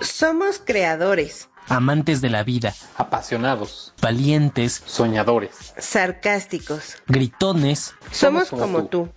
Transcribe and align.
Somos 0.00 0.60
creadores, 0.64 1.48
amantes 1.68 2.20
de 2.20 2.30
la 2.30 2.42
vida, 2.44 2.74
apasionados, 2.96 3.94
valientes, 4.00 4.82
soñadores, 4.84 5.74
sarcásticos. 5.78 6.96
gritones, 7.06 7.94
Somos, 8.10 8.48
Somos 8.48 8.50
como 8.50 8.60
como 8.78 8.88
tú. 8.88 9.08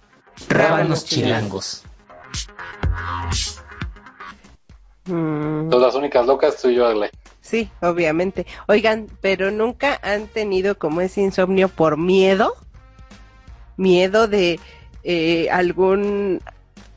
tú. 0.48 0.54
rábanos 0.54 1.06
chilangos. 1.06 1.84
Mm, 5.06 5.70
las 5.74 5.96
únicas 5.96 6.26
locas 6.26 6.58
tú 6.62 6.70
y 6.70 6.76
yo, 6.76 6.88
Adlai. 6.88 7.10
sí, 7.42 7.70
obviamente. 7.82 8.46
Oigan, 8.68 9.08
pero 9.22 9.52
nunca 9.52 10.00
han 10.04 10.28
tenido 10.28 10.78
como 10.78 11.02
ese 11.02 11.22
insomnio 11.22 11.68
por 11.70 11.98
miedo. 11.98 12.56
Miedo 13.78 14.28
de 14.28 14.60
eh, 15.04 15.50
algún 15.52 16.42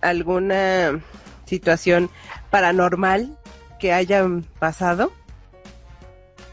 alguna 0.01 1.01
situación 1.47 2.11
paranormal 2.51 3.39
que 3.83 3.93
hayan 3.93 4.45
pasado. 4.61 5.11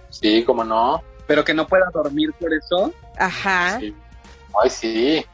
Sí, 0.09 0.43
cómo 0.43 0.63
no. 0.63 1.03
Pero 1.27 1.45
que 1.45 1.53
no 1.53 1.67
pueda 1.67 1.91
dormir 1.93 2.33
por 2.39 2.51
eso. 2.51 2.91
Ajá. 3.19 3.79
Sí. 3.79 3.93
Ay, 4.59 4.69
sí. 4.71 5.25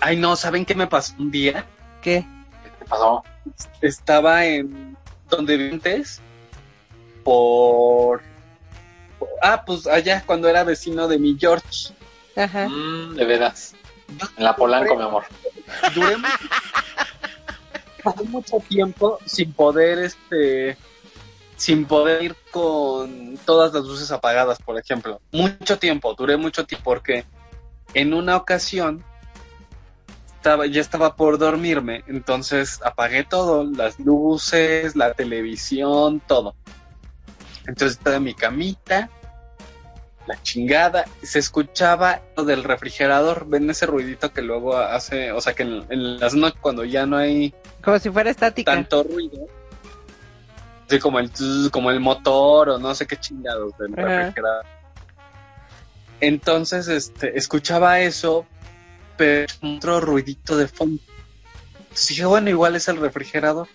Ay, 0.00 0.16
no, 0.16 0.36
¿saben 0.36 0.64
qué 0.64 0.76
me 0.76 0.86
pasó 0.86 1.12
un 1.18 1.32
día? 1.32 1.66
¿Qué? 2.00 2.24
¿Qué 2.62 2.70
te 2.78 2.84
pasó? 2.84 3.24
Estaba 3.80 4.44
en 4.44 4.96
donde 5.28 5.56
viví 5.56 5.72
antes 5.72 6.20
por... 7.24 8.22
Ah, 9.42 9.64
pues 9.66 9.88
allá 9.88 10.22
cuando 10.24 10.48
era 10.48 10.62
vecino 10.62 11.08
de 11.08 11.18
mi 11.18 11.36
George. 11.36 11.92
Ajá. 12.36 12.68
Mm, 12.68 13.16
de 13.16 13.24
veras. 13.24 13.74
En 14.36 14.44
la 14.44 14.54
Polanco, 14.54 14.94
mi 14.94 15.02
amor. 15.02 15.24
Duré 15.96 16.16
pasé 18.06 18.22
mucho 18.22 18.58
tiempo 18.60 19.18
sin 19.26 19.52
poder, 19.52 19.98
este, 19.98 20.76
sin 21.56 21.86
poder 21.86 22.22
ir 22.22 22.36
con 22.52 23.36
todas 23.44 23.74
las 23.74 23.84
luces 23.84 24.12
apagadas, 24.12 24.58
por 24.62 24.78
ejemplo. 24.78 25.20
Mucho 25.32 25.76
tiempo, 25.76 26.14
duré 26.14 26.36
mucho 26.36 26.64
tiempo 26.64 26.84
porque 26.84 27.24
en 27.94 28.14
una 28.14 28.36
ocasión 28.36 29.04
estaba, 30.36 30.66
ya 30.66 30.80
estaba 30.80 31.16
por 31.16 31.36
dormirme, 31.36 32.04
entonces 32.06 32.80
apagué 32.84 33.24
todo, 33.24 33.64
las 33.64 33.98
luces, 33.98 34.94
la 34.94 35.12
televisión, 35.12 36.22
todo. 36.28 36.54
Entonces 37.66 37.98
estaba 37.98 38.16
en 38.16 38.22
mi 38.22 38.34
camita, 38.34 39.10
la 40.26 40.40
chingada, 40.42 41.04
se 41.22 41.38
escuchaba 41.38 42.22
lo 42.36 42.44
del 42.44 42.64
refrigerador, 42.64 43.46
ven 43.48 43.70
ese 43.70 43.86
ruidito 43.86 44.32
que 44.32 44.42
luego 44.42 44.76
hace, 44.76 45.32
o 45.32 45.40
sea 45.40 45.54
que 45.54 45.62
en, 45.62 45.84
en 45.88 46.18
las 46.18 46.34
noches 46.34 46.58
cuando 46.60 46.84
ya 46.84 47.06
no 47.06 47.16
hay 47.16 47.54
Como 47.82 47.98
si 47.98 48.10
fuera 48.10 48.30
estática. 48.30 48.72
tanto 48.72 49.02
ruido, 49.04 49.46
así 50.86 50.98
como 50.98 51.18
el 51.20 51.30
como 51.70 51.90
el 51.90 52.00
motor 52.00 52.70
o 52.70 52.78
no 52.78 52.94
sé 52.94 53.06
qué 53.06 53.16
chingados 53.16 53.76
del 53.78 53.92
Ajá. 53.94 54.06
refrigerador. 54.06 54.66
Entonces, 56.20 56.88
este, 56.88 57.36
escuchaba 57.38 58.00
eso, 58.00 58.46
pero 59.16 59.52
otro 59.62 60.00
ruidito 60.00 60.56
de 60.56 60.66
fondo. 60.66 61.02
Entonces 61.80 62.08
dije, 62.08 62.24
bueno, 62.24 62.50
igual 62.50 62.74
es 62.76 62.88
el 62.88 62.96
refrigerador. 62.96 63.68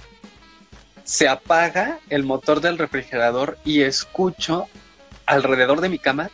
Se 1.04 1.28
apaga 1.28 2.00
el 2.10 2.24
motor 2.24 2.62
del 2.62 2.78
refrigerador 2.78 3.58
y 3.64 3.82
escucho 3.82 4.68
alrededor 5.26 5.82
de 5.82 5.90
mi 5.90 6.00
cama 6.00 6.30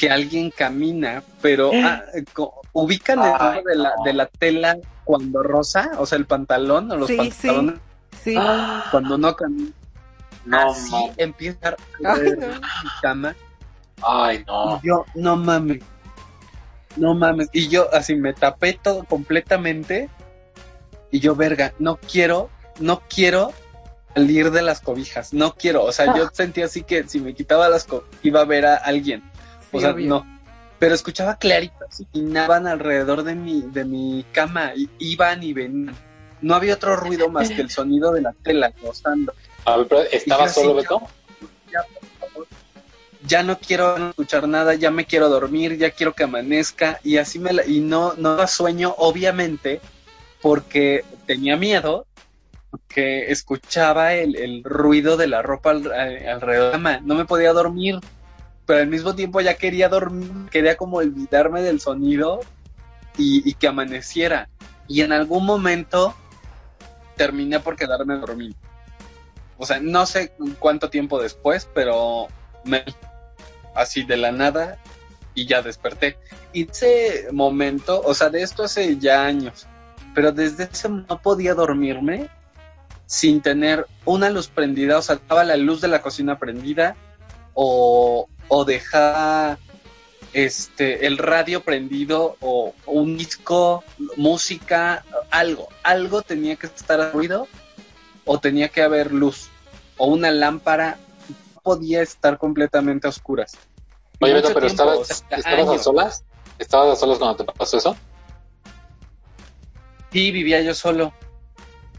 que 0.00 0.08
alguien 0.10 0.50
camina, 0.50 1.22
pero 1.42 1.70
ah, 1.74 2.00
co- 2.32 2.62
ubican 2.72 3.18
el 3.18 3.24
Ay, 3.26 3.38
lado 3.38 3.62
de 3.66 3.74
la, 3.76 3.92
no. 3.98 4.02
de 4.04 4.12
la 4.14 4.26
tela 4.26 4.78
cuando 5.04 5.42
rosa, 5.42 5.90
o 5.98 6.06
sea, 6.06 6.16
el 6.16 6.24
pantalón 6.24 6.90
o 6.90 6.96
los 6.96 7.08
Sí, 7.08 7.18
pantalones 7.18 7.74
Sí. 8.24 8.34
cuando 8.90 9.18
no 9.18 9.36
camina. 9.36 9.70
No, 10.46 10.70
Así 10.72 10.94
empieza 11.18 11.68
a 11.68 11.76
Ay, 12.14 12.30
no. 12.38 12.46
mi 12.48 12.90
cama 13.02 13.36
Ay, 14.02 14.42
no. 14.46 14.80
y 14.82 14.86
yo, 14.86 15.04
no 15.14 15.36
mames. 15.36 15.82
No 16.96 17.12
mames. 17.14 17.50
Y 17.52 17.68
yo 17.68 17.92
así 17.94 18.14
me 18.14 18.32
tapé 18.32 18.78
todo 18.82 19.04
completamente. 19.04 20.08
Y 21.10 21.20
yo, 21.20 21.36
verga, 21.36 21.74
no 21.78 21.96
quiero, 21.96 22.48
no 22.78 23.02
quiero 23.14 23.52
salir 24.14 24.50
de 24.50 24.62
las 24.62 24.80
cobijas. 24.80 25.34
No 25.34 25.54
quiero. 25.54 25.84
O 25.84 25.92
sea, 25.92 26.16
yo 26.16 26.28
sentía 26.32 26.64
así 26.64 26.84
que 26.84 27.06
si 27.06 27.20
me 27.20 27.34
quitaba 27.34 27.68
las 27.68 27.84
cobijas 27.84 28.08
iba 28.22 28.40
a 28.40 28.44
ver 28.46 28.64
a 28.64 28.76
alguien. 28.76 29.29
O 29.72 29.80
sea, 29.80 29.90
obvio. 29.92 30.08
no. 30.08 30.26
Pero 30.78 30.94
escuchaba 30.94 31.36
clarito, 31.36 31.74
así, 31.88 32.06
caminaban 32.06 32.66
alrededor 32.66 33.22
de 33.22 33.34
mi, 33.34 33.60
de 33.62 33.84
mi 33.84 34.24
cama, 34.32 34.72
y 34.74 34.88
iban 34.98 35.42
y 35.42 35.52
venían. 35.52 35.96
No 36.40 36.54
había 36.54 36.74
otro 36.74 36.96
ruido 36.96 37.28
más 37.28 37.50
que 37.50 37.60
el 37.60 37.70
sonido 37.70 38.12
de 38.12 38.22
la 38.22 38.32
tela 38.42 38.72
rozando. 38.82 39.32
A 39.66 39.76
ver, 39.76 39.86
pero 39.88 40.02
¿estaba 40.10 40.48
solo, 40.48 40.70
ya, 40.74 40.80
Beto? 40.80 41.02
ya, 41.70 41.80
por 41.92 42.30
favor. 42.30 42.48
Ya 43.26 43.42
no 43.42 43.58
quiero 43.58 44.08
escuchar 44.08 44.48
nada, 44.48 44.74
ya 44.74 44.90
me 44.90 45.04
quiero 45.04 45.28
dormir, 45.28 45.76
ya 45.76 45.90
quiero 45.90 46.14
que 46.14 46.24
amanezca 46.24 46.98
y 47.04 47.18
así 47.18 47.38
me 47.38 47.52
la, 47.52 47.66
y 47.66 47.80
no 47.80 48.14
no 48.16 48.30
daba 48.30 48.46
sueño 48.46 48.94
obviamente 48.96 49.82
porque 50.40 51.04
tenía 51.26 51.58
miedo 51.58 52.06
que 52.88 53.30
escuchaba 53.30 54.14
el, 54.14 54.36
el 54.36 54.64
ruido 54.64 55.18
de 55.18 55.26
la 55.26 55.42
ropa 55.42 55.70
al- 55.72 55.92
a- 55.92 56.32
alrededor 56.32 56.66
de 56.66 56.66
la 56.66 56.72
cama, 56.72 57.00
no 57.04 57.14
me 57.14 57.26
podía 57.26 57.52
dormir, 57.52 57.98
pero 58.70 58.82
al 58.82 58.86
mismo 58.86 59.16
tiempo 59.16 59.40
ya 59.40 59.54
quería 59.54 59.88
dormir, 59.88 60.30
quería 60.48 60.76
como 60.76 60.98
olvidarme 60.98 61.60
del 61.60 61.80
sonido 61.80 62.38
y, 63.18 63.52
que 63.54 63.66
amaneciera 63.66 64.48
y 64.86 65.00
en 65.00 65.10
algún 65.10 65.44
momento 65.44 66.14
terminé 67.16 67.58
por 67.58 67.74
quedarme 67.74 68.16
dormido. 68.18 68.54
O 69.58 69.66
sea, 69.66 69.80
no 69.80 70.06
sé 70.06 70.32
cuánto 70.60 70.88
tiempo 70.88 71.20
después, 71.20 71.68
pero 71.74 72.28
me 72.64 72.84
así 73.74 74.04
de 74.04 74.16
la 74.16 74.30
nada 74.30 74.78
y 75.34 75.46
ya 75.46 75.62
desperté. 75.62 76.16
Y 76.52 76.70
ese 76.70 77.26
momento, 77.32 78.00
o 78.02 78.14
sea, 78.14 78.30
de 78.30 78.40
esto 78.42 78.62
hace 78.62 78.98
ya 78.98 79.24
años, 79.24 79.66
pero 80.14 80.30
desde 80.30 80.68
ese 80.72 80.88
no 80.88 81.20
podía 81.20 81.54
dormirme 81.54 82.28
sin 83.06 83.40
tener 83.40 83.88
una 84.04 84.30
luz 84.30 84.46
prendida, 84.46 84.98
o 84.98 85.02
sea, 85.02 85.16
estaba 85.16 85.42
la 85.42 85.56
luz 85.56 85.80
de 85.80 85.88
la 85.88 86.02
cocina 86.02 86.38
prendida 86.38 86.94
o, 87.54 88.28
o 88.50 88.64
dejar 88.64 89.58
este 90.32 91.06
el 91.06 91.18
radio 91.18 91.62
prendido 91.62 92.36
o 92.40 92.74
un 92.86 93.16
disco, 93.16 93.82
música, 94.16 95.04
algo, 95.30 95.68
algo 95.82 96.22
tenía 96.22 96.56
que 96.56 96.66
estar 96.66 97.00
a 97.00 97.10
ruido 97.12 97.48
o 98.26 98.38
tenía 98.38 98.68
que 98.68 98.82
haber 98.82 99.12
luz 99.12 99.48
o 99.96 100.06
una 100.06 100.30
lámpara 100.30 100.98
no 101.54 101.60
podía 101.62 102.02
estar 102.02 102.38
completamente 102.38 103.06
a 103.06 103.10
oscuras. 103.10 103.56
Oye, 104.20 104.34
Beto, 104.34 104.48
pero 104.48 104.66
tiempo, 104.66 104.82
estabas, 104.82 104.98
o 104.98 105.04
sea, 105.04 105.38
¿estabas 105.38 105.68
a 105.68 105.82
solas? 105.82 106.24
¿Estabas 106.58 106.96
a 106.96 107.00
solas 107.00 107.18
cuando 107.18 107.36
te 107.36 107.44
pasó 107.52 107.78
eso? 107.78 107.96
Sí, 110.12 110.30
vivía 110.32 110.60
yo 110.60 110.74
solo. 110.74 111.12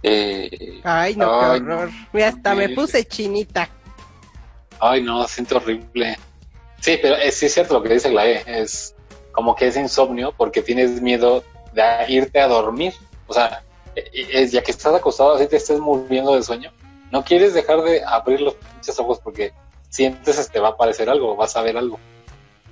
Eh, 0.03 0.81
Ay, 0.83 1.15
no, 1.15 1.41
Ay, 1.41 1.59
qué 1.59 1.65
horror. 1.65 1.89
Hasta 2.25 2.55
me 2.55 2.69
puse 2.69 3.05
chinita. 3.05 3.69
ay, 4.79 5.01
no, 5.01 5.25
siento 5.27 5.57
horrible. 5.57 6.17
Sí, 6.81 6.97
pero 7.01 7.15
es, 7.15 7.37
sí 7.37 7.45
es 7.45 7.53
cierto 7.53 7.75
lo 7.75 7.83
que 7.83 7.93
dice 7.93 8.11
la 8.11 8.25
E. 8.25 8.43
Es 8.45 8.95
como 9.31 9.55
que 9.55 9.67
es 9.67 9.77
insomnio 9.77 10.33
porque 10.35 10.61
tienes 10.61 11.01
miedo 11.01 11.43
de 11.73 11.83
irte 12.09 12.41
a 12.41 12.47
dormir. 12.47 12.93
O 13.27 13.33
sea, 13.33 13.63
e- 13.95 14.01
e- 14.11 14.41
es, 14.43 14.51
ya 14.51 14.61
que 14.61 14.71
estás 14.71 14.93
acostado 14.93 15.35
así 15.35 15.47
te 15.47 15.57
estés 15.57 15.79
muriendo 15.79 16.35
de 16.35 16.43
sueño, 16.43 16.71
no 17.11 17.23
quieres 17.23 17.53
dejar 17.53 17.81
de 17.81 18.03
abrir 18.03 18.41
los 18.41 18.55
pinches 18.55 18.99
ojos 18.99 19.19
porque 19.23 19.53
sientes 19.89 20.37
que 20.47 20.53
te 20.53 20.59
va 20.59 20.69
a 20.69 20.71
aparecer 20.71 21.09
algo, 21.09 21.35
vas 21.35 21.55
a 21.55 21.61
ver 21.61 21.77
algo. 21.77 21.99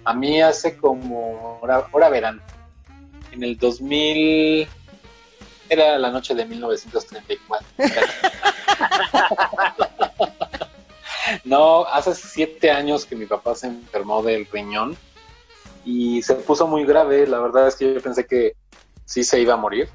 A 0.05 0.13
mí 0.13 0.41
hace 0.41 0.77
como, 0.77 1.59
ahora, 1.61 1.87
ahora 1.91 2.09
verán, 2.09 2.41
en 3.31 3.43
el 3.43 3.57
2000, 3.57 4.67
era 5.69 5.99
la 5.99 6.09
noche 6.09 6.33
de 6.33 6.45
1934. 6.45 7.67
no, 11.43 11.85
hace 11.85 12.15
siete 12.15 12.71
años 12.71 13.05
que 13.05 13.15
mi 13.15 13.25
papá 13.25 13.55
se 13.55 13.67
enfermó 13.67 14.21
del 14.21 14.45
riñón 14.45 14.97
y 15.85 16.21
se 16.21 16.35
puso 16.35 16.67
muy 16.67 16.85
grave. 16.85 17.27
La 17.27 17.39
verdad 17.39 17.67
es 17.67 17.75
que 17.75 17.93
yo 17.93 18.01
pensé 18.01 18.25
que 18.25 18.55
sí 19.05 19.23
se 19.23 19.39
iba 19.39 19.53
a 19.53 19.57
morir 19.57 19.89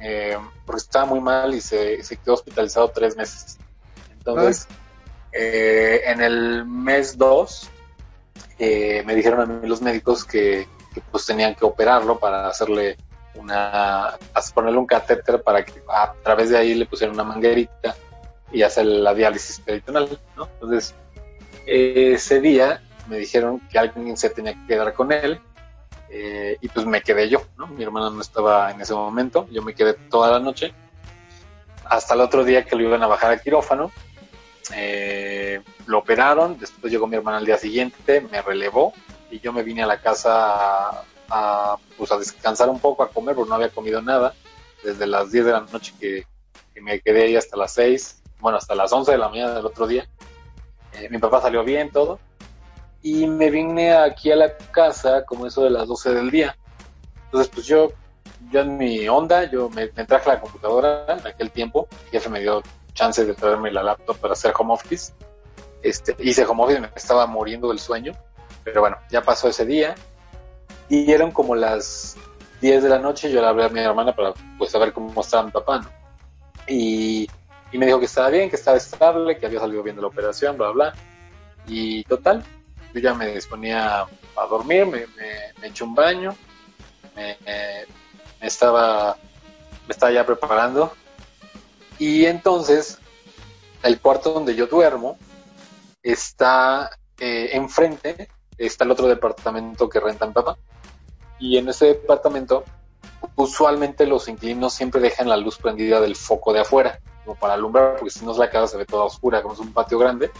eh, 0.00 0.38
porque 0.64 0.80
estaba 0.80 1.06
muy 1.06 1.20
mal 1.20 1.54
y 1.54 1.60
se, 1.60 2.02
se 2.02 2.16
quedó 2.16 2.34
hospitalizado 2.34 2.88
tres 2.88 3.16
meses. 3.16 3.58
Entonces, 4.12 4.68
eh, 5.32 6.02
en 6.06 6.20
el 6.20 6.64
mes 6.64 7.16
2 7.16 7.70
eh, 8.58 9.02
me 9.06 9.14
dijeron 9.14 9.40
a 9.40 9.46
mí 9.46 9.68
los 9.68 9.82
médicos 9.82 10.24
que, 10.24 10.66
que, 10.94 11.00
pues 11.10 11.26
tenían 11.26 11.54
que 11.54 11.64
operarlo 11.64 12.18
para 12.18 12.48
hacerle 12.48 12.96
una, 13.34 14.18
ponerle 14.54 14.78
un 14.78 14.86
catéter 14.86 15.42
para 15.42 15.64
que 15.64 15.82
a 15.88 16.12
través 16.22 16.50
de 16.50 16.58
ahí 16.58 16.74
le 16.74 16.86
pusieran 16.86 17.14
una 17.14 17.24
manguerita 17.24 17.94
y 18.52 18.62
hacer 18.62 18.86
la 18.86 19.14
diálisis 19.14 19.60
peritoneal, 19.60 20.18
¿no? 20.36 20.48
Entonces, 20.54 20.94
ese 21.66 22.40
día 22.40 22.82
me 23.08 23.18
dijeron 23.18 23.60
que 23.70 23.78
alguien 23.78 24.16
se 24.16 24.30
tenía 24.30 24.54
que 24.54 24.66
quedar 24.66 24.94
con 24.94 25.12
él 25.12 25.40
eh, 26.10 26.56
y 26.60 26.68
pues 26.68 26.86
me 26.86 27.02
quedé 27.02 27.28
yo, 27.28 27.42
¿no? 27.56 27.66
Mi 27.66 27.82
hermana 27.82 28.10
no 28.10 28.20
estaba 28.20 28.70
en 28.70 28.80
ese 28.80 28.94
momento, 28.94 29.46
yo 29.50 29.62
me 29.62 29.74
quedé 29.74 29.94
toda 29.94 30.30
la 30.30 30.38
noche 30.38 30.72
hasta 31.84 32.14
el 32.14 32.20
otro 32.20 32.44
día 32.44 32.64
que 32.64 32.76
lo 32.76 32.82
iban 32.82 33.02
a 33.02 33.06
bajar 33.06 33.32
al 33.32 33.42
quirófano. 33.42 33.90
Eh, 34.74 35.62
lo 35.86 35.98
operaron, 35.98 36.58
después 36.58 36.92
llegó 36.92 37.06
mi 37.06 37.16
hermana 37.16 37.38
al 37.38 37.46
día 37.46 37.56
siguiente, 37.56 38.20
me 38.20 38.42
relevó 38.42 38.92
y 39.30 39.40
yo 39.40 39.52
me 39.52 39.62
vine 39.62 39.82
a 39.82 39.86
la 39.86 40.00
casa 40.00 40.90
a, 40.90 41.04
a, 41.30 41.76
pues, 41.96 42.12
a 42.12 42.18
descansar 42.18 42.68
un 42.68 42.78
poco, 42.78 43.02
a 43.02 43.10
comer, 43.10 43.34
porque 43.34 43.48
no 43.48 43.54
había 43.54 43.70
comido 43.70 44.02
nada 44.02 44.34
desde 44.82 45.06
las 45.06 45.32
10 45.32 45.46
de 45.46 45.52
la 45.52 45.60
noche 45.60 45.94
que, 45.98 46.26
que 46.74 46.80
me 46.80 47.00
quedé 47.00 47.24
ahí 47.24 47.36
hasta 47.36 47.56
las 47.56 47.72
6, 47.74 48.17
bueno, 48.40 48.58
hasta 48.58 48.74
las 48.74 48.92
11 48.92 49.12
de 49.12 49.18
la 49.18 49.28
mañana 49.28 49.54
del 49.54 49.66
otro 49.66 49.86
día. 49.86 50.08
Eh, 50.92 51.08
mi 51.10 51.18
papá 51.18 51.40
salió 51.40 51.64
bien, 51.64 51.90
todo. 51.90 52.18
Y 53.02 53.26
me 53.26 53.50
vine 53.50 53.94
aquí 53.94 54.32
a 54.32 54.36
la 54.36 54.56
casa 54.56 55.24
como 55.24 55.46
eso 55.46 55.62
de 55.62 55.70
las 55.70 55.86
12 55.86 56.14
del 56.14 56.30
día. 56.30 56.56
Entonces, 57.26 57.50
pues 57.52 57.66
yo, 57.66 57.92
yo 58.50 58.60
en 58.60 58.76
mi 58.76 59.08
onda, 59.08 59.44
yo 59.50 59.68
me, 59.70 59.86
traje 59.88 60.28
la 60.28 60.40
computadora 60.40 61.06
en 61.08 61.26
aquel 61.26 61.50
tiempo. 61.50 61.88
El 62.06 62.10
jefe 62.10 62.28
me 62.28 62.40
dio 62.40 62.62
chance 62.94 63.24
de 63.24 63.34
traerme 63.34 63.70
la 63.70 63.82
laptop 63.82 64.16
para 64.18 64.32
hacer 64.32 64.52
home 64.58 64.74
office. 64.74 65.12
Este, 65.82 66.16
hice 66.18 66.44
home 66.44 66.64
office, 66.64 66.80
me 66.80 66.90
estaba 66.94 67.26
muriendo 67.26 67.68
del 67.68 67.78
sueño. 67.78 68.12
Pero 68.64 68.80
bueno, 68.80 68.96
ya 69.10 69.22
pasó 69.22 69.48
ese 69.48 69.64
día. 69.64 69.94
Y 70.88 71.12
eran 71.12 71.30
como 71.30 71.54
las 71.54 72.16
10 72.60 72.82
de 72.82 72.88
la 72.88 72.98
noche. 72.98 73.30
Yo 73.30 73.40
le 73.40 73.46
hablé 73.46 73.64
a 73.64 73.68
mi 73.68 73.80
hermana 73.80 74.14
para 74.14 74.34
pues 74.56 74.72
saber 74.72 74.92
cómo 74.92 75.20
estaba 75.20 75.44
mi 75.44 75.52
papá. 75.52 75.88
Y, 76.66 77.28
y 77.72 77.78
me 77.78 77.86
dijo 77.86 77.98
que 77.98 78.06
estaba 78.06 78.30
bien, 78.30 78.48
que 78.48 78.56
estaba 78.56 78.76
estable, 78.76 79.38
que 79.38 79.46
había 79.46 79.60
salido 79.60 79.82
bien 79.82 79.96
de 79.96 80.02
la 80.02 80.08
operación, 80.08 80.56
bla, 80.56 80.70
bla. 80.70 80.94
Y 81.66 82.04
total, 82.04 82.42
yo 82.94 83.00
ya 83.00 83.14
me 83.14 83.34
disponía 83.34 84.02
a 84.02 84.46
dormir, 84.48 84.86
me, 84.86 85.06
me, 85.16 85.52
me 85.60 85.66
eché 85.68 85.84
un 85.84 85.94
baño, 85.94 86.34
me, 87.14 87.36
estaba, 88.40 89.16
me 89.86 89.92
estaba 89.92 90.12
ya 90.12 90.24
preparando. 90.24 90.92
Y 91.98 92.26
entonces, 92.26 92.98
el 93.82 94.00
cuarto 94.00 94.32
donde 94.32 94.54
yo 94.54 94.66
duermo 94.66 95.18
está 96.02 96.90
eh, 97.18 97.50
enfrente, 97.52 98.28
está 98.56 98.84
el 98.84 98.92
otro 98.92 99.08
departamento 99.08 99.88
que 99.88 100.00
renta 100.00 100.26
mi 100.26 100.32
papá. 100.32 100.56
Y 101.38 101.58
en 101.58 101.68
ese 101.68 101.86
departamento, 101.86 102.64
usualmente 103.36 104.06
los 104.06 104.28
inquilinos 104.28 104.74
siempre 104.74 105.00
dejan 105.00 105.28
la 105.28 105.36
luz 105.36 105.58
prendida 105.58 106.00
del 106.00 106.16
foco 106.16 106.52
de 106.52 106.60
afuera, 106.60 107.00
como 107.24 107.38
para 107.38 107.54
alumbrar, 107.54 107.96
porque 107.96 108.10
si 108.10 108.24
no 108.24 108.36
la 108.36 108.50
casa 108.50 108.68
se 108.68 108.76
ve 108.78 108.86
toda 108.86 109.04
oscura, 109.04 109.42
como 109.42 109.54
es 109.54 109.60
un 109.60 109.72
patio 109.72 109.98
grande. 109.98 110.30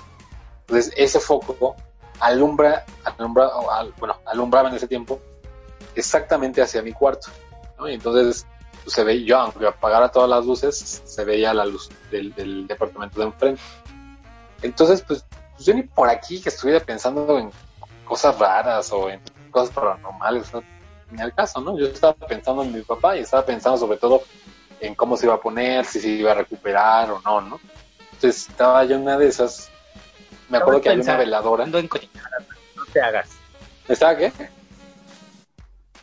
Entonces, 0.60 0.92
ese 0.96 1.20
foco 1.20 1.76
alumbra, 2.20 2.84
alumbra 3.04 3.50
al, 3.70 3.92
bueno, 3.98 4.16
alumbraba 4.26 4.68
en 4.68 4.76
ese 4.76 4.88
tiempo 4.88 5.20
exactamente 5.94 6.62
hacia 6.62 6.82
mi 6.82 6.92
cuarto. 6.92 7.28
Y 7.86 7.94
entonces 7.94 8.46
pues, 8.82 8.94
se 8.94 9.04
ve, 9.04 9.24
yo 9.24 9.38
aunque 9.38 9.66
apagara 9.66 10.10
todas 10.10 10.28
las 10.28 10.44
luces, 10.44 11.02
se 11.04 11.24
veía 11.24 11.54
la 11.54 11.64
luz 11.64 11.88
del, 12.10 12.34
del 12.34 12.66
departamento 12.66 13.20
de 13.20 13.26
enfrente. 13.26 13.62
Entonces, 14.62 15.02
pues, 15.02 15.24
pues, 15.54 15.66
yo 15.66 15.74
ni 15.74 15.82
por 15.82 16.08
aquí 16.08 16.40
que 16.40 16.48
estuviera 16.48 16.80
pensando 16.80 17.38
en 17.38 17.50
cosas 18.04 18.38
raras 18.38 18.92
o 18.92 19.10
en 19.10 19.20
cosas 19.50 19.74
paranormales, 19.74 20.52
¿no? 20.52 20.62
Ni 21.10 21.20
al 21.20 21.34
caso, 21.34 21.60
¿no? 21.60 21.78
Yo 21.78 21.86
estaba 21.86 22.14
pensando 22.14 22.62
en 22.62 22.72
mi 22.72 22.82
papá 22.82 23.16
y 23.16 23.20
estaba 23.20 23.44
pensando 23.44 23.78
sobre 23.78 23.98
todo 23.98 24.22
en 24.80 24.94
cómo 24.94 25.16
se 25.16 25.26
iba 25.26 25.34
a 25.34 25.40
poner, 25.40 25.84
si 25.84 26.00
se 26.00 26.08
iba 26.08 26.32
a 26.32 26.34
recuperar 26.34 27.10
o 27.10 27.20
no, 27.20 27.40
¿no? 27.40 27.60
Entonces 28.12 28.48
estaba 28.48 28.84
yo 28.84 28.96
en 28.96 29.02
una 29.02 29.18
de 29.18 29.28
esas, 29.28 29.70
me 30.48 30.58
acuerdo 30.58 30.80
que 30.80 30.90
había 30.90 31.02
una 31.02 31.16
veladora. 31.16 31.64
En 31.64 31.88
cochinadas, 31.88 32.42
no 32.76 32.84
te 32.92 33.00
hagas. 33.00 33.30
¿Estaba 33.86 34.16
qué? 34.16 34.32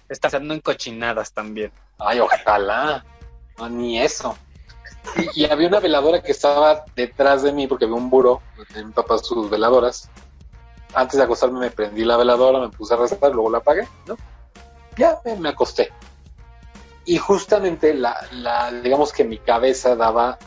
Estás 0.09 0.33
andando 0.33 0.53
en 0.53 0.61
cochinadas 0.61 1.31
también. 1.31 1.71
Ay, 1.97 2.19
ojalá. 2.19 3.03
No, 3.57 3.69
ni 3.69 3.99
eso. 3.99 4.37
Y, 5.15 5.43
y, 5.43 5.45
había 5.45 5.67
una 5.67 5.79
veladora 5.79 6.21
que 6.21 6.31
estaba 6.31 6.83
detrás 6.95 7.43
de 7.43 7.51
mí 7.51 7.67
porque 7.67 7.85
había 7.85 7.95
un 7.95 8.09
buró, 8.09 8.41
en 8.73 8.87
mi 8.87 8.93
papá 8.93 9.17
sus 9.19 9.49
veladoras. 9.49 10.09
Antes 10.93 11.17
de 11.17 11.23
acostarme 11.23 11.59
me 11.59 11.71
prendí 11.71 12.03
la 12.03 12.17
veladora, 12.17 12.59
me 12.59 12.69
puse 12.69 12.93
a 12.93 12.97
rezar, 12.97 13.31
luego 13.31 13.49
la 13.49 13.59
apagué, 13.59 13.87
¿no? 14.07 14.17
Ya 14.97 15.19
me, 15.37 15.49
acosté. 15.49 15.91
Y 17.05 17.17
justamente 17.17 17.93
la, 17.93 18.71
digamos 18.83 19.11
que 19.11 19.23
mi 19.23 19.37
cabeza 19.37 19.95
daba, 19.95 20.37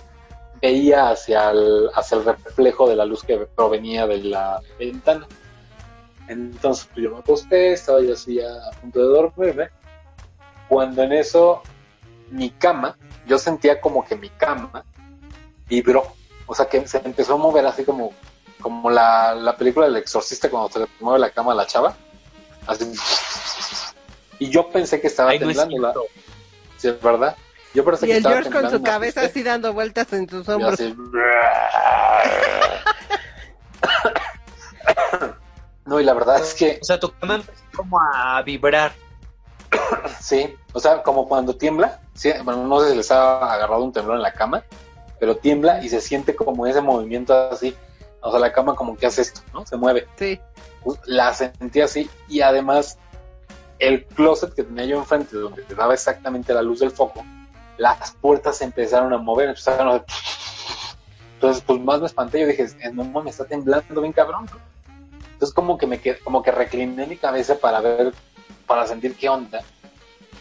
veía 0.60 1.10
hacia 1.10 1.50
el, 1.50 1.90
hacia 1.94 2.18
el 2.18 2.24
reflejo 2.24 2.88
de 2.88 2.96
la 2.96 3.04
luz 3.04 3.22
que 3.22 3.36
provenía 3.38 4.06
de 4.06 4.18
la 4.18 4.60
ventana. 4.78 5.26
Entonces 6.28 6.88
pues, 6.92 7.04
yo 7.04 7.10
me 7.10 7.18
acosté, 7.18 7.72
estaba 7.72 8.00
yo 8.00 8.14
así 8.14 8.40
a 8.40 8.70
punto 8.80 8.98
de 9.00 9.06
dormirme. 9.06 9.68
Cuando 10.68 11.02
en 11.02 11.12
eso 11.12 11.62
mi 12.30 12.50
cama, 12.50 12.96
yo 13.26 13.38
sentía 13.38 13.80
como 13.80 14.04
que 14.04 14.16
mi 14.16 14.28
cama 14.30 14.84
vibró. 15.68 16.12
O 16.46 16.54
sea 16.54 16.66
que 16.66 16.86
se 16.86 16.98
empezó 16.98 17.34
a 17.34 17.38
mover 17.38 17.66
así 17.66 17.84
como, 17.84 18.12
como 18.60 18.90
la, 18.90 19.34
la 19.34 19.56
película 19.56 19.86
del 19.86 19.96
exorcista 19.96 20.50
cuando 20.50 20.70
se 20.70 20.86
mueve 21.00 21.18
la 21.18 21.30
cama 21.30 21.52
a 21.52 21.56
la 21.56 21.66
chava. 21.66 21.94
Así. 22.66 22.84
Y 24.38 24.50
yo 24.50 24.68
pensé 24.70 25.00
que 25.00 25.06
estaba 25.08 25.30
Ay, 25.30 25.38
no 25.40 25.46
temblando. 25.46 25.74
es 25.76 25.82
la... 25.82 25.92
cierto. 25.92 26.08
Sí, 26.76 26.88
es 26.88 27.00
verdad. 27.00 27.36
Yo 27.74 27.84
pensé 27.84 28.06
Y 28.06 28.08
que 28.08 28.12
el 28.12 28.18
estaba 28.18 28.34
George 28.36 28.50
con 28.50 28.62
su 28.62 28.70
temblando, 28.76 28.90
cabeza 28.90 29.20
así 29.22 29.42
dando 29.42 29.72
vueltas 29.72 30.12
en 30.12 30.28
sus 30.28 30.48
hombros. 30.48 30.74
así. 30.74 30.94
No, 35.86 35.98
y 36.00 36.04
la 36.04 36.12
verdad 36.12 36.38
es 36.40 36.54
que 36.54 36.78
O 36.82 36.84
sea, 36.84 37.00
tu 37.00 37.10
cama 37.12 37.36
empezó 37.36 37.62
como 37.74 37.98
a 38.00 38.42
vibrar. 38.42 38.92
sí, 40.20 40.54
o 40.72 40.80
sea, 40.80 41.02
como 41.02 41.26
cuando 41.28 41.56
tiembla, 41.56 42.00
sí, 42.14 42.30
bueno, 42.44 42.66
no 42.66 42.80
sé 42.80 42.90
si 42.90 42.96
les 42.96 43.10
ha 43.10 43.52
agarrado 43.54 43.84
un 43.84 43.92
temblor 43.92 44.16
en 44.16 44.22
la 44.22 44.32
cama, 44.32 44.62
pero 45.18 45.36
tiembla 45.36 45.82
y 45.82 45.88
se 45.88 46.00
siente 46.00 46.34
como 46.36 46.66
ese 46.66 46.80
movimiento 46.80 47.34
así. 47.50 47.74
O 48.20 48.30
sea, 48.30 48.40
la 48.40 48.52
cama 48.52 48.74
como 48.74 48.96
que 48.96 49.06
hace 49.06 49.22
esto, 49.22 49.40
¿no? 49.54 49.64
Se 49.64 49.76
mueve. 49.76 50.06
Sí. 50.16 50.38
La 51.06 51.32
sentí 51.34 51.80
así 51.80 52.10
y 52.28 52.40
además 52.40 52.98
el 53.78 54.04
closet 54.06 54.54
que 54.54 54.64
tenía 54.64 54.84
yo 54.84 54.98
enfrente, 54.98 55.36
donde 55.36 55.62
te 55.62 55.74
daba 55.74 55.94
exactamente 55.94 56.52
la 56.52 56.62
luz 56.62 56.80
del 56.80 56.90
foco, 56.90 57.24
las 57.76 58.12
puertas 58.12 58.56
se 58.58 58.64
empezaron 58.64 59.12
a 59.12 59.18
mover, 59.18 59.48
empezaron 59.48 59.88
a... 59.88 60.04
Entonces, 61.34 61.62
pues 61.64 61.80
más 61.80 62.00
me 62.00 62.06
espanté, 62.06 62.40
yo 62.40 62.48
dije, 62.48 62.66
"Eh, 62.80 62.90
no 62.92 63.04
mames, 63.04 63.34
está 63.34 63.44
temblando 63.44 64.00
bien 64.00 64.12
cabrón. 64.12 64.46
¿no?". 64.46 64.58
Entonces 65.34 65.54
como 65.54 65.78
que 65.78 65.86
me 65.86 66.00
quedé, 66.00 66.18
como 66.18 66.42
que 66.42 66.50
recliné 66.50 67.06
mi 67.06 67.16
cabeza 67.16 67.56
para 67.56 67.80
ver, 67.80 68.12
para 68.66 68.86
sentir 68.88 69.14
qué 69.14 69.28
onda. 69.28 69.62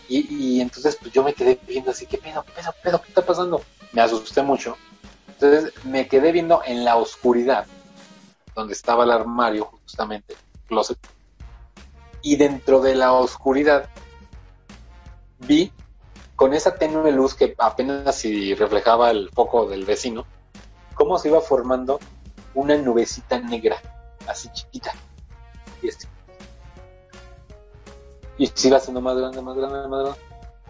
Y, 0.09 0.55
y 0.57 0.61
entonces 0.61 0.97
pues 0.99 1.11
yo 1.13 1.23
me 1.23 1.33
quedé 1.33 1.59
viendo 1.67 1.91
así, 1.91 2.07
¿qué 2.07 2.17
pedo, 2.17 2.43
pedo, 2.55 2.73
pedo, 2.81 3.01
qué 3.01 3.09
está 3.09 3.21
pasando? 3.21 3.61
Me 3.91 4.01
asusté 4.01 4.41
mucho. 4.41 4.75
Entonces 5.27 5.71
me 5.85 6.07
quedé 6.07 6.31
viendo 6.31 6.63
en 6.65 6.83
la 6.83 6.95
oscuridad, 6.95 7.67
donde 8.55 8.73
estaba 8.73 9.03
el 9.03 9.11
armario 9.11 9.65
justamente, 9.65 10.35
closet. 10.67 10.97
Y 12.27 12.35
dentro 12.35 12.81
de 12.81 12.93
la 12.93 13.13
oscuridad 13.13 13.87
vi 15.39 15.71
con 16.35 16.53
esa 16.53 16.75
tenue 16.75 17.13
luz 17.13 17.33
que 17.33 17.55
apenas 17.57 18.17
si 18.17 18.53
reflejaba 18.53 19.11
el 19.11 19.29
foco 19.29 19.65
del 19.65 19.85
vecino, 19.85 20.25
cómo 20.93 21.17
se 21.19 21.29
iba 21.29 21.39
formando 21.39 22.01
una 22.53 22.75
nubecita 22.75 23.39
negra, 23.39 23.77
así 24.27 24.49
chiquita. 24.51 24.91
Y 25.81 25.87
este. 25.87 26.09
Y 28.37 28.47
se 28.47 28.67
iba 28.67 28.75
haciendo 28.75 28.99
más 28.99 29.15
grande, 29.15 29.41
más 29.41 29.55
grande, 29.55 29.87
más 29.87 30.03
grande. 30.03 30.19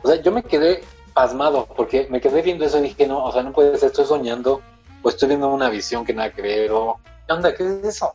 O 0.04 0.08
sea, 0.10 0.22
yo 0.22 0.32
me 0.32 0.44
quedé 0.44 0.84
pasmado, 1.16 1.68
porque 1.76 2.06
me 2.12 2.22
quedé 2.22 2.44
viendo 2.44 2.66
eso 2.66 2.78
y 2.78 2.84
dije, 2.84 3.08
no, 3.08 3.26
o 3.26 3.32
sea, 3.32 3.42
no 3.42 3.52
puede 3.52 3.76
ser, 3.80 3.88
estoy 3.88 4.06
soñando, 4.06 4.62
o 5.02 5.10
estoy 5.10 5.30
viendo 5.30 5.48
una 5.48 5.72
visión 5.72 6.06
que 6.06 6.14
nada 6.14 6.32
que 6.32 6.44
ver, 6.44 6.72
o, 6.72 7.00
¿qué 7.26 7.34
onda? 7.34 7.56
¿Qué 7.56 7.64
es 7.64 7.84
eso? 7.84 8.12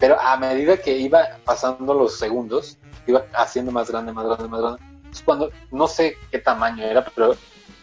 Pero 0.00 0.18
a 0.18 0.36
medida 0.38 0.78
que 0.78 0.96
iba 0.96 1.38
pasando 1.44 1.92
los 1.92 2.18
segundos, 2.18 2.78
iba 3.06 3.24
haciendo 3.34 3.70
más 3.70 3.90
grande, 3.90 4.12
más 4.12 4.24
grande, 4.24 4.48
más 4.48 4.60
grande. 4.60 4.82
Entonces, 4.96 5.22
cuando, 5.22 5.50
no 5.70 5.86
sé 5.86 6.16
qué 6.30 6.38
tamaño 6.38 6.82
era, 6.82 7.04
pero 7.04 7.36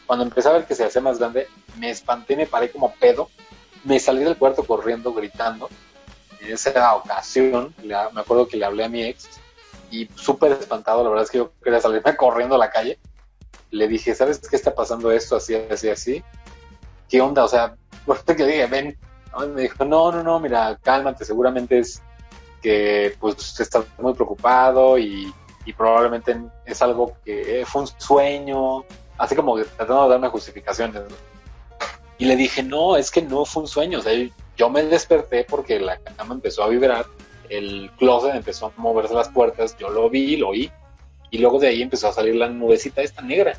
cuando 0.07 0.25
empecé 0.25 0.49
a 0.49 0.53
ver 0.53 0.65
que 0.65 0.73
se 0.73 0.83
hacía 0.83 1.01
más 1.01 1.19
grande, 1.19 1.47
me 1.77 1.91
espanté, 1.91 2.35
me 2.35 2.47
paré 2.47 2.71
como 2.71 2.91
pedo, 2.95 3.29
me 3.83 3.99
salí 3.99 4.23
del 4.23 4.35
cuarto 4.35 4.63
corriendo, 4.63 5.13
gritando. 5.13 5.69
En 6.41 6.53
esa 6.53 6.95
ocasión, 6.95 7.75
me 7.83 7.93
acuerdo 7.93 8.47
que 8.47 8.57
le 8.57 8.65
hablé 8.65 8.85
a 8.85 8.89
mi 8.89 9.03
ex 9.03 9.29
y 9.91 10.09
súper 10.15 10.53
espantado, 10.53 11.03
la 11.03 11.09
verdad 11.09 11.25
es 11.25 11.31
que 11.31 11.37
yo 11.37 11.51
quería 11.63 11.79
salirme 11.79 12.15
corriendo 12.17 12.55
a 12.55 12.59
la 12.59 12.71
calle. 12.71 12.97
Le 13.69 13.87
dije, 13.87 14.15
¿sabes 14.15 14.39
qué 14.39 14.55
está 14.55 14.73
pasando 14.73 15.11
esto 15.11 15.35
así, 15.35 15.53
así, 15.53 15.89
así? 15.89 16.23
¿Qué 17.09 17.21
onda? 17.21 17.43
O 17.43 17.47
sea, 17.47 17.75
porque 18.05 18.33
le 18.43 18.47
dije, 18.47 18.65
ven. 18.65 18.97
me 19.53 19.61
dijo, 19.61 19.85
no, 19.85 20.11
no, 20.11 20.23
no, 20.23 20.39
mira, 20.39 20.79
cálmate, 20.81 21.25
seguramente 21.25 21.79
es 21.79 22.01
que 22.61 23.15
pues 23.19 23.59
estás 23.59 23.85
muy 23.99 24.13
preocupado 24.13 24.97
y, 24.97 25.33
y 25.65 25.73
probablemente 25.73 26.37
es 26.65 26.81
algo 26.81 27.13
que 27.23 27.63
fue 27.65 27.81
un 27.83 27.87
sueño, 27.97 28.83
así 29.17 29.35
como 29.35 29.55
tratando 29.57 30.03
de 30.03 30.09
darme 30.09 30.29
justificaciones. 30.29 31.03
¿no? 31.03 31.15
Y 32.17 32.25
le 32.25 32.35
dije, 32.35 32.63
no, 32.63 32.97
es 32.97 33.11
que 33.11 33.21
no 33.21 33.45
fue 33.45 33.63
un 33.63 33.67
sueño, 33.67 33.99
o 33.99 34.01
sea, 34.01 34.13
yo 34.55 34.69
me 34.69 34.83
desperté 34.83 35.43
porque 35.43 35.79
la 35.79 35.97
cama 35.97 36.33
empezó 36.33 36.63
a 36.63 36.67
vibrar, 36.67 37.05
el 37.49 37.91
closet 37.97 38.35
empezó 38.35 38.67
a 38.67 38.71
moverse 38.77 39.13
las 39.13 39.29
puertas, 39.29 39.77
yo 39.77 39.89
lo 39.89 40.09
vi, 40.09 40.35
lo 40.37 40.49
oí, 40.49 40.71
y 41.29 41.37
luego 41.37 41.59
de 41.59 41.67
ahí 41.67 41.81
empezó 41.81 42.07
a 42.07 42.13
salir 42.13 42.35
la 42.35 42.49
nubecita 42.49 43.01
esta 43.01 43.21
negra, 43.21 43.55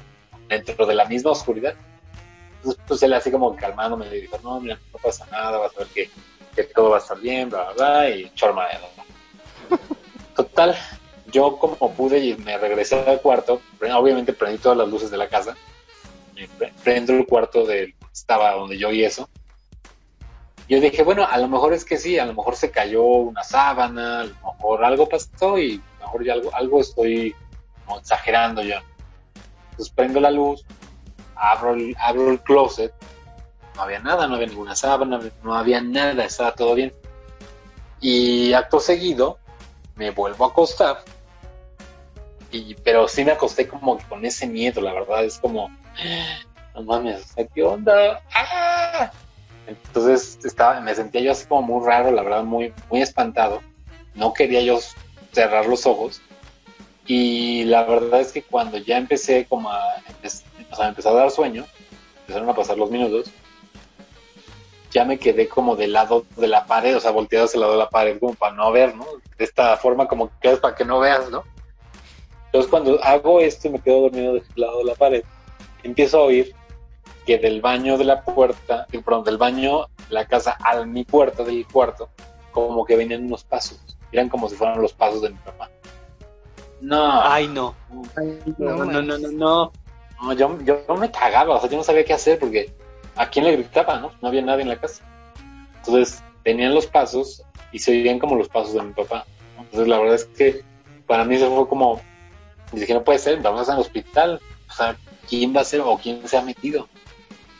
dentro 0.49 0.87
de 0.87 0.95
la 0.95 1.05
misma 1.05 1.31
oscuridad. 1.31 1.75
Entonces, 2.57 2.83
pues 2.88 3.02
él 3.02 3.12
así 3.12 3.31
como 3.31 3.55
calmándome, 3.55 4.07
le 4.07 4.23
dijo, 4.23 4.38
no, 4.43 4.61
mira, 4.61 4.78
no 4.93 4.99
pasa 4.99 5.26
nada, 5.31 5.59
vas 5.59 5.76
a 5.76 5.81
ver 5.81 5.88
que, 5.88 6.11
que 6.66 6.74
todo 6.74 6.90
va 6.90 6.96
a 6.96 7.00
estar 7.00 7.18
bien, 7.18 7.48
bla, 7.50 7.72
bla, 7.72 7.72
bla, 7.74 8.10
y 8.10 8.30
chorma 8.34 8.66
de. 8.66 9.76
Total, 10.34 10.76
yo 11.30 11.56
como 11.56 11.92
pude 11.94 12.18
y 12.18 12.34
me 12.36 12.58
regresé 12.58 13.00
al 13.06 13.20
cuarto, 13.20 13.60
obviamente 13.94 14.32
prendí 14.32 14.58
todas 14.58 14.78
las 14.78 14.88
luces 14.88 15.10
de 15.10 15.16
la 15.16 15.28
casa, 15.28 15.56
prendo 16.82 17.12
el 17.12 17.26
cuarto 17.26 17.64
del 17.64 17.94
estaba 18.12 18.52
donde 18.52 18.78
yo 18.78 18.90
y 18.90 19.04
eso. 19.04 19.28
Yo 20.68 20.80
dije, 20.80 21.02
bueno, 21.02 21.26
a 21.28 21.38
lo 21.38 21.48
mejor 21.48 21.72
es 21.72 21.84
que 21.84 21.96
sí, 21.96 22.18
a 22.18 22.26
lo 22.26 22.34
mejor 22.34 22.54
se 22.54 22.70
cayó 22.70 23.02
una 23.02 23.42
sábana, 23.42 24.20
a 24.20 24.24
lo 24.24 24.34
mejor 24.34 24.84
algo 24.84 25.08
pasó 25.08 25.58
y 25.58 25.80
a 25.96 26.00
lo 26.00 26.06
mejor 26.06 26.24
ya 26.24 26.32
algo, 26.34 26.54
algo 26.54 26.80
estoy 26.80 27.34
exagerando 27.98 28.62
yo. 28.62 28.76
Entonces 29.70 29.94
prendo 29.94 30.20
la 30.20 30.30
luz, 30.30 30.64
abro 31.36 31.74
el, 31.74 31.96
abro 31.98 32.30
el 32.30 32.40
closet, 32.40 32.92
no 33.78 33.85
había 33.85 34.00
nada, 34.00 34.26
no 34.26 34.35
había 34.35 34.49
ninguna 34.49 34.75
sábana, 34.75 35.20
no 35.44 35.54
había 35.54 35.80
nada, 35.80 36.25
estaba 36.25 36.52
todo 36.52 36.75
bien. 36.75 36.92
Y 38.00 38.52
acto 38.52 38.80
seguido 38.80 39.38
me 39.94 40.11
vuelvo 40.11 40.44
a 40.44 40.49
acostar, 40.49 41.04
y, 42.50 42.75
pero 42.75 43.06
sí 43.06 43.25
me 43.25 43.32
acosté 43.32 43.68
como 43.68 43.99
con 44.08 44.25
ese 44.25 44.47
miedo, 44.47 44.80
la 44.80 44.92
verdad, 44.92 45.25
es 45.25 45.38
como, 45.38 45.70
no 46.75 46.82
mames, 46.82 47.35
¿qué 47.54 47.62
onda? 47.62 48.20
¡Ah! 48.35 49.12
Entonces 49.66 50.38
estaba, 50.44 50.80
me 50.80 50.94
sentía 50.94 51.20
yo 51.20 51.32
así 51.32 51.47
como 51.47 51.62
muy 51.62 51.87
raro, 51.87 52.11
la 52.11 52.23
verdad, 52.23 52.42
muy, 52.42 52.73
muy 52.90 53.02
espantado. 53.02 53.61
No 54.14 54.32
quería 54.32 54.62
yo 54.62 54.78
cerrar 55.32 55.66
los 55.66 55.87
ojos. 55.87 56.20
Y 57.06 57.64
la 57.64 57.85
verdad 57.85 58.20
es 58.20 58.32
que 58.32 58.42
cuando 58.42 58.78
ya 58.78 58.97
empecé 58.97 59.47
como 59.47 59.70
a, 59.70 59.80
empezó 60.80 61.11
a 61.11 61.12
dar 61.12 61.30
sueño, 61.30 61.66
empezaron 62.20 62.49
a 62.49 62.54
pasar 62.54 62.78
los 62.78 62.90
minutos, 62.90 63.30
ya 64.90 65.04
me 65.04 65.18
quedé 65.18 65.49
como 65.49 65.76
del 65.76 65.92
lado 65.92 66.25
de 66.37 66.49
la 66.49 66.66
pared, 66.66 66.97
o 66.97 67.00
sea, 67.00 67.11
volteado 67.11 67.47
hacia 67.47 67.57
el 67.57 67.61
lado 67.62 67.73
de 67.75 67.78
la 67.78 67.90
pared 67.90 68.18
como 68.18 68.35
para 68.35 68.54
no 68.54 68.73
ver, 68.73 68.95
¿no? 68.95 69.07
De 69.37 69.45
esta 69.45 69.76
forma 69.76 70.09
como 70.09 70.30
que 70.40 70.52
es 70.52 70.59
para 70.59 70.75
que 70.75 70.85
no 70.85 71.00
veas, 71.00 71.30
¿no? 71.30 71.45
Entonces 72.47 72.71
cuando 72.71 73.02
hago 73.04 73.40
esto 73.40 73.68
y 73.68 73.73
me 73.73 73.80
quedo 73.80 74.02
dormido 74.02 74.35
del 74.35 74.45
lado 74.57 74.78
de 74.78 74.85
la 74.85 74.95
pared, 74.95 75.25
empiezo 75.83 76.18
a 76.18 76.23
oír 76.23 76.54
que 77.26 77.38
del 77.38 77.61
baño 77.61 77.99
de 77.99 78.04
la 78.04 78.23
puerta, 78.23 78.87
eh, 78.90 79.02
perdón, 79.04 79.25
del 79.25 79.37
baño 79.37 79.88
de 80.09 80.14
la 80.14 80.26
casa 80.26 80.57
a 80.64 80.83
mi 80.85 81.04
puerta 81.04 81.45
del 81.45 81.66
cuarto, 81.66 82.09
como 82.52 82.87
que 82.87 82.97
venían 82.97 83.26
unos 83.26 83.45
pasos. 83.45 83.78
Eran 84.11 84.30
como 84.30 84.49
si 84.49 84.57
fueran 84.57 84.80
los 84.80 84.95
pasos 84.95 85.21
de 85.21 85.30
mi 85.30 85.37
papá. 85.37 85.71
No, 86.80 87.21
Ay, 87.23 87.49
no. 87.49 87.75
No 87.90 88.04
No, 88.59 88.85
no, 88.85 89.02
no, 89.02 89.18
no. 89.18 89.73
no, 90.23 90.33
yo, 90.33 90.59
yo 90.62 90.95
me 90.95 91.11
cagaba, 91.11 91.57
o 91.57 91.61
sea, 91.61 91.68
yo 91.68 91.76
no 91.76 91.85
sabía 91.85 92.04
qué 92.04 92.14
hacer 92.14 92.38
porque 92.38 92.73
a 93.18 93.28
quién 93.28 93.44
le 93.44 93.52
gritaba, 93.52 93.98
¿no? 93.98 94.12
No 94.22 94.28
había 94.28 94.42
nadie 94.42 94.62
en 94.62 94.68
la 94.68 94.80
casa. 94.80 95.04
Entonces 95.76 96.22
venían 96.44 96.75
los 96.75 96.87
pasos 96.87 97.42
y 97.72 97.80
se 97.80 97.90
oían 97.90 98.18
como 98.18 98.37
los 98.37 98.48
pasos 98.48 98.75
de 98.75 98.82
mi 98.82 98.92
papá. 98.92 99.26
¿no? 99.56 99.64
Entonces 99.64 99.88
la 99.88 99.98
verdad 99.98 100.14
es 100.14 100.25
que 100.25 100.62
para 101.06 101.25
mí 101.25 101.34
eso 101.34 101.54
fue 101.54 101.68
como, 101.68 102.00
dije, 102.72 102.94
no 102.94 103.02
puede 103.02 103.18
ser, 103.18 103.40
vamos 103.42 103.60
a 103.60 103.62
estar 103.62 103.75
en 103.75 103.80
el 103.80 103.87
hospital. 103.87 104.40
O 104.70 104.72
sea, 104.72 104.96
¿quién 105.28 105.54
va 105.54 105.62
a 105.62 105.64
ser 105.64 105.80
o 105.80 105.98
quién 105.98 106.26
se 106.28 106.37
ha 106.37 106.42
metido? 106.42 106.88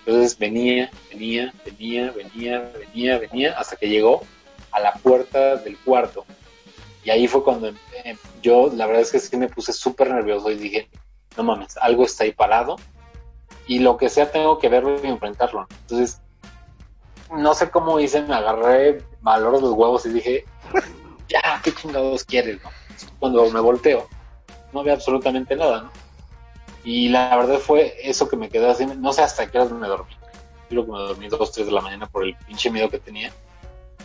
Entonces 0.07 0.39
venía, 0.39 0.91
venía, 1.11 1.53
venía, 1.65 2.13
venía, 2.13 2.71
venía, 2.79 3.19
venía, 3.19 3.59
hasta 3.59 3.77
que 3.77 3.89
llegó 3.89 4.23
a 4.71 4.81
la 4.81 4.93
puerta 4.95 5.57
del 5.57 5.77
cuarto. 5.79 6.25
Y 7.05 7.11
ahí 7.11 7.27
fue 7.27 7.43
cuando 7.43 7.69
eh, 7.69 8.17
yo, 8.43 8.71
la 8.75 8.87
verdad 8.87 9.03
es 9.03 9.11
que 9.11 9.19
sí 9.19 9.37
me 9.37 9.49
puse 9.49 9.73
súper 9.73 10.11
nervioso 10.11 10.51
y 10.51 10.57
dije, 10.57 10.89
no 11.37 11.43
mames, 11.43 11.77
algo 11.79 12.05
está 12.05 12.25
ahí 12.25 12.33
parado 12.33 12.77
y 13.69 13.79
lo 13.81 13.97
que 13.99 14.09
sea 14.09 14.33
tengo 14.33 14.59
que 14.59 14.69
verlo 14.69 14.99
y 15.01 15.07
enfrentarlo. 15.07 15.69
Entonces, 15.83 16.21
no 17.31 17.55
sé 17.55 17.71
cómo 17.71 18.01
hice, 18.01 18.23
me 18.23 18.35
agarré 18.35 19.05
valores 19.21 19.61
los 19.61 19.73
huevos 19.73 20.07
y 20.07 20.09
dije, 20.09 20.45
ya, 21.29 21.61
¿qué 21.63 21.73
chingados 21.73 22.25
quieres? 22.25 22.61
no? 22.65 22.71
Cuando 23.21 23.49
me 23.51 23.61
volteo, 23.61 24.09
no 24.73 24.81
había 24.81 24.95
absolutamente 24.95 25.55
nada, 25.55 25.83
¿no? 25.83 25.91
Y 26.83 27.11
la 27.11 27.37
verdad 27.37 27.59
fue 27.59 27.95
eso 28.03 28.29
que 28.29 28.37
me 28.37 28.49
quedé 28.49 28.71
así, 28.71 28.87
no 28.87 29.13
sé 29.13 29.23
hasta 29.23 29.51
qué 29.51 29.59
horas 29.59 29.73
me 29.73 29.87
dormí. 29.87 30.15
Creo 30.71 30.87
que 30.87 30.93
me 30.93 30.99
dormí 30.99 31.29
dos, 31.29 31.53
tres 31.53 31.67
de 31.67 31.73
la 31.73 31.83
mañana 31.83 32.07
por 32.07 32.25
el 32.25 32.35
pinche 32.37 32.71
miedo 32.71 32.89
que 32.89 32.99
tenía. 32.99 33.31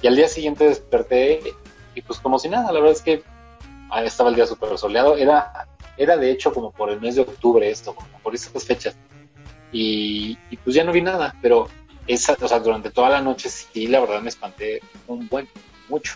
Y 0.02 0.08
al 0.08 0.18
día 0.18 0.28
siguiente 0.28 0.66
desperté 0.66 1.42
y 1.96 2.02
pues 2.02 2.20
como 2.20 2.38
si 2.38 2.50
nada, 2.50 2.72
la 2.74 2.80
verdad 2.80 2.92
es 2.92 3.02
que 3.02 3.24
estaba 4.04 4.30
el 4.30 4.36
día 4.36 4.46
súper 4.46 4.78
soleado. 4.78 5.16
Era, 5.16 5.68
era 5.96 6.18
de 6.18 6.32
hecho 6.32 6.54
como 6.54 6.72
por 6.72 6.90
el 6.90 7.00
mes 7.00 7.16
de 7.16 7.22
octubre 7.22 7.70
esto, 7.70 7.96
como 7.96 8.10
por 8.22 8.36
esas 8.36 8.66
fechas. 8.66 8.98
Y, 9.74 10.38
y 10.50 10.58
pues 10.58 10.76
ya 10.76 10.84
no 10.84 10.92
vi 10.94 11.02
nada, 11.02 11.36
pero 11.42 11.68
esa, 12.08 12.38
o 12.40 12.48
sea, 12.48 12.60
durante 12.60 12.92
toda 12.92 13.10
la 13.10 13.22
noche 13.22 13.50
sí, 13.50 13.88
la 13.88 14.00
verdad 14.00 14.22
me 14.22 14.30
espanté 14.30 14.82
un 15.08 15.28
buen, 15.28 15.50
mucho, 15.90 16.16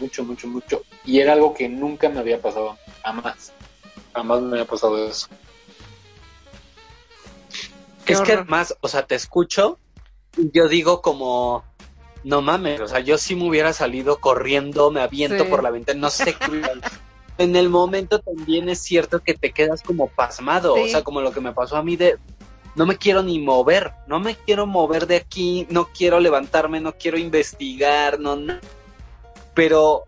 mucho, 0.00 0.24
mucho, 0.24 0.48
mucho. 0.48 0.82
Y 1.04 1.20
era 1.20 1.32
algo 1.32 1.54
que 1.54 1.68
nunca 1.68 2.08
me 2.08 2.18
había 2.20 2.40
pasado, 2.42 2.76
jamás. 3.02 3.52
Jamás 4.12 4.42
me 4.42 4.58
había 4.58 4.64
pasado 4.66 5.08
eso. 5.08 5.28
Qué 8.04 8.14
es 8.14 8.20
que 8.22 8.32
además, 8.32 8.76
o 8.80 8.88
sea, 8.88 9.06
te 9.06 9.14
escucho 9.14 9.78
y 10.36 10.50
yo 10.52 10.68
digo 10.68 11.00
como, 11.00 11.64
no 12.24 12.40
mames, 12.42 12.80
o 12.80 12.88
sea, 12.88 13.00
yo 13.00 13.18
sí 13.18 13.36
me 13.36 13.48
hubiera 13.48 13.72
salido 13.72 14.18
corriendo, 14.20 14.90
me 14.90 15.00
aviento 15.00 15.44
Sí. 15.44 15.50
por 15.50 15.62
la 15.62 15.70
ventana, 15.70 16.00
no 16.00 16.10
sé 16.10 16.34
qué. 16.34 16.62
en 17.38 17.56
el 17.56 17.68
momento 17.68 18.18
también 18.20 18.68
es 18.68 18.80
cierto 18.80 19.20
que 19.20 19.34
te 19.34 19.52
quedas 19.52 19.82
como 19.82 20.08
pasmado, 20.08 20.74
o 20.74 20.88
sea, 20.88 21.04
como 21.04 21.20
lo 21.20 21.32
que 21.32 21.40
me 21.40 21.52
pasó 21.52 21.76
a 21.76 21.82
mí 21.82 21.96
de, 21.96 22.18
no 22.80 22.86
me 22.86 22.96
quiero 22.96 23.22
ni 23.22 23.38
mover, 23.38 23.92
no 24.06 24.20
me 24.20 24.34
quiero 24.34 24.66
mover 24.66 25.06
de 25.06 25.16
aquí, 25.16 25.66
no 25.68 25.88
quiero 25.88 26.18
levantarme, 26.18 26.80
no 26.80 26.94
quiero 26.94 27.18
investigar, 27.18 28.18
no, 28.18 28.36
no. 28.36 28.58
Pero, 29.52 30.04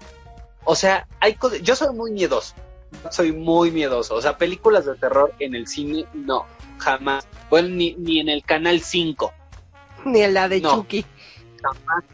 o 0.64 0.75
sea, 0.75 1.07
hay 1.21 1.35
cosas, 1.35 1.61
yo 1.61 1.76
soy 1.76 1.95
muy 1.95 2.12
miedoso, 2.12 2.55
soy 3.11 3.31
muy 3.31 3.71
miedoso, 3.71 4.14
o 4.14 4.23
sea, 4.23 4.38
películas 4.38 4.87
de 4.87 4.95
terror 4.95 5.35
en 5.38 5.55
el 5.55 5.67
cine, 5.67 6.07
no, 6.14 6.47
jamás. 6.79 7.29
Bueno, 7.50 7.69
ni, 7.69 7.93
ni 7.97 8.21
en 8.21 8.31
el 8.31 8.43
canal 8.43 8.81
5, 8.81 9.31
Ni 10.07 10.23
en 10.23 10.33
la 10.33 10.49
de 10.49 10.62
No. 10.62 10.76
Chucky. 10.76 11.05
jamás 11.62 12.05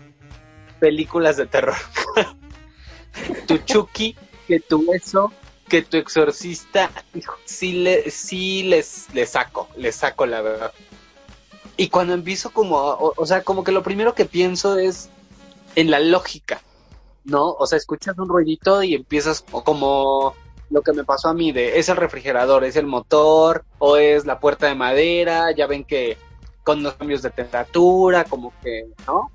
películas 0.80 1.36
de 1.36 1.46
terror. 1.46 1.76
tu 3.46 3.58
Chucky, 3.58 4.16
que 4.48 4.58
tu 4.58 4.92
eso, 4.92 5.32
que 5.68 5.82
tu 5.82 5.96
exorcista, 5.96 6.90
sí 7.44 7.72
le, 7.72 8.10
sí 8.10 8.62
les, 8.64 9.12
le 9.14 9.26
saco, 9.26 9.68
le 9.76 9.92
saco 9.92 10.26
la 10.26 10.40
verdad. 10.40 10.72
Y 11.76 11.88
cuando 11.90 12.14
empiezo 12.14 12.50
como, 12.50 12.76
o, 12.76 13.26
sea, 13.26 13.42
como 13.42 13.62
que 13.62 13.70
lo 13.70 13.84
primero 13.84 14.14
que 14.14 14.24
pienso 14.24 14.78
es 14.78 15.10
en 15.76 15.90
la 15.90 16.00
lógica, 16.00 16.60
¿no? 17.24 17.52
O 17.52 17.66
sea, 17.66 17.78
escuchas 17.78 18.18
un 18.18 18.28
ruidito 18.28 18.82
y 18.82 18.94
empiezas 18.94 19.42
como 19.42 20.34
lo 20.70 20.82
que 20.82 20.92
me 20.92 21.04
pasó 21.04 21.28
a 21.28 21.34
mí 21.34 21.52
de 21.52 21.78
es 21.78 21.88
el 21.88 21.96
refrigerador, 21.96 22.64
es 22.64 22.76
el 22.76 22.86
motor 22.86 23.64
o 23.78 23.96
es 23.96 24.26
la 24.26 24.40
puerta 24.40 24.66
de 24.66 24.74
madera, 24.74 25.52
ya 25.52 25.66
ven 25.66 25.84
que 25.84 26.18
con 26.64 26.82
los 26.82 26.94
cambios 26.94 27.22
de 27.22 27.30
temperatura, 27.30 28.24
como 28.24 28.52
que, 28.60 28.88
¿no? 29.06 29.30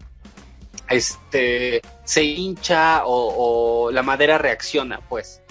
Este 0.90 1.82
se 2.04 2.24
hincha 2.24 3.04
o 3.06 3.90
la 3.92 4.04
madera 4.04 4.38
reacciona, 4.38 5.00
pues. 5.08 5.43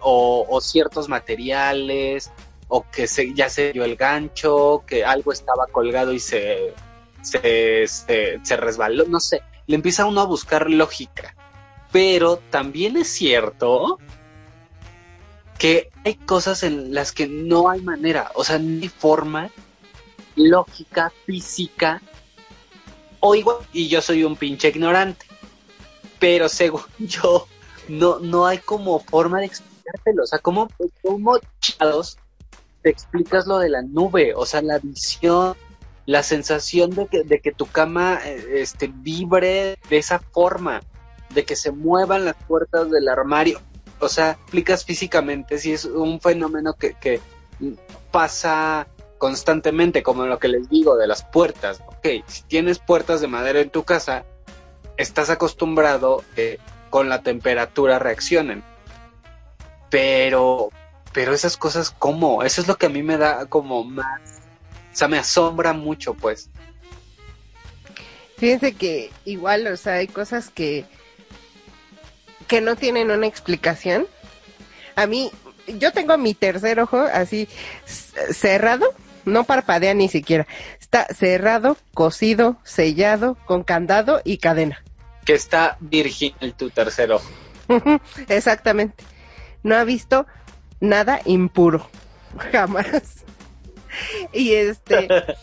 O, 0.00 0.46
o 0.48 0.60
ciertos 0.60 1.08
materiales, 1.08 2.32
o 2.68 2.84
que 2.90 3.06
se, 3.06 3.32
ya 3.34 3.48
se 3.48 3.72
dio 3.72 3.84
el 3.84 3.96
gancho, 3.96 4.82
que 4.86 5.04
algo 5.04 5.32
estaba 5.32 5.66
colgado 5.68 6.12
y 6.12 6.18
se, 6.18 6.74
se, 7.22 7.86
se, 7.86 8.40
se 8.42 8.56
resbaló, 8.56 9.04
no 9.06 9.20
sé. 9.20 9.42
Le 9.66 9.76
empieza 9.76 10.06
uno 10.06 10.20
a 10.20 10.26
buscar 10.26 10.70
lógica. 10.70 11.34
Pero 11.92 12.38
también 12.50 12.96
es 12.96 13.08
cierto 13.08 13.98
que 15.58 15.90
hay 16.04 16.14
cosas 16.14 16.62
en 16.62 16.92
las 16.92 17.12
que 17.12 17.26
no 17.26 17.70
hay 17.70 17.80
manera, 17.80 18.30
o 18.34 18.44
sea, 18.44 18.58
ni 18.58 18.88
forma 18.88 19.50
lógica, 20.34 21.12
física, 21.24 22.02
o 23.20 23.34
igual, 23.34 23.58
y 23.72 23.88
yo 23.88 24.02
soy 24.02 24.22
un 24.24 24.36
pinche 24.36 24.68
ignorante, 24.68 25.26
pero 26.18 26.48
según 26.48 26.82
yo, 26.98 27.48
no, 27.88 28.18
no 28.18 28.46
hay 28.46 28.58
como 28.58 29.00
forma 29.00 29.40
de 29.40 29.46
explicártelo, 29.46 30.22
o 30.22 30.26
sea, 30.26 30.38
¿cómo, 30.38 30.68
cómo 31.02 31.38
chingados 31.60 32.18
te 32.82 32.90
explicas 32.90 33.46
lo 33.46 33.58
de 33.58 33.68
la 33.68 33.82
nube? 33.82 34.34
O 34.34 34.46
sea, 34.46 34.62
la 34.62 34.78
visión, 34.78 35.56
la 36.06 36.22
sensación 36.22 36.90
de 36.90 37.06
que, 37.06 37.22
de 37.22 37.40
que 37.40 37.52
tu 37.52 37.66
cama 37.66 38.20
eh, 38.24 38.60
este, 38.60 38.90
vibre 38.92 39.78
de 39.88 39.96
esa 39.98 40.18
forma, 40.18 40.80
de 41.34 41.44
que 41.44 41.56
se 41.56 41.72
muevan 41.72 42.24
las 42.24 42.36
puertas 42.46 42.90
del 42.90 43.08
armario, 43.08 43.60
o 44.00 44.08
sea, 44.08 44.32
explicas 44.32 44.84
físicamente 44.84 45.58
si 45.58 45.72
es 45.72 45.84
un 45.84 46.20
fenómeno 46.20 46.74
que, 46.74 46.94
que 46.94 47.20
pasa 48.10 48.86
constantemente, 49.18 50.02
como 50.02 50.26
lo 50.26 50.38
que 50.38 50.48
les 50.48 50.68
digo 50.68 50.96
de 50.96 51.06
las 51.06 51.24
puertas. 51.24 51.80
Ok, 51.86 52.24
si 52.26 52.42
tienes 52.42 52.78
puertas 52.78 53.20
de 53.20 53.28
madera 53.28 53.60
en 53.60 53.70
tu 53.70 53.84
casa, 53.84 54.24
estás 54.96 55.30
acostumbrado 55.30 56.22
que 56.34 56.58
con 56.90 57.08
la 57.08 57.22
temperatura 57.22 57.98
reaccionen. 57.98 58.62
Pero, 59.90 60.70
pero 61.12 61.32
esas 61.32 61.56
cosas, 61.56 61.90
¿cómo? 61.90 62.42
Eso 62.42 62.60
es 62.60 62.68
lo 62.68 62.76
que 62.76 62.86
a 62.86 62.90
mí 62.90 63.02
me 63.02 63.16
da 63.18 63.46
como 63.46 63.84
más 63.84 64.36
sea, 64.96 65.08
me 65.08 65.18
asombra 65.18 65.72
mucho, 65.72 66.14
pues. 66.14 66.48
Fíjense 68.38 68.72
que 68.74 69.10
igual, 69.24 69.66
o 69.66 69.76
sea, 69.76 69.94
hay 69.94 70.08
cosas 70.08 70.50
que 70.50 70.84
que 72.48 72.60
no 72.60 72.76
tienen 72.76 73.10
una 73.10 73.26
explicación. 73.26 74.06
A 74.94 75.06
mí, 75.06 75.32
yo 75.66 75.92
tengo 75.92 76.16
mi 76.16 76.32
tercer 76.32 76.78
ojo 76.78 76.98
así 77.12 77.48
cerrado, 78.30 78.86
no 79.24 79.44
parpadea 79.44 79.94
ni 79.94 80.08
siquiera. 80.08 80.46
Está 80.80 81.06
cerrado, 81.12 81.76
cosido, 81.92 82.56
sellado, 82.62 83.36
con 83.46 83.64
candado 83.64 84.20
y 84.24 84.38
cadena. 84.38 84.82
Que 85.26 85.34
está 85.34 85.76
virginal 85.80 86.54
tu 86.54 86.70
tercer 86.70 87.12
ojo. 87.12 87.28
Exactamente. 88.28 89.04
No 89.62 89.76
ha 89.76 89.84
visto 89.84 90.26
nada 90.80 91.20
impuro. 91.26 91.86
Jamás. 92.52 93.24
Y 94.32 94.54
este. 94.54 95.08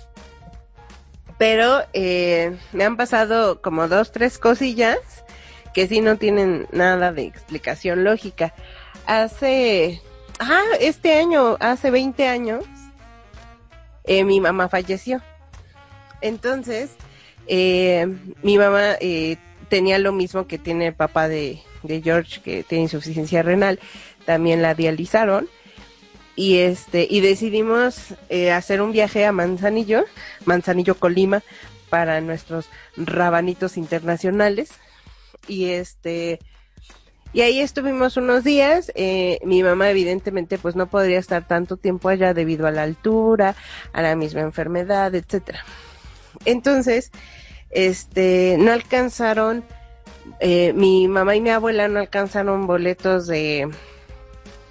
Pero 1.37 1.83
eh, 1.93 2.57
me 2.71 2.85
han 2.85 2.95
pasado 2.95 3.61
como 3.61 3.87
dos, 3.87 4.11
tres 4.11 4.39
cosillas 4.39 4.99
que 5.73 5.87
sí 5.87 6.01
no 6.01 6.17
tienen 6.17 6.67
nada 6.71 7.11
de 7.11 7.23
explicación 7.23 8.03
lógica. 8.03 8.53
Hace. 9.05 10.01
Ah, 10.39 10.63
este 10.79 11.17
año, 11.17 11.57
hace 11.59 11.91
20 11.91 12.27
años, 12.27 12.65
eh, 14.03 14.23
mi 14.23 14.39
mamá 14.39 14.69
falleció. 14.69 15.21
Entonces, 16.21 16.91
eh, 17.47 18.07
mi 18.41 18.57
mamá 18.57 18.95
eh, 18.99 19.37
tenía 19.73 19.97
lo 19.97 20.11
mismo 20.11 20.45
que 20.45 20.59
tiene 20.59 20.85
el 20.85 20.93
papá 20.93 21.27
de, 21.27 21.59
de 21.81 21.99
George, 21.99 22.41
que 22.41 22.61
tiene 22.61 22.83
insuficiencia 22.83 23.41
renal, 23.41 23.79
también 24.23 24.61
la 24.61 24.75
dializaron. 24.75 25.49
Y 26.35 26.59
este, 26.59 27.07
y 27.09 27.21
decidimos 27.21 28.13
eh, 28.29 28.51
hacer 28.51 28.83
un 28.83 28.91
viaje 28.91 29.25
a 29.25 29.31
Manzanillo, 29.31 30.05
Manzanillo 30.45 30.93
Colima, 30.93 31.41
para 31.89 32.21
nuestros 32.21 32.69
rabanitos 32.97 33.75
internacionales. 33.77 34.69
Y 35.47 35.69
este, 35.69 36.37
y 37.33 37.41
ahí 37.41 37.59
estuvimos 37.59 38.15
unos 38.15 38.43
días. 38.43 38.91
eh, 38.93 39.39
mi 39.43 39.63
mamá 39.63 39.89
evidentemente 39.89 40.59
pues 40.59 40.75
no 40.75 40.85
podría 40.85 41.17
estar 41.17 41.47
tanto 41.47 41.77
tiempo 41.77 42.09
allá 42.09 42.35
debido 42.35 42.67
a 42.67 42.71
la 42.71 42.83
altura, 42.83 43.55
a 43.91 44.03
la 44.03 44.15
misma 44.15 44.41
enfermedad, 44.41 45.15
etcétera. 45.15 45.65
Entonces, 46.45 47.09
este, 47.73 48.57
no 48.59 48.71
alcanzaron, 48.71 49.63
eh, 50.39 50.73
mi 50.73 51.07
mamá 51.07 51.35
y 51.35 51.41
mi 51.41 51.49
abuela 51.49 51.87
no 51.87 51.99
alcanzaron 51.99 52.67
boletos 52.67 53.27
de, 53.27 53.69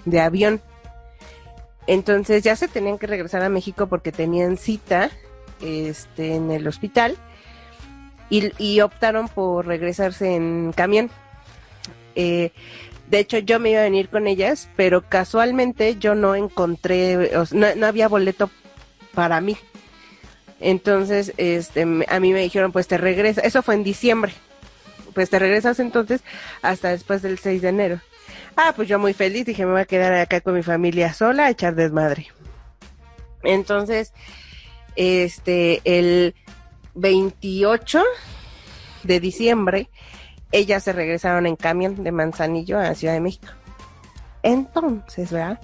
de 0.04 0.20
avión. 0.20 0.60
Entonces 1.86 2.42
ya 2.42 2.56
se 2.56 2.68
tenían 2.68 2.98
que 2.98 3.06
regresar 3.06 3.42
a 3.42 3.48
México 3.48 3.88
porque 3.88 4.12
tenían 4.12 4.56
cita 4.56 5.10
este, 5.60 6.34
en 6.34 6.50
el 6.50 6.66
hospital 6.68 7.16
y, 8.30 8.80
optaron 8.80 9.28
por 9.28 9.66
regresarse 9.66 10.34
en 10.34 10.72
camión. 10.74 11.10
Eh, 12.14 12.52
de 13.10 13.18
hecho, 13.18 13.36
yo 13.36 13.60
me 13.60 13.70
iba 13.70 13.80
a 13.80 13.84
venir 13.84 14.08
con 14.08 14.26
ellas, 14.26 14.70
pero 14.74 15.06
casualmente 15.06 15.96
yo 15.98 16.14
no 16.14 16.34
encontré, 16.34 17.30
no, 17.52 17.74
no 17.74 17.86
había 17.86 18.08
boleto 18.08 18.48
para 19.12 19.42
mí. 19.42 19.58
Entonces, 20.62 21.34
este, 21.38 21.82
a 21.82 22.20
mí 22.20 22.32
me 22.32 22.40
dijeron, 22.40 22.70
pues 22.70 22.86
te 22.86 22.96
regresas, 22.96 23.44
eso 23.44 23.62
fue 23.62 23.74
en 23.74 23.82
diciembre, 23.82 24.32
pues 25.12 25.28
te 25.28 25.40
regresas 25.40 25.80
entonces 25.80 26.22
hasta 26.62 26.90
después 26.90 27.20
del 27.20 27.38
6 27.38 27.62
de 27.62 27.68
enero. 27.68 28.00
Ah, 28.56 28.72
pues 28.76 28.88
yo 28.88 29.00
muy 29.00 29.12
feliz, 29.12 29.44
dije, 29.44 29.66
me 29.66 29.72
voy 29.72 29.80
a 29.80 29.86
quedar 29.86 30.12
acá 30.14 30.40
con 30.40 30.54
mi 30.54 30.62
familia 30.62 31.12
sola 31.14 31.46
a 31.46 31.50
echar 31.50 31.74
desmadre. 31.74 32.28
Entonces, 33.42 34.12
este, 34.94 35.80
el 35.84 36.36
28 36.94 38.04
de 39.02 39.18
diciembre, 39.18 39.90
ellas 40.52 40.84
se 40.84 40.92
regresaron 40.92 41.46
en 41.46 41.56
camión 41.56 42.04
de 42.04 42.12
Manzanillo 42.12 42.78
a 42.78 42.94
Ciudad 42.94 43.14
de 43.14 43.20
México. 43.20 43.48
Entonces, 44.44 45.32
¿verdad? 45.32 45.60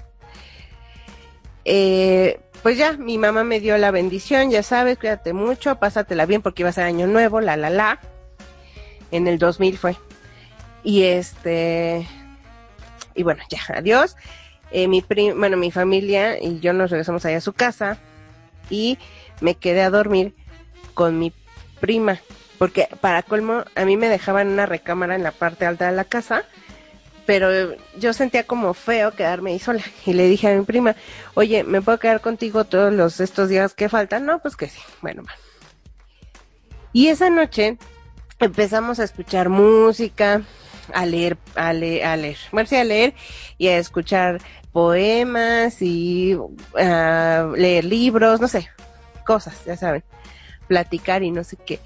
Eh, 1.64 2.40
pues 2.62 2.77
ya, 2.79 2.92
mi 2.92 3.18
mamá 3.18 3.44
me 3.44 3.61
dio 3.61 3.77
la 3.79 3.90
bendición, 3.90 4.51
ya 4.51 4.62
sabes, 4.62 4.99
cuídate 4.99 5.33
mucho, 5.33 5.77
pásatela 5.77 6.27
bien 6.27 6.42
porque 6.42 6.62
iba 6.62 6.71
a 6.71 6.73
ser 6.73 6.85
año 6.85 7.07
nuevo, 7.07 7.40
la 7.40 7.57
la 7.57 7.71
la. 7.71 8.01
En 9.11 9.27
el 9.27 9.38
2000 9.38 9.79
fue. 9.79 9.97
Y 10.85 11.05
este, 11.05 12.07
y 13.14 13.23
bueno, 13.23 13.42
ya, 13.49 13.61
adiós. 13.75 14.16
Eh, 14.71 14.87
mi 14.87 15.01
pri- 15.01 15.33
bueno, 15.33 15.57
mi 15.57 15.71
familia 15.71 16.42
y 16.42 16.61
yo 16.61 16.73
nos 16.73 16.90
regresamos 16.90 17.25
allá 17.25 17.38
a 17.38 17.42
su 17.42 17.53
casa 17.55 17.99
y 18.71 18.99
me 19.40 19.55
quedé 19.55 19.83
a 19.83 19.90
dormir 19.90 20.35
con 20.94 21.18
mi 21.18 21.33
prima, 21.81 22.21
porque 22.59 22.88
para 23.01 23.23
colmo 23.23 23.64
a 23.77 23.85
mí 23.85 23.97
me 23.97 24.09
dejaban 24.09 24.49
una 24.49 24.66
recámara 24.66 25.14
en 25.14 25.23
la 25.23 25.31
parte 25.33 25.64
alta 25.64 25.87
de 25.90 25.97
la 25.97 26.05
casa, 26.05 26.44
pero 27.28 27.76
yo 27.98 28.14
sentía 28.14 28.44
como 28.44 28.72
feo 28.72 29.10
quedarme 29.10 29.50
ahí 29.50 29.58
sola 29.58 29.82
y 30.06 30.14
le 30.14 30.26
dije 30.26 30.48
a 30.48 30.56
mi 30.56 30.64
prima, 30.64 30.96
oye, 31.34 31.62
¿me 31.62 31.82
puedo 31.82 31.98
quedar 31.98 32.22
contigo 32.22 32.64
todos 32.64 32.90
los 32.90 33.20
estos 33.20 33.50
días 33.50 33.74
que 33.74 33.90
faltan? 33.90 34.24
No, 34.24 34.38
pues 34.38 34.56
que 34.56 34.66
sí, 34.66 34.80
bueno, 35.02 35.24
va. 35.24 35.32
Y 36.94 37.08
esa 37.08 37.28
noche 37.28 37.76
empezamos 38.38 38.98
a 38.98 39.04
escuchar 39.04 39.50
música, 39.50 40.40
a 40.94 41.04
leer, 41.04 41.36
a 41.54 41.74
leer, 41.74 42.06
a 42.06 42.16
leer, 42.16 42.38
bueno, 42.50 42.66
sí, 42.66 42.76
a 42.76 42.84
leer 42.84 43.12
y 43.58 43.68
a 43.68 43.76
escuchar 43.76 44.40
poemas 44.72 45.82
y 45.82 46.34
a 46.80 47.46
leer 47.54 47.84
libros, 47.84 48.40
no 48.40 48.48
sé, 48.48 48.70
cosas, 49.26 49.62
ya 49.66 49.76
saben, 49.76 50.02
platicar 50.66 51.22
y 51.22 51.30
no 51.30 51.44
sé 51.44 51.58
qué. 51.58 51.78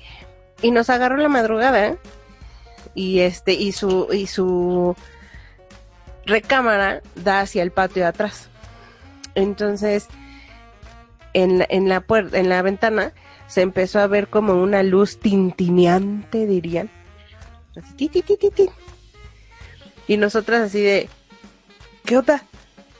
Y 0.63 0.71
nos 0.71 0.89
agarró 0.89 1.17
la 1.17 1.29
madrugada 1.29 1.97
y 2.95 3.21
este 3.21 3.55
y 3.55 3.73
su 3.73 4.07
y 4.13 4.29
su 4.29 4.95
recámara 6.27 7.03
da 7.15 7.41
hacia 7.41 7.63
el 7.63 7.73
patio 7.73 8.03
de 8.03 8.09
atrás. 8.09 8.49
Entonces, 9.35 10.09
en 11.33 11.59
la, 11.59 11.67
en 11.69 11.89
la 11.89 12.01
puerta, 12.01 12.39
en 12.39 12.49
la 12.49 12.63
ventana 12.63 13.13
se 13.47 13.63
empezó 13.63 14.01
a 14.01 14.07
ver 14.07 14.29
como 14.29 14.55
una 14.55 14.83
luz 14.83 15.19
tintineante, 15.19 16.47
dirían. 16.47 16.91
Así, 17.77 18.09
ti, 18.09 18.23
ti, 18.23 18.37
ti. 18.37 18.71
Y 20.07 20.17
nosotras 20.17 20.63
así 20.63 20.81
de, 20.81 21.09
¿qué 22.05 22.19
onda? 22.19 22.45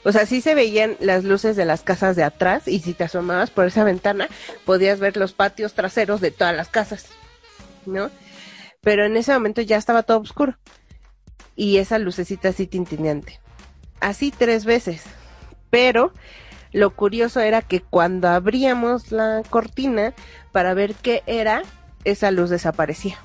O 0.03 0.11
sea, 0.11 0.25
sí 0.25 0.41
se 0.41 0.55
veían 0.55 0.97
las 0.99 1.23
luces 1.23 1.55
de 1.55 1.65
las 1.65 1.81
casas 1.81 2.15
de 2.15 2.23
atrás 2.23 2.67
y 2.67 2.79
si 2.79 2.93
te 2.93 3.05
asomabas 3.05 3.51
por 3.51 3.65
esa 3.65 3.83
ventana 3.83 4.27
podías 4.65 4.99
ver 4.99 5.15
los 5.15 5.33
patios 5.33 5.73
traseros 5.73 6.19
de 6.21 6.31
todas 6.31 6.55
las 6.55 6.67
casas, 6.67 7.07
¿no? 7.85 8.09
Pero 8.81 9.05
en 9.05 9.15
ese 9.15 9.31
momento 9.31 9.61
ya 9.61 9.77
estaba 9.77 10.03
todo 10.03 10.19
oscuro 10.19 10.57
y 11.55 11.77
esa 11.77 11.99
lucecita 11.99 12.49
así 12.49 12.67
tintineante. 12.67 13.39
Así 13.99 14.31
tres 14.31 14.65
veces. 14.65 15.03
Pero 15.69 16.13
lo 16.71 16.95
curioso 16.95 17.39
era 17.39 17.61
que 17.61 17.81
cuando 17.81 18.27
abríamos 18.27 19.11
la 19.11 19.43
cortina 19.49 20.13
para 20.51 20.73
ver 20.73 20.95
qué 20.95 21.23
era, 21.25 21.63
esa 22.03 22.31
luz 22.31 22.49
desaparecía. 22.49 23.17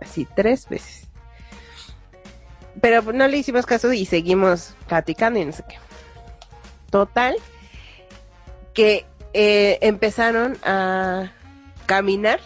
Así 0.00 0.26
tres 0.36 0.68
veces. 0.68 1.08
Pero 2.80 3.02
no 3.12 3.28
le 3.28 3.36
hicimos 3.36 3.66
caso 3.66 3.92
y 3.92 4.06
seguimos 4.06 4.74
platicando 4.88 5.38
y 5.38 5.44
no 5.44 5.52
sé 5.52 5.64
qué. 5.68 5.76
Total, 6.90 7.36
que 8.74 9.06
eh, 9.34 9.78
empezaron 9.82 10.58
a 10.64 11.32
caminar 11.86 12.40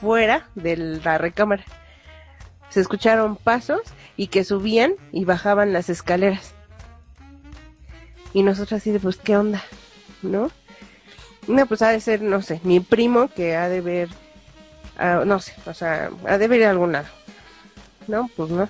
fuera 0.00 0.48
de 0.54 0.76
la 0.76 1.18
recámara. 1.18 1.64
Se 2.70 2.80
escucharon 2.80 3.36
pasos 3.36 3.82
y 4.16 4.28
que 4.28 4.44
subían 4.44 4.94
y 5.12 5.24
bajaban 5.24 5.72
las 5.72 5.90
escaleras. 5.90 6.54
Y 8.32 8.42
nosotros 8.42 8.80
así 8.80 8.90
de, 8.92 9.00
pues, 9.00 9.16
¿qué 9.16 9.36
onda? 9.36 9.62
¿No? 10.22 10.50
No, 11.48 11.66
pues 11.66 11.82
ha 11.82 11.90
de 11.90 12.00
ser, 12.00 12.22
no 12.22 12.42
sé, 12.42 12.60
mi 12.64 12.80
primo 12.80 13.28
que 13.28 13.56
ha 13.56 13.68
de 13.68 13.80
ver, 13.80 14.08
ah, 14.98 15.22
no 15.26 15.40
sé, 15.40 15.54
o 15.66 15.74
sea, 15.74 16.10
ha 16.26 16.38
de 16.38 16.48
ver 16.48 16.64
algún 16.64 16.92
lado. 16.92 17.08
No, 18.06 18.30
pues 18.36 18.50
no. 18.50 18.68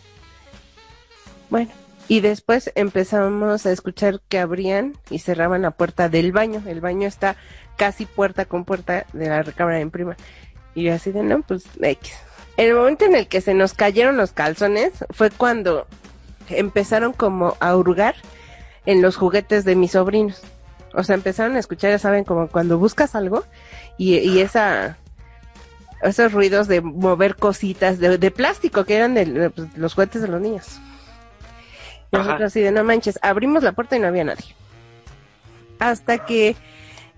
Bueno, 1.51 1.71
y 2.09 2.21
después 2.21 2.73
empezamos 2.75 3.67
a 3.67 3.73
escuchar 3.73 4.21
que 4.29 4.39
abrían 4.39 4.95
y 5.11 5.19
cerraban 5.19 5.63
la 5.63 5.73
puerta 5.73 6.09
del 6.09 6.33
baño. 6.33 6.63
El 6.67 6.81
baño 6.81 7.07
está 7.07 7.37
casi 7.77 8.07
puerta 8.07 8.47
con 8.47 8.65
puerta 8.65 9.07
de 9.13 9.29
la 9.29 9.43
recámara 9.43 9.79
mi 9.79 9.91
prima. 9.91 10.17
Y 10.75 10.85
yo 10.85 10.95
así 10.95 11.13
de, 11.13 11.23
no, 11.23 11.43
pues 11.43 11.65
X. 11.81 12.13
El 12.61 12.75
momento 12.75 13.07
en 13.07 13.14
el 13.14 13.27
que 13.27 13.40
se 13.40 13.55
nos 13.55 13.73
cayeron 13.73 14.18
los 14.18 14.33
calzones 14.33 14.92
fue 15.09 15.31
cuando 15.31 15.87
empezaron 16.51 17.14
como 17.14 17.57
a 17.59 17.75
hurgar 17.75 18.16
en 18.85 19.01
los 19.01 19.16
juguetes 19.16 19.64
de 19.64 19.77
mis 19.77 19.92
sobrinos. 19.92 20.42
O 20.92 21.03
sea, 21.03 21.14
empezaron 21.14 21.57
a 21.57 21.59
escuchar, 21.59 21.90
ya 21.90 21.99
saben, 21.99 22.25
como 22.25 22.49
cuando 22.49 22.77
buscas 22.77 23.14
algo 23.14 23.44
y, 23.96 24.18
y 24.18 24.40
esa 24.40 24.99
esos 26.03 26.35
ruidos 26.35 26.68
de 26.68 26.83
mover 26.83 27.37
cositas 27.37 27.99
de, 27.99 28.18
de 28.18 28.31
plástico 28.31 28.85
que 28.85 28.96
eran 28.96 29.14
de, 29.14 29.25
de, 29.25 29.49
pues, 29.49 29.75
los 29.79 29.94
juguetes 29.94 30.20
de 30.20 30.29
los 30.29 30.42
niños. 30.42 30.79
Nosotros 32.12 32.42
así 32.42 32.61
de 32.61 32.73
no 32.73 32.85
manches, 32.85 33.18
abrimos 33.23 33.62
la 33.62 33.73
puerta 33.73 33.96
y 33.96 34.01
no 34.01 34.09
había 34.09 34.25
nadie. 34.25 34.55
Hasta 35.79 36.27
que 36.27 36.57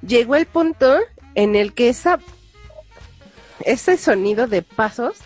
llegó 0.07 0.37
el 0.37 0.47
punto 0.47 1.01
en 1.35 1.57
el 1.57 1.73
que 1.73 1.89
esa, 1.89 2.21
ese 3.65 3.97
sonido 3.97 4.47
de 4.47 4.63
pasos 4.63 5.19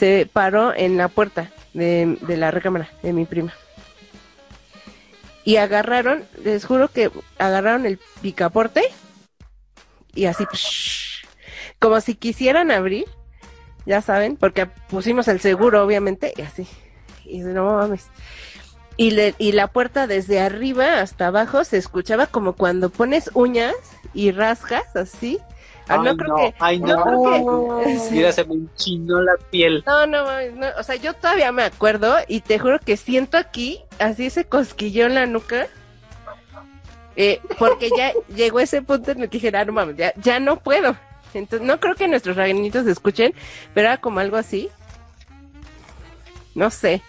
se 0.00 0.26
paró 0.32 0.74
en 0.74 0.96
la 0.96 1.08
puerta 1.08 1.50
de, 1.74 2.16
la 2.26 2.50
recámara 2.50 2.88
de 3.02 3.12
mi 3.12 3.26
prima. 3.26 3.52
Y 5.44 5.56
agarraron, 5.56 6.24
les 6.42 6.64
juro 6.64 6.88
que 6.88 7.10
agarraron 7.38 7.84
el 7.84 8.00
picaporte 8.22 8.82
y 10.14 10.24
así, 10.24 10.46
como 11.78 12.00
si 12.00 12.14
quisieran 12.14 12.70
abrir, 12.70 13.04
ya 13.84 14.00
saben, 14.00 14.36
porque 14.36 14.66
pusimos 14.88 15.28
el 15.28 15.38
seguro, 15.40 15.84
obviamente, 15.84 16.32
y 16.34 16.42
así. 16.42 16.66
Y 17.26 17.40
no 17.40 17.64
mames. 17.76 18.06
Y 18.96 19.52
la 19.52 19.66
puerta 19.68 20.06
desde 20.06 20.40
arriba 20.40 21.00
hasta 21.00 21.26
abajo 21.26 21.64
se 21.64 21.76
escuchaba 21.76 22.26
como 22.26 22.54
cuando 22.54 22.88
pones 22.88 23.30
uñas 23.34 23.74
y 24.14 24.30
rasgas, 24.30 24.96
así. 24.96 25.38
Ah, 25.88 25.96
no 25.96 26.10
Ay, 26.10 26.16
creo 26.16 26.28
no, 26.28 26.36
que. 26.36 26.54
ay, 26.60 26.78
no 26.78 26.86
no. 26.96 27.02
creo 27.02 27.80
que- 27.84 27.98
sí. 27.98 28.08
Mira, 28.12 28.32
se 28.32 28.44
me 28.44 28.54
enchinó 28.54 29.20
la 29.22 29.32
piel. 29.50 29.82
No, 29.86 30.06
no, 30.06 30.24
mames, 30.24 30.54
no, 30.54 30.66
o 30.78 30.82
sea, 30.82 30.94
yo 30.96 31.14
todavía 31.14 31.50
me 31.52 31.64
acuerdo 31.64 32.14
y 32.28 32.40
te 32.40 32.58
juro 32.58 32.78
que 32.78 32.96
siento 32.96 33.36
aquí, 33.36 33.80
así 33.98 34.26
ese 34.26 34.44
cosquilleo 34.44 35.06
en 35.06 35.14
la 35.16 35.26
nuca, 35.26 35.66
eh, 37.16 37.40
porque 37.58 37.90
ya 37.96 38.12
llegó 38.34 38.60
ese 38.60 38.82
punto 38.82 39.10
en 39.10 39.22
el 39.22 39.28
que 39.28 39.38
dije, 39.38 39.56
ah, 39.56 39.64
no 39.64 39.72
mames, 39.72 39.96
ya, 39.96 40.12
ya 40.16 40.38
no 40.38 40.58
puedo. 40.60 40.94
Entonces, 41.34 41.66
no 41.66 41.78
creo 41.80 41.94
que 41.94 42.08
nuestros 42.08 42.36
raganitos 42.36 42.84
se 42.84 42.90
escuchen, 42.92 43.34
pero 43.74 43.88
era 43.88 43.96
como 43.98 44.20
algo 44.20 44.36
así. 44.36 44.68
No 46.54 46.70
sé. 46.70 47.02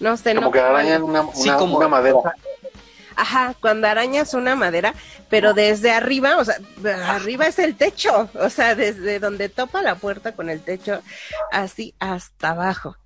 No 0.00 0.16
sé, 0.16 0.34
Como 0.34 0.46
no. 0.48 0.52
que 0.52 0.60
arañan 0.60 1.02
una, 1.02 1.24
Sí, 1.34 1.48
una- 1.48 1.56
como- 1.58 1.76
una 1.76 1.88
madera. 1.88 2.18
Ajá, 3.20 3.54
cuando 3.60 3.86
arañas 3.86 4.32
una 4.32 4.56
madera, 4.56 4.94
pero 5.28 5.52
desde 5.52 5.90
arriba, 5.90 6.38
o 6.38 6.44
sea, 6.46 6.56
arriba 7.06 7.46
es 7.46 7.58
el 7.58 7.76
techo, 7.76 8.30
o 8.32 8.48
sea, 8.48 8.74
desde 8.74 9.18
donde 9.18 9.50
topa 9.50 9.82
la 9.82 9.96
puerta 9.96 10.32
con 10.32 10.48
el 10.48 10.62
techo, 10.62 11.02
así 11.52 11.94
hasta 11.98 12.52
abajo. 12.52 12.96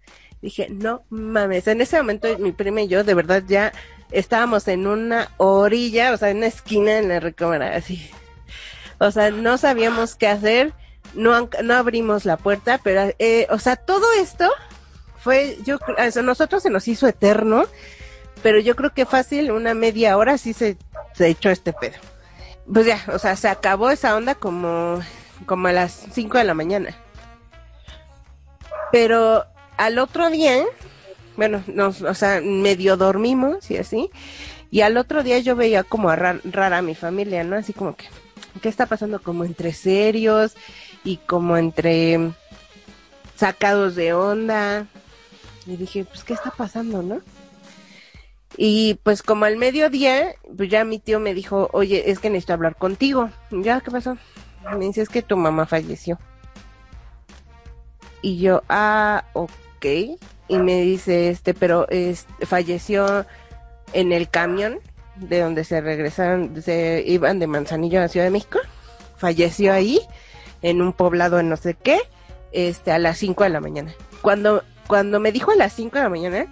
Dije, 0.40 0.68
no 0.70 1.02
mames, 1.10 1.66
en 1.66 1.80
ese 1.80 1.96
momento 1.96 2.28
mi 2.38 2.52
prima 2.52 2.82
y 2.82 2.86
yo 2.86 3.02
de 3.02 3.14
verdad 3.14 3.42
ya 3.48 3.72
estábamos 4.12 4.68
en 4.68 4.86
una 4.86 5.32
orilla, 5.36 6.12
o 6.12 6.16
sea, 6.16 6.30
en 6.30 6.36
una 6.36 6.46
esquina 6.46 6.98
en 6.98 7.08
la 7.08 7.18
recámara, 7.18 7.74
así. 7.74 8.08
O 8.98 9.10
sea, 9.10 9.32
no 9.32 9.58
sabíamos 9.58 10.14
qué 10.14 10.28
hacer, 10.28 10.74
no, 11.14 11.50
no 11.60 11.74
abrimos 11.74 12.24
la 12.24 12.36
puerta, 12.36 12.78
pero, 12.84 13.12
eh, 13.18 13.48
o 13.50 13.58
sea, 13.58 13.74
todo 13.74 14.06
esto 14.12 14.48
fue, 15.18 15.58
yo, 15.64 15.76
o 15.76 16.10
sea, 16.12 16.22
nosotros 16.22 16.62
se 16.62 16.70
nos 16.70 16.86
hizo 16.86 17.08
eterno, 17.08 17.64
pero 18.44 18.60
yo 18.60 18.76
creo 18.76 18.92
que 18.92 19.06
fácil, 19.06 19.50
una 19.52 19.72
media 19.72 20.18
hora 20.18 20.36
sí 20.36 20.52
se, 20.52 20.76
se 21.14 21.28
echó 21.28 21.48
este 21.48 21.72
pedo. 21.72 21.94
Pues 22.70 22.84
ya, 22.84 23.02
o 23.10 23.18
sea, 23.18 23.36
se 23.36 23.48
acabó 23.48 23.88
esa 23.90 24.14
onda 24.14 24.34
como, 24.34 25.00
como 25.46 25.68
a 25.68 25.72
las 25.72 26.04
5 26.12 26.36
de 26.36 26.44
la 26.44 26.52
mañana. 26.52 26.94
Pero 28.92 29.46
al 29.78 29.98
otro 29.98 30.28
día, 30.28 30.62
bueno, 31.38 31.64
nos, 31.68 32.02
o 32.02 32.12
sea, 32.12 32.42
medio 32.42 32.98
dormimos 32.98 33.70
y 33.70 33.78
así, 33.78 34.10
y 34.70 34.82
al 34.82 34.98
otro 34.98 35.22
día 35.22 35.38
yo 35.38 35.56
veía 35.56 35.82
como 35.82 36.14
rara 36.14 36.76
a 36.76 36.82
mi 36.82 36.94
familia, 36.94 37.44
¿no? 37.44 37.56
Así 37.56 37.72
como 37.72 37.96
que, 37.96 38.04
¿qué 38.60 38.68
está 38.68 38.84
pasando? 38.84 39.22
Como 39.22 39.46
entre 39.46 39.72
serios 39.72 40.54
y 41.02 41.16
como 41.16 41.56
entre 41.56 42.32
sacados 43.36 43.94
de 43.94 44.12
onda. 44.12 44.86
Y 45.64 45.76
dije, 45.76 46.04
pues, 46.04 46.24
¿qué 46.24 46.34
está 46.34 46.50
pasando, 46.50 47.02
no? 47.02 47.22
Y 48.56 48.94
pues 49.02 49.22
como 49.22 49.44
al 49.46 49.56
mediodía, 49.56 50.34
pues 50.56 50.68
ya 50.68 50.84
mi 50.84 50.98
tío 50.98 51.18
me 51.18 51.34
dijo, 51.34 51.68
oye, 51.72 52.10
es 52.10 52.18
que 52.18 52.30
necesito 52.30 52.52
hablar 52.52 52.76
contigo. 52.76 53.30
Ya, 53.50 53.80
¿qué 53.80 53.90
pasó? 53.90 54.16
Me 54.78 54.86
dice, 54.86 55.02
es 55.02 55.08
que 55.08 55.22
tu 55.22 55.36
mamá 55.36 55.66
falleció. 55.66 56.18
Y 58.22 58.38
yo, 58.38 58.62
ah, 58.68 59.24
ok. 59.32 59.84
Y 60.48 60.58
me 60.58 60.82
dice, 60.82 61.30
este, 61.30 61.52
pero 61.52 61.86
este, 61.88 62.46
falleció 62.46 63.26
en 63.92 64.12
el 64.12 64.28
camión 64.28 64.78
de 65.16 65.40
donde 65.40 65.64
se 65.64 65.80
regresaron, 65.80 66.62
se 66.62 67.04
iban 67.06 67.38
de 67.38 67.46
Manzanillo 67.46 68.02
a 68.02 68.08
Ciudad 68.08 68.26
de 68.26 68.30
México. 68.30 68.60
Falleció 69.16 69.72
ahí, 69.72 70.00
en 70.62 70.80
un 70.80 70.92
poblado 70.92 71.38
en 71.38 71.48
no 71.48 71.56
sé 71.56 71.74
qué, 71.74 72.00
este, 72.52 72.92
a 72.92 72.98
las 72.98 73.18
5 73.18 73.44
de 73.44 73.50
la 73.50 73.60
mañana. 73.60 73.92
Cuando, 74.22 74.62
cuando 74.86 75.20
me 75.20 75.32
dijo 75.32 75.50
a 75.50 75.56
las 75.56 75.72
5 75.74 75.96
de 75.96 76.02
la 76.02 76.08
mañana, 76.08 76.46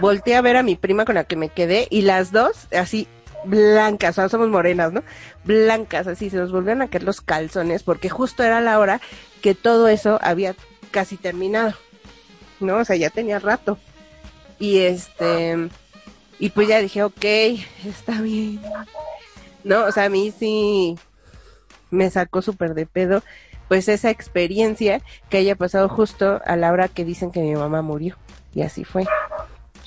volteé 0.00 0.36
a 0.36 0.42
ver 0.42 0.56
a 0.56 0.62
mi 0.62 0.76
prima 0.76 1.04
con 1.04 1.14
la 1.14 1.24
que 1.24 1.36
me 1.36 1.48
quedé 1.48 1.86
y 1.90 2.02
las 2.02 2.32
dos 2.32 2.68
así 2.72 3.08
blancas, 3.44 4.10
o 4.10 4.20
sea, 4.20 4.28
somos 4.28 4.48
morenas, 4.48 4.92
¿no? 4.92 5.02
Blancas, 5.44 6.06
así 6.06 6.30
se 6.30 6.36
nos 6.36 6.52
volvieron 6.52 6.82
a 6.82 6.88
caer 6.88 7.04
los 7.04 7.20
calzones 7.20 7.82
porque 7.82 8.08
justo 8.08 8.42
era 8.42 8.60
la 8.60 8.78
hora 8.78 9.00
que 9.40 9.54
todo 9.54 9.88
eso 9.88 10.18
había 10.22 10.54
casi 10.90 11.16
terminado, 11.16 11.74
¿no? 12.60 12.76
O 12.76 12.84
sea, 12.84 12.96
ya 12.96 13.10
tenía 13.10 13.38
rato. 13.38 13.78
Y 14.58 14.80
este, 14.80 15.68
y 16.38 16.50
pues 16.50 16.68
ya 16.68 16.80
dije, 16.80 17.02
ok, 17.02 17.24
está 17.86 18.20
bien. 18.20 18.60
No, 19.64 19.84
o 19.84 19.92
sea, 19.92 20.04
a 20.04 20.08
mí 20.08 20.32
sí 20.38 20.98
me 21.90 22.10
sacó 22.10 22.42
súper 22.42 22.74
de 22.74 22.86
pedo, 22.86 23.22
pues 23.68 23.88
esa 23.88 24.10
experiencia 24.10 25.00
que 25.28 25.38
haya 25.38 25.56
pasado 25.56 25.88
justo 25.88 26.40
a 26.44 26.56
la 26.56 26.72
hora 26.72 26.88
que 26.88 27.04
dicen 27.04 27.30
que 27.30 27.40
mi 27.40 27.54
mamá 27.54 27.82
murió. 27.82 28.16
Y 28.54 28.62
así 28.62 28.84
fue. 28.84 29.06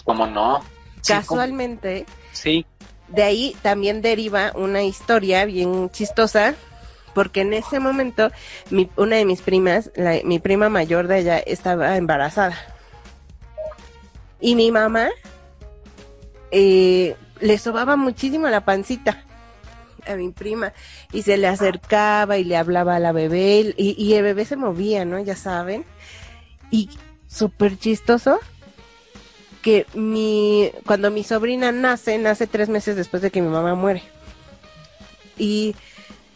¿Cómo 0.04 0.26
no? 0.28 0.62
Sí, 1.02 1.14
Casualmente, 1.14 2.06
Sí, 2.32 2.66
de 3.10 3.24
ahí 3.24 3.56
también 3.62 4.02
deriva 4.02 4.52
una 4.56 4.84
historia 4.84 5.46
bien 5.46 5.90
chistosa, 5.92 6.56
porque 7.14 7.42
en 7.42 7.54
ese 7.54 7.80
momento 7.80 8.32
mi- 8.70 8.90
una 8.96 9.18
de 9.18 9.26
mis 9.26 9.42
primas, 9.42 9.92
la- 9.96 10.20
mi 10.24 10.40
prima 10.40 10.70
mayor 10.70 11.08
de 11.08 11.20
ella, 11.20 11.38
estaba 11.40 11.96
embarazada. 11.98 12.58
Y 14.40 14.56
mi 14.56 14.72
mamá 14.72 15.10
eh, 16.52 17.16
le 17.40 17.58
sobaba 17.58 17.96
muchísimo 17.96 18.48
la 18.48 18.64
pancita 18.66 19.24
a 20.08 20.16
mi 20.16 20.30
prima 20.32 20.74
y 21.12 21.22
se 21.24 21.38
le 21.38 21.48
acercaba 21.48 22.38
y 22.38 22.44
le 22.44 22.58
hablaba 22.58 22.96
a 22.96 23.00
la 23.00 23.12
bebé 23.12 23.74
y, 23.78 23.96
y 23.98 24.14
el 24.16 24.24
bebé 24.24 24.46
se 24.46 24.56
movía, 24.56 25.06
¿no? 25.06 25.20
Ya 25.20 25.36
saben. 25.36 25.86
Y 26.72 26.90
súper 27.28 27.78
chistoso 27.80 28.40
que 29.64 29.88
mi 29.96 30.72
cuando 30.86 31.10
mi 31.10 31.24
sobrina 31.24 31.72
nace, 31.72 32.20
nace 32.20 32.46
tres 32.46 32.70
meses 32.70 32.96
después 32.96 33.24
de 33.24 33.32
que 33.32 33.42
mi 33.42 33.48
mamá 33.48 33.74
muere. 33.74 34.04
Y 35.38 35.76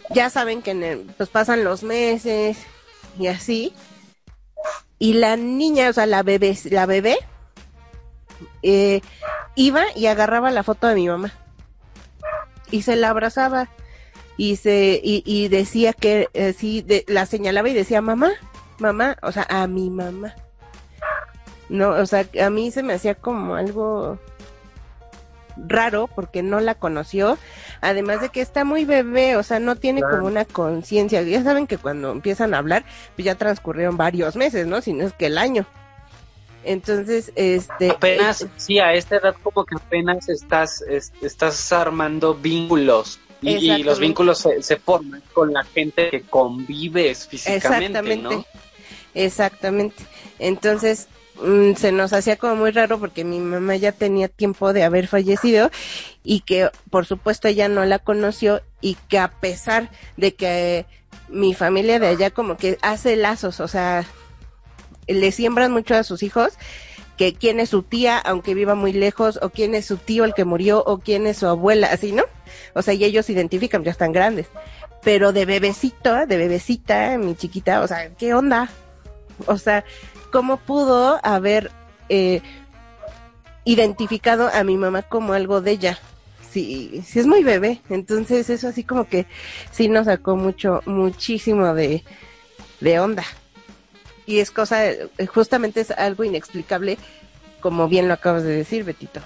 ya 0.10 0.32
saben 0.32 0.64
que 0.64 1.06
pues 1.18 1.30
pasan 1.30 1.64
los 1.64 1.84
meses 1.84 2.58
y 3.20 3.28
así. 3.28 3.74
Y 4.98 5.14
la 5.14 5.36
niña, 5.36 5.90
o 5.90 5.94
sea, 5.94 6.08
la 6.08 6.24
bebé, 6.24 6.58
la 6.72 6.88
bebé, 6.88 7.20
eh, 8.64 9.02
iba 9.56 9.84
y 9.96 10.08
agarraba 10.08 10.50
la 10.50 10.64
foto 10.64 10.88
de 10.88 10.96
mi 10.96 11.08
mamá. 11.08 11.32
Y 12.72 12.82
se 12.82 12.96
la 12.96 13.10
abrazaba. 13.10 13.70
Y 14.40 14.58
se, 14.58 15.00
y, 15.04 15.48
decía 15.48 15.94
que, 15.94 16.30
eh, 16.34 16.54
sí, 16.54 16.86
la 17.08 17.26
señalaba 17.26 17.70
y 17.70 17.74
decía, 17.74 18.02
mamá, 18.02 18.34
mamá, 18.78 19.18
o 19.24 19.32
sea, 19.32 19.48
a 19.50 19.66
mi 19.66 19.90
mamá. 19.90 20.36
No, 21.70 21.90
o 21.90 22.06
sea, 22.06 22.26
a 22.44 22.50
mí 22.50 22.72
se 22.72 22.84
me 22.84 22.94
hacía 22.94 23.16
como 23.16 23.56
algo 23.56 24.18
raro 25.58 26.08
porque 26.14 26.44
no 26.44 26.60
la 26.60 26.76
conoció, 26.76 27.38
además 27.82 28.22
de 28.22 28.30
que 28.30 28.42
está 28.42 28.64
muy 28.64 28.86
bebé, 28.86 29.36
o 29.38 29.44
sea, 29.44 29.60
no 29.60 29.76
tiene 29.76 30.02
Claro. 30.02 30.18
como 30.18 30.28
una 30.28 30.46
conciencia. 30.46 31.22
Ya 31.24 31.44
saben 31.44 31.66
que 31.68 31.78
cuando 31.80 32.12
empiezan 32.12 32.54
a 32.54 32.60
hablar, 32.60 32.86
pues 33.16 33.26
ya 33.26 33.36
transcurrieron 33.36 33.98
varios 33.98 34.36
meses, 34.36 34.68
¿no? 34.68 34.82
Si 34.82 34.94
no 34.94 35.06
es 35.08 35.14
que 35.14 35.26
el 35.26 35.38
año. 35.38 35.66
Entonces, 36.64 37.32
este... 37.36 37.92
apenas, 37.92 38.42
eh, 38.44 38.50
sí, 38.58 38.80
a 38.80 38.94
esta 38.94 39.16
edad 39.18 39.36
como 39.42 39.66
que 39.66 39.76
apenas 39.76 40.30
estás, 40.30 40.82
es- 40.84 41.12
estás 41.22 41.72
armando 41.72 42.36
vínculos. 42.36 43.20
Y, 43.42 43.72
y 43.72 43.84
los 43.84 44.00
vínculos 44.00 44.40
se, 44.40 44.62
se 44.64 44.78
forman 44.78 45.22
con 45.34 45.54
la 45.54 45.64
gente 45.64 46.10
que 46.10 46.22
convives 46.24 47.28
físicamente, 47.28 47.86
Exactamente. 47.86 48.36
¿no? 48.36 48.46
Exactamente. 49.14 50.04
Entonces, 50.40 51.08
mm, 51.42 51.76
se 51.76 51.92
nos 51.92 52.14
hacía 52.14 52.38
como 52.38 52.56
muy 52.56 52.72
raro 52.72 53.00
porque 53.00 53.24
mi 53.24 53.40
mamá 53.40 53.76
ya 53.76 53.92
tenía 53.92 54.28
tiempo 54.28 54.74
de 54.74 54.84
haber 54.84 55.08
fallecido 55.08 55.72
y 56.24 56.42
que, 56.42 56.70
por 56.90 57.06
supuesto, 57.06 57.48
ella 57.48 57.68
no 57.70 57.86
la 57.86 58.00
conoció 58.00 58.62
y 58.82 58.98
que 59.08 59.20
a 59.20 59.30
pesar 59.30 59.90
de 60.18 60.36
que 60.36 60.86
mi 61.30 61.54
familia 61.54 62.00
de 62.00 62.08
allá 62.08 62.32
como 62.32 62.58
que 62.58 62.78
hace 62.82 63.16
lazos, 63.16 63.60
o 63.60 63.68
sea, 63.68 64.06
le 65.08 65.32
siembran 65.32 65.72
mucho 65.72 65.96
a 65.96 66.04
sus 66.04 66.24
hijos 66.24 66.58
que 67.18 67.34
quién 67.34 67.60
es 67.60 67.70
su 67.70 67.82
tía, 67.82 68.20
aunque 68.20 68.54
viva 68.54 68.76
muy 68.76 68.94
lejos, 68.94 69.40
o 69.42 69.50
quién 69.50 69.74
es 69.76 69.86
su 69.86 69.98
tío 69.98 70.24
el 70.24 70.36
que 70.36 70.46
murió, 70.46 70.84
o 70.86 71.00
quién 71.00 71.26
es 71.26 71.38
su 71.38 71.48
abuela, 71.48 71.88
así, 71.92 72.12
¿no? 72.12 72.24
O 72.74 72.84
sea, 72.84 72.94
y 72.94 73.04
ellos 73.04 73.30
identifican, 73.30 73.84
ya 73.84 73.92
están 73.92 74.12
grandes. 74.12 74.48
Pero 75.04 75.34
de 75.34 75.46
bebecito, 75.46 76.28
de 76.28 76.38
bebecita, 76.38 77.18
mi 77.18 77.36
chiquita, 77.36 77.82
o 77.82 77.88
sea, 77.88 78.10
¿qué 78.10 78.34
onda? 78.36 78.70
O 79.48 79.58
sea, 79.58 79.84
¿cómo 80.38 80.58
pudo 80.58 81.20
haber 81.24 81.72
eh, 82.10 82.44
identificado 83.66 84.52
a 84.54 84.64
mi 84.64 84.78
mamá 84.78 85.02
como 85.02 85.34
algo 85.34 85.62
de 85.62 85.72
ella? 85.72 86.00
sí, 86.52 87.02
sí 87.04 87.18
es 87.18 87.26
muy 87.26 87.44
bebé. 87.44 87.82
Entonces 87.90 88.48
eso 88.52 88.68
así 88.68 88.84
como 88.84 89.08
que 89.08 89.26
sí 89.72 89.90
nos 89.90 90.06
sacó 90.06 90.36
mucho, 90.36 90.84
muchísimo 90.86 91.74
de, 91.74 92.04
de 92.80 93.00
onda. 93.00 93.26
Y 94.28 94.38
es 94.38 94.52
cosa, 94.52 94.84
justamente 95.28 95.82
es 95.82 95.90
algo 95.90 96.24
inexplicable, 96.24 97.00
como 97.60 97.88
bien 97.88 98.08
lo 98.08 98.14
acabas 98.14 98.44
de 98.44 98.58
decir, 98.58 98.84
Betito. 98.84 99.22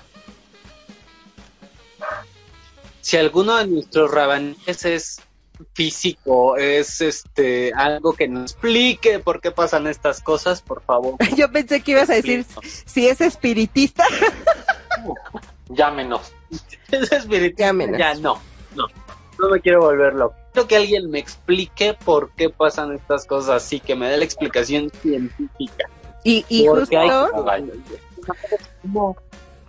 Si 3.01 3.17
alguno 3.17 3.57
de 3.57 3.67
nuestros 3.67 4.09
rabanes 4.11 4.85
es 4.85 5.19
físico, 5.73 6.55
es 6.57 7.01
este 7.01 7.71
algo 7.75 8.13
que 8.13 8.27
nos 8.27 8.51
explique 8.51 9.19
por 9.19 9.41
qué 9.41 9.51
pasan 9.51 9.87
estas 9.87 10.21
cosas, 10.21 10.61
por 10.61 10.81
favor. 10.83 11.15
Yo 11.35 11.51
pensé 11.51 11.81
que 11.81 11.91
ibas 11.91 12.09
a 12.09 12.13
decir 12.13 12.45
si 12.85 13.07
es 13.07 13.21
espiritista. 13.21 14.05
Llámenos. 15.69 16.33
Es 16.91 17.11
espiritista. 17.11 17.65
Llámenos. 17.65 17.97
Ya 17.99 18.13
no, 18.15 18.39
no. 18.75 18.85
No 19.39 19.49
me 19.49 19.59
quiero 19.61 19.81
volver 19.81 20.13
loco. 20.13 20.35
Quiero 20.53 20.67
que 20.67 20.75
alguien 20.75 21.09
me 21.09 21.19
explique 21.19 21.95
por 22.05 22.31
qué 22.31 22.49
pasan 22.49 22.93
estas 22.93 23.25
cosas 23.25 23.63
así, 23.63 23.79
que 23.79 23.95
me 23.95 24.09
dé 24.09 24.17
la 24.17 24.25
explicación 24.25 24.91
científica. 25.01 25.85
Y, 26.23 26.45
y 26.49 26.67
Porque 26.67 26.97
hay- 26.97 27.09
justo, 27.09 27.45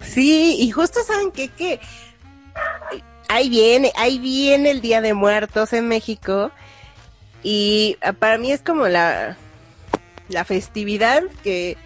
sí, 0.03 0.57
y 0.59 0.71
justo 0.71 1.03
saben 1.05 1.31
que, 1.31 1.49
que 1.49 1.81
ahí 3.33 3.49
viene, 3.49 3.93
ahí 3.97 4.19
viene 4.19 4.71
el 4.71 4.81
Día 4.81 5.01
de 5.01 5.15
Muertos 5.15 5.73
en 5.73 5.89
México. 5.89 6.51
Y 7.43 7.97
ah, 8.03 8.13
para 8.13 8.39
mí 8.39 8.53
es 8.53 8.61
como 8.63 8.87
la, 8.89 9.37
la 10.29 10.45
festividad 10.45 11.23
que, 11.43 11.77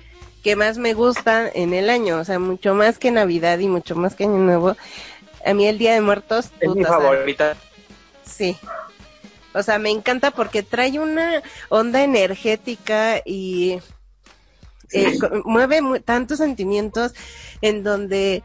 que 0.42 0.56
más 0.56 0.76
me 0.78 0.92
gusta 0.94 1.48
en 1.48 1.72
el 1.72 1.88
año, 1.90 2.18
o 2.18 2.24
sea, 2.24 2.38
mucho 2.38 2.74
más 2.74 2.98
que 2.98 3.10
Navidad 3.10 3.58
y 3.58 3.68
mucho 3.68 3.96
más 3.96 4.14
que 4.14 4.24
Año 4.24 4.38
Nuevo. 4.38 4.76
A 5.44 5.54
mí 5.54 5.66
el 5.66 5.78
Día 5.78 5.94
de 5.94 6.00
Muertos, 6.00 6.50
Es 6.60 6.68
mi 6.68 6.82
puta, 6.82 6.96
o 6.96 7.00
sea, 7.00 7.10
favorita. 7.10 7.56
Sí. 8.24 8.56
O 9.54 9.62
sea, 9.62 9.78
me 9.78 9.90
encanta 9.90 10.30
porque 10.32 10.62
trae 10.62 10.98
una 10.98 11.42
onda 11.70 12.02
energética 12.02 13.22
y 13.24 13.78
eh, 14.92 15.18
mueve 15.44 15.80
mu- 15.80 16.00
tantos 16.00 16.38
sentimientos 16.38 17.14
en 17.62 17.82
donde 17.82 18.42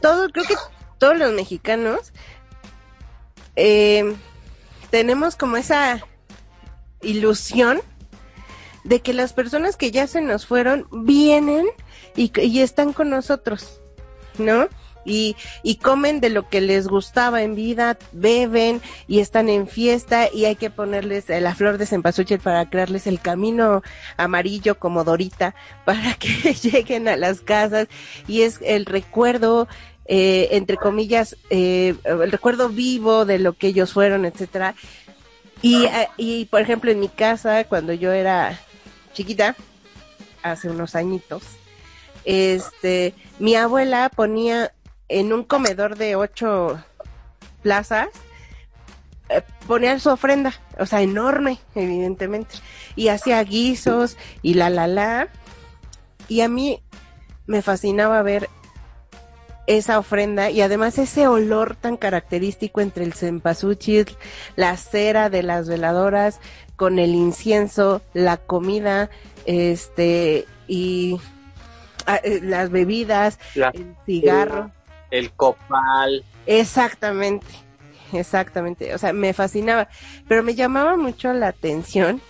todo, 0.00 0.28
creo 0.30 0.44
que 0.44 0.54
todos 0.98 1.18
los 1.18 1.32
mexicanos 1.32 2.12
eh, 3.56 4.14
tenemos 4.90 5.36
como 5.36 5.56
esa 5.56 6.00
ilusión 7.02 7.80
de 8.84 9.00
que 9.00 9.12
las 9.12 9.32
personas 9.32 9.76
que 9.76 9.90
ya 9.90 10.06
se 10.06 10.20
nos 10.20 10.46
fueron 10.46 10.86
vienen 10.90 11.66
y, 12.16 12.60
están 12.60 12.92
con 12.92 13.10
nosotros, 13.10 13.80
¿no? 14.38 14.68
Y, 15.04 15.34
y 15.64 15.76
comen 15.76 16.20
de 16.20 16.30
lo 16.30 16.48
que 16.48 16.60
les 16.60 16.86
gustaba 16.86 17.42
en 17.42 17.56
vida, 17.56 17.98
beben 18.12 18.80
y 19.08 19.18
están 19.18 19.48
en 19.48 19.66
fiesta 19.66 20.28
y 20.32 20.44
hay 20.44 20.54
que 20.54 20.70
ponerles 20.70 21.28
eh, 21.28 21.40
la 21.40 21.56
flor 21.56 21.76
de 21.76 21.86
cempasúchil 21.86 22.38
para 22.38 22.70
crearles 22.70 23.08
el 23.08 23.20
camino 23.20 23.82
amarillo 24.16 24.78
como 24.78 25.02
Dorita 25.02 25.56
para 25.84 26.14
que 26.14 26.28
lleguen 26.62 27.08
a 27.08 27.16
las 27.16 27.40
casas 27.40 27.88
y 28.28 28.42
es 28.42 28.60
el 28.62 28.86
recuerdo 28.86 29.66
eh, 30.06 30.48
entre 30.52 30.76
comillas 30.76 31.36
eh, 31.50 31.94
el 32.04 32.32
recuerdo 32.32 32.68
vivo 32.68 33.24
de 33.24 33.38
lo 33.38 33.52
que 33.54 33.68
ellos 33.68 33.92
fueron 33.92 34.24
etcétera. 34.24 34.74
Y, 35.60 35.84
eh, 35.84 36.08
y 36.16 36.46
por 36.46 36.60
ejemplo 36.60 36.90
en 36.90 37.00
mi 37.00 37.08
casa 37.08 37.64
cuando 37.64 37.92
yo 37.92 38.12
era 38.12 38.58
chiquita 39.12 39.54
hace 40.42 40.68
unos 40.68 40.96
añitos 40.96 41.42
este 42.24 43.14
mi 43.38 43.54
abuela 43.54 44.10
ponía 44.14 44.72
en 45.08 45.32
un 45.32 45.44
comedor 45.44 45.96
de 45.96 46.16
ocho 46.16 46.82
plazas 47.62 48.08
ponía 49.66 49.98
su 49.98 50.10
ofrenda, 50.10 50.52
o 50.78 50.86
sea, 50.86 51.00
enorme, 51.00 51.58
evidentemente, 51.74 52.56
y 52.96 53.08
hacía 53.08 53.42
guisos 53.42 54.16
y 54.42 54.54
la 54.54 54.70
la 54.70 54.86
la, 54.86 55.28
y 56.28 56.40
a 56.40 56.48
mí 56.48 56.82
me 57.46 57.62
fascinaba 57.62 58.22
ver 58.22 58.48
esa 59.76 59.98
ofrenda 59.98 60.50
y 60.50 60.60
además 60.60 60.98
ese 60.98 61.26
olor 61.28 61.76
tan 61.76 61.96
característico 61.96 62.80
entre 62.80 63.04
el 63.04 63.14
cempasúchil, 63.14 64.06
la 64.56 64.76
cera 64.76 65.30
de 65.30 65.42
las 65.42 65.68
veladoras, 65.68 66.40
con 66.76 66.98
el 66.98 67.14
incienso, 67.14 68.02
la 68.14 68.36
comida, 68.38 69.10
este, 69.44 70.46
y 70.66 71.20
ah, 72.06 72.20
eh, 72.22 72.40
las 72.42 72.70
bebidas, 72.70 73.38
La- 73.54 73.70
el 73.70 73.94
cigarro. 74.06 74.70
el 75.10 75.30
copal. 75.32 76.24
Exactamente, 76.46 77.46
exactamente. 78.12 78.94
O 78.94 78.98
sea, 78.98 79.12
me 79.12 79.32
fascinaba, 79.32 79.88
pero 80.28 80.42
me 80.42 80.54
llamaba 80.54 80.96
mucho 80.96 81.32
la 81.32 81.48
atención 81.48 82.20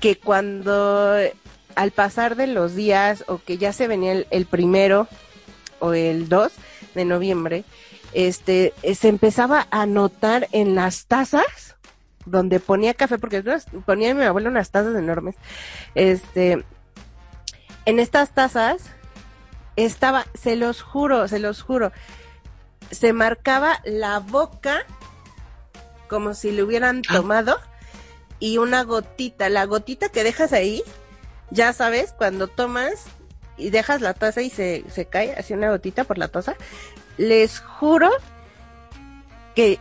que 0.00 0.16
cuando 0.18 1.14
al 1.76 1.90
pasar 1.92 2.36
de 2.36 2.46
los 2.46 2.74
días 2.74 3.24
o 3.26 3.38
que 3.38 3.56
ya 3.58 3.72
se 3.72 3.88
venía 3.88 4.12
el, 4.12 4.26
el 4.30 4.46
primero 4.46 5.08
o 5.84 5.94
el 5.94 6.28
2 6.28 6.52
de 6.94 7.04
noviembre, 7.04 7.64
este, 8.12 8.72
eh, 8.82 8.94
se 8.94 9.08
empezaba 9.08 9.66
a 9.70 9.86
notar 9.86 10.48
en 10.52 10.74
las 10.74 11.06
tazas 11.06 11.76
donde 12.26 12.58
ponía 12.60 12.94
café, 12.94 13.18
porque 13.18 13.42
ponía 13.84 14.14
mi 14.14 14.22
abuelo 14.22 14.48
unas 14.48 14.70
tazas 14.70 14.96
enormes, 14.96 15.36
este, 15.94 16.64
en 17.84 17.98
estas 17.98 18.30
tazas 18.30 18.82
estaba, 19.76 20.26
se 20.34 20.56
los 20.56 20.80
juro, 20.80 21.28
se 21.28 21.38
los 21.38 21.62
juro, 21.62 21.92
se 22.90 23.12
marcaba 23.12 23.80
la 23.84 24.20
boca 24.20 24.86
como 26.08 26.34
si 26.34 26.50
le 26.50 26.62
hubieran 26.62 27.02
tomado 27.02 27.58
y 28.38 28.58
una 28.58 28.84
gotita, 28.84 29.48
la 29.48 29.64
gotita 29.66 30.08
que 30.08 30.24
dejas 30.24 30.52
ahí, 30.52 30.82
ya 31.50 31.72
sabes, 31.72 32.12
cuando 32.12 32.48
tomas 32.48 33.06
y 33.56 33.70
dejas 33.70 34.00
la 34.00 34.14
taza 34.14 34.42
y 34.42 34.50
se, 34.50 34.84
se 34.90 35.06
cae 35.06 35.34
así 35.34 35.52
una 35.54 35.70
gotita 35.70 36.04
por 36.04 36.18
la 36.18 36.28
taza, 36.28 36.56
les 37.16 37.60
juro 37.60 38.10
que 39.54 39.78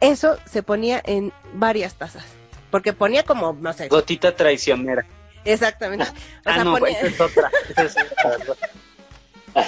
eso 0.00 0.36
se 0.50 0.62
ponía 0.62 1.00
en 1.04 1.32
varias 1.54 1.94
tazas, 1.94 2.24
porque 2.70 2.92
ponía 2.92 3.22
como, 3.22 3.52
no 3.54 3.72
sé, 3.72 3.88
Gotita 3.88 4.34
traicionera. 4.36 5.06
exactamente. 5.44 6.04
O 6.04 6.14
ah, 6.44 6.54
sea, 6.54 6.64
no, 6.64 6.76
ponía- 6.76 7.00
esa 7.00 7.06
es 7.06 7.20
otra. 7.20 7.50
Esa 7.70 7.82
es 7.84 7.96
otra. 8.48 8.68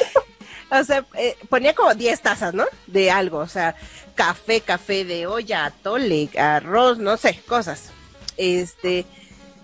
O 0.70 0.84
sea, 0.84 1.02
eh, 1.14 1.34
ponía 1.48 1.74
como 1.74 1.94
10 1.94 2.20
tazas, 2.20 2.52
¿no? 2.52 2.66
De 2.86 3.10
algo, 3.10 3.38
o 3.38 3.46
sea, 3.46 3.74
café, 4.14 4.60
café 4.60 5.06
de 5.06 5.26
olla, 5.26 5.64
atole, 5.64 6.28
arroz, 6.38 6.98
no 6.98 7.16
sé, 7.16 7.40
cosas. 7.48 7.90
Este, 8.36 9.06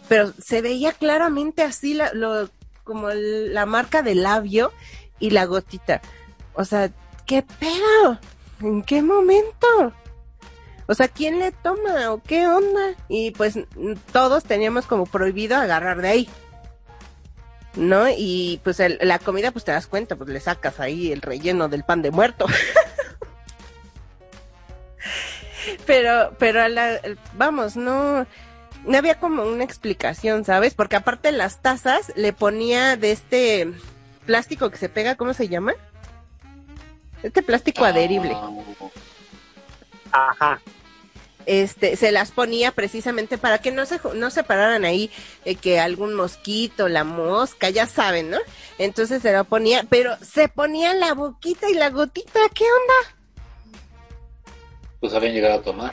pero 0.09 0.33
se 0.42 0.62
veía 0.62 0.92
claramente 0.92 1.62
así 1.62 1.92
la, 1.92 2.11
lo, 2.14 2.48
como 2.84 3.10
la 3.10 3.66
marca 3.66 4.02
del 4.02 4.22
labio 4.22 4.72
y 5.18 5.30
la 5.30 5.46
gotita. 5.46 6.00
O 6.54 6.64
sea, 6.64 6.90
¿qué 7.26 7.42
pedo? 7.42 8.18
¿En 8.60 8.82
qué 8.82 9.02
momento? 9.02 9.92
O 10.86 10.94
sea, 10.94 11.08
¿quién 11.08 11.38
le 11.38 11.50
toma 11.50 12.12
o 12.12 12.22
qué 12.22 12.46
onda? 12.46 12.94
Y 13.08 13.32
pues 13.32 13.58
todos 14.12 14.44
teníamos 14.44 14.86
como 14.86 15.06
prohibido 15.06 15.56
agarrar 15.56 16.02
de 16.02 16.08
ahí. 16.08 16.28
¿no? 17.76 18.06
Y 18.08 18.60
pues 18.62 18.80
la 19.00 19.18
comida, 19.18 19.50
pues 19.50 19.64
te 19.64 19.72
das 19.72 19.86
cuenta, 19.86 20.16
pues 20.16 20.30
le 20.30 20.40
sacas 20.40 20.80
ahí 20.80 21.12
el 21.12 21.22
relleno 21.22 21.68
del 21.68 21.84
pan 21.84 22.02
de 22.02 22.10
muerto. 22.10 22.46
pero, 25.86 26.34
pero 26.38 26.62
a 26.62 26.68
la, 26.68 27.00
vamos, 27.34 27.76
no, 27.76 28.26
no 28.86 28.98
había 28.98 29.18
como 29.18 29.42
una 29.44 29.64
explicación, 29.64 30.44
¿sabes? 30.44 30.74
Porque 30.74 30.96
aparte 30.96 31.32
las 31.32 31.60
tazas 31.62 32.12
le 32.16 32.32
ponía 32.32 32.96
de 32.96 33.12
este 33.12 33.72
plástico 34.26 34.70
que 34.70 34.76
se 34.78 34.88
pega, 34.88 35.16
¿cómo 35.16 35.34
se 35.34 35.48
llama? 35.48 35.74
Este 37.22 37.42
plástico 37.42 37.84
adherible. 37.84 38.36
Ajá. 40.12 40.60
este 41.46 41.96
se 41.96 42.10
las 42.12 42.30
ponía 42.30 42.70
precisamente 42.72 43.36
para 43.36 43.58
que 43.58 43.70
no 43.72 43.84
se 43.84 43.98
ju- 44.00 44.14
no 44.14 44.30
se 44.30 44.44
pararan 44.44 44.84
ahí 44.84 45.10
eh, 45.44 45.56
que 45.56 45.78
algún 45.80 46.14
mosquito, 46.14 46.88
la 46.88 47.04
mosca, 47.04 47.68
ya 47.70 47.86
saben, 47.86 48.30
¿no? 48.30 48.38
Entonces 48.78 49.20
se 49.22 49.32
la 49.32 49.44
ponía, 49.44 49.84
pero 49.90 50.16
se 50.22 50.48
ponía 50.48 50.94
la 50.94 51.12
boquita 51.14 51.68
y 51.68 51.74
la 51.74 51.90
gotita, 51.90 52.40
¿qué 52.54 52.64
onda? 52.64 53.16
Pues 55.00 55.12
habían 55.12 55.34
llegado 55.34 55.58
a 55.60 55.62
tomar. 55.62 55.92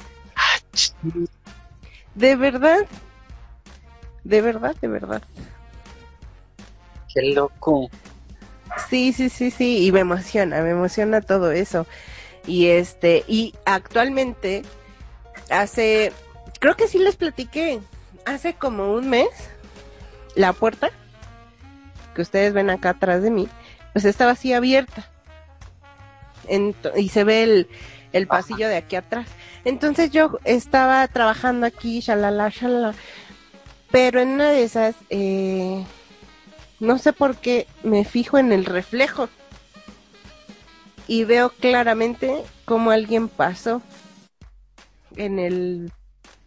De 2.16 2.36
verdad. 2.36 2.86
De 4.24 4.42
verdad, 4.42 4.76
de 4.82 4.88
verdad. 4.88 5.22
Qué 7.14 7.34
loco. 7.34 7.90
Sí, 8.90 9.12
sí, 9.14 9.30
sí, 9.30 9.52
sí, 9.52 9.86
y 9.86 9.92
me 9.92 10.00
emociona, 10.02 10.62
me 10.62 10.70
emociona 10.72 11.22
todo 11.22 11.52
eso. 11.52 11.86
Y 12.48 12.68
este, 12.68 13.24
y 13.28 13.54
actualmente 13.66 14.64
hace 15.50 16.14
creo 16.60 16.76
que 16.76 16.88
sí 16.88 16.98
les 17.00 17.16
platiqué 17.16 17.80
hace 18.26 18.54
como 18.54 18.94
un 18.94 19.10
mes 19.10 19.30
la 20.36 20.54
puerta 20.54 20.90
que 22.16 22.22
ustedes 22.22 22.54
ven 22.54 22.70
acá 22.70 22.92
atrás 22.92 23.22
de 23.22 23.32
mí, 23.32 23.48
pues 23.94 24.06
estaba 24.06 24.32
así 24.32 24.54
abierta. 24.54 25.08
Ento- 26.48 26.94
y 26.96 27.10
se 27.10 27.24
ve 27.24 27.44
el, 27.44 27.68
el 28.14 28.28
pasillo 28.28 28.68
de 28.68 28.78
aquí 28.78 28.96
atrás. 28.96 29.28
Entonces 29.66 30.12
yo 30.12 30.40
estaba 30.44 31.08
trabajando 31.08 31.66
aquí, 31.66 32.00
shalala, 32.02 32.50
shalala, 32.50 32.94
pero 33.92 34.22
en 34.22 34.30
una 34.30 34.50
de 34.50 34.64
esas, 34.64 34.96
eh, 35.10 35.86
no 36.80 36.98
sé 36.98 37.14
por 37.14 37.36
qué, 37.36 37.68
me 37.84 38.06
fijo 38.06 38.38
en 38.38 38.52
el 38.52 38.66
reflejo 38.66 39.30
y 41.08 41.26
veo 41.26 41.50
claramente 41.50 42.44
cómo 42.66 42.92
alguien 42.92 43.28
pasó 43.28 43.82
en 45.16 45.40
el, 45.40 45.92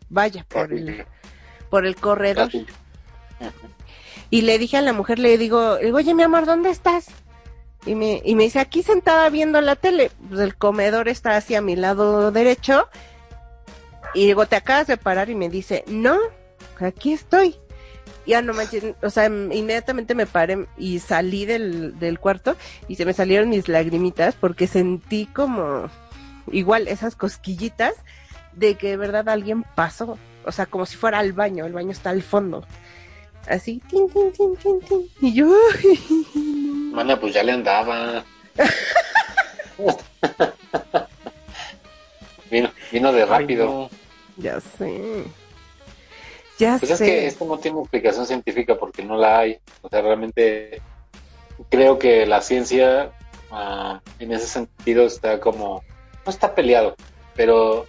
vaya, 0.08 0.44
por 0.48 0.72
el, 0.72 1.04
por 1.70 1.86
el 1.86 1.96
corredor. 1.96 2.50
Y 4.30 4.42
le 4.42 4.58
dije 4.58 4.78
a 4.78 4.82
la 4.82 4.92
mujer, 4.92 5.18
le 5.18 5.36
digo, 5.38 5.76
le 5.76 5.84
digo, 5.84 5.98
oye, 5.98 6.14
mi 6.14 6.22
amor, 6.22 6.46
¿dónde 6.46 6.70
estás? 6.70 7.08
Y 7.86 7.94
me, 7.94 8.22
y 8.24 8.34
me 8.34 8.44
dice, 8.44 8.60
aquí 8.60 8.82
sentada 8.82 9.28
viendo 9.30 9.60
la 9.60 9.76
tele. 9.76 10.10
Pues 10.28 10.40
el 10.40 10.56
comedor 10.56 11.08
está 11.08 11.36
hacia 11.36 11.60
mi 11.60 11.76
lado 11.76 12.30
derecho. 12.32 12.88
Y 14.14 14.26
digo, 14.26 14.46
¿te 14.46 14.56
acabas 14.56 14.86
de 14.86 14.96
parar? 14.96 15.28
Y 15.28 15.34
me 15.34 15.48
dice, 15.48 15.84
no, 15.86 16.18
aquí 16.80 17.12
estoy. 17.12 17.56
Ya 18.26 18.40
no 18.40 18.54
manches, 18.54 18.94
o 19.02 19.10
sea, 19.10 19.26
inmediatamente 19.26 20.14
me 20.14 20.24
paré 20.24 20.66
y 20.78 20.98
salí 20.98 21.44
del, 21.44 21.98
del 21.98 22.18
cuarto 22.18 22.56
y 22.88 22.94
se 22.94 23.04
me 23.04 23.12
salieron 23.12 23.50
mis 23.50 23.68
lagrimitas 23.68 24.34
porque 24.34 24.66
sentí 24.66 25.26
como, 25.26 25.90
igual, 26.50 26.88
esas 26.88 27.16
cosquillitas 27.16 27.92
de 28.54 28.76
que 28.76 28.88
de 28.88 28.96
verdad 28.96 29.28
alguien 29.28 29.64
pasó. 29.74 30.18
O 30.46 30.52
sea, 30.52 30.66
como 30.66 30.86
si 30.86 30.96
fuera 30.96 31.18
al 31.18 31.32
baño, 31.32 31.66
el 31.66 31.72
baño 31.72 31.90
está 31.90 32.10
al 32.10 32.22
fondo. 32.22 32.64
Así, 33.46 33.82
tin, 33.90 34.08
tin, 34.08 34.32
tin, 34.32 34.56
tin, 34.56 34.80
tin. 34.80 35.08
Y 35.20 35.34
yo, 35.34 35.54
Mana, 36.94 37.18
pues 37.18 37.34
ya 37.34 37.42
le 37.42 37.52
andaba. 37.52 38.24
vino, 42.50 42.70
vino 42.92 43.12
de 43.12 43.26
rápido. 43.26 43.90
ya 44.36 44.60
sé. 44.60 45.24
Ya 46.58 46.76
Pues 46.78 46.92
es 46.92 46.98
sé. 46.98 47.06
que 47.06 47.26
esto 47.26 47.44
no 47.46 47.58
tiene 47.58 47.80
explicación 47.80 48.26
científica 48.26 48.76
porque 48.76 49.02
no 49.02 49.16
la 49.16 49.40
hay. 49.40 49.58
O 49.82 49.88
sea, 49.88 50.02
realmente 50.02 50.80
creo 51.68 51.98
que 51.98 52.26
la 52.26 52.40
ciencia 52.42 53.10
ah, 53.50 54.00
en 54.20 54.32
ese 54.32 54.46
sentido 54.46 55.04
está 55.04 55.40
como, 55.40 55.82
no 56.24 56.30
está 56.30 56.54
peleado, 56.54 56.94
pero 57.34 57.86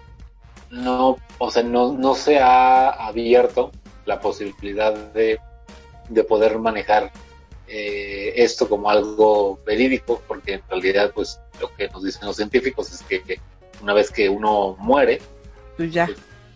no, 0.72 1.18
o 1.38 1.52
sea, 1.52 1.62
no, 1.62 1.94
no 1.94 2.16
se 2.16 2.40
ha 2.40 2.90
abierto 2.90 3.72
la 4.06 4.20
posibilidad 4.20 4.94
de, 4.94 5.40
de 6.10 6.24
poder 6.24 6.58
manejar 6.58 7.12
eh, 7.68 8.34
esto 8.36 8.68
como 8.70 8.90
algo 8.90 9.60
verídico, 9.66 10.22
porque 10.28 10.54
en 10.56 10.62
realidad, 10.70 11.12
pues 11.14 11.40
lo 11.60 11.74
que 11.76 11.88
nos 11.90 12.04
dicen 12.04 12.28
los 12.28 12.36
científicos 12.36 12.92
es 12.92 13.02
que, 13.04 13.22
que 13.24 13.40
una 13.82 13.94
vez 13.94 14.12
que 14.12 14.30
uno 14.30 14.76
muere, 14.80 15.22
Pues 15.78 15.92
ya. 15.92 16.08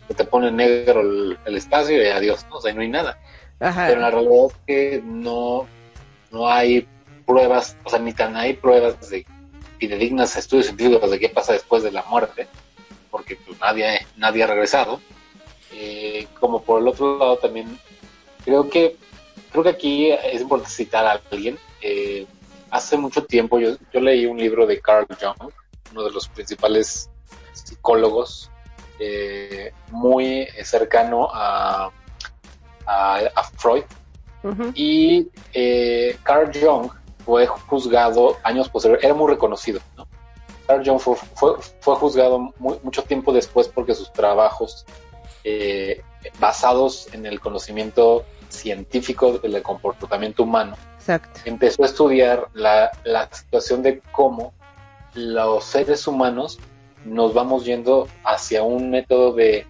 se 0.08 0.14
te 0.14 0.24
pone 0.24 0.52
negro 0.52 1.02
el, 1.02 1.38
el 1.46 1.56
espacio 1.58 2.02
y 2.02 2.08
adiós, 2.08 2.46
¿no? 2.50 2.58
O 2.58 2.62
sea, 2.62 2.74
no 2.74 2.82
hay 2.82 2.90
nada. 2.90 3.20
Ajá. 3.60 3.88
Pero 3.88 4.02
la 4.02 4.12
realidad 4.12 4.46
es 4.48 4.56
que 4.66 5.02
no, 5.04 5.68
no 6.32 6.50
hay 6.50 6.88
pruebas, 7.26 7.76
o 7.84 7.90
sea, 7.90 8.00
ni 8.00 8.14
tan 8.14 8.36
hay 8.38 8.54
pruebas 8.54 9.10
de 9.10 9.26
fidedignas, 9.80 10.36
estudios 10.36 10.68
científicos 10.68 11.10
de 11.12 11.20
qué 11.20 11.30
pasa 11.30 11.54
después 11.54 11.84
de 11.84 11.92
la 11.92 12.04
muerte, 12.04 12.48
porque 13.12 13.36
pues 13.36 13.60
nadie, 13.60 14.06
nadie 14.18 14.44
ha 14.44 14.48
regresado. 14.48 15.02
Eh, 15.74 16.28
como 16.40 16.64
por 16.64 16.82
el 16.82 16.88
otro 16.88 17.18
lado 17.18 17.38
también, 17.38 17.78
creo 18.44 18.70
que, 18.70 18.96
creo 19.52 19.64
que 19.64 19.70
aquí 19.70 20.12
es 20.12 20.42
importante 20.42 20.72
citar 20.72 21.06
a 21.06 21.22
alguien. 21.32 21.58
Eh, 21.82 22.26
hace 22.72 22.98
mucho 22.98 23.24
tiempo 23.26 23.60
yo, 23.60 23.76
yo 23.94 24.00
leí 24.00 24.26
un 24.26 24.38
libro 24.38 24.66
de 24.68 24.80
Carl 24.80 25.08
Jung, 25.20 25.52
uno 25.92 26.04
de 26.04 26.12
los 26.12 26.28
principales 26.28 27.10
psicólogos, 27.54 28.52
eh, 29.00 29.72
muy 29.92 30.48
cercano 30.64 31.30
a, 31.32 31.92
a, 32.86 33.20
a 33.36 33.44
Freud. 33.58 33.84
Y 34.76 35.28
eh, 35.54 36.18
Carl 36.24 36.52
Jung 36.54 36.90
fue 37.26 37.46
juzgado 37.48 38.38
años 38.44 38.70
posteriores, 38.70 39.04
era 39.04 39.14
muy 39.14 39.30
reconocido, 39.32 39.82
¿no? 39.98 40.08
Carl 40.68 40.86
Jung 40.86 41.00
fue, 41.00 41.16
fue, 41.36 41.56
fue 41.80 41.96
juzgado 41.96 42.40
mu- 42.60 42.80
mucho 42.84 43.04
tiempo 43.04 43.34
después 43.34 43.68
porque 43.68 43.96
sus 43.96 44.14
trabajos 44.14 44.86
basados 46.40 47.08
en 47.14 47.26
el 47.26 47.40
conocimiento 47.40 48.26
científico 48.50 49.38
del 49.38 49.62
comportamiento 49.62 50.44
humano 50.44 50.76
Exacto. 50.98 51.40
empezó 51.46 51.84
a 51.84 51.86
estudiar 51.86 52.50
la, 52.54 52.92
la 53.04 53.30
situación 53.32 53.82
de 53.82 54.02
cómo 54.12 54.54
los 55.14 55.64
seres 55.64 56.08
humanos 56.08 56.60
nos 57.06 57.34
vamos 57.34 57.66
yendo 57.66 58.08
hacia 58.24 58.64
un 58.64 58.90
método 58.92 59.34
de 59.34 59.66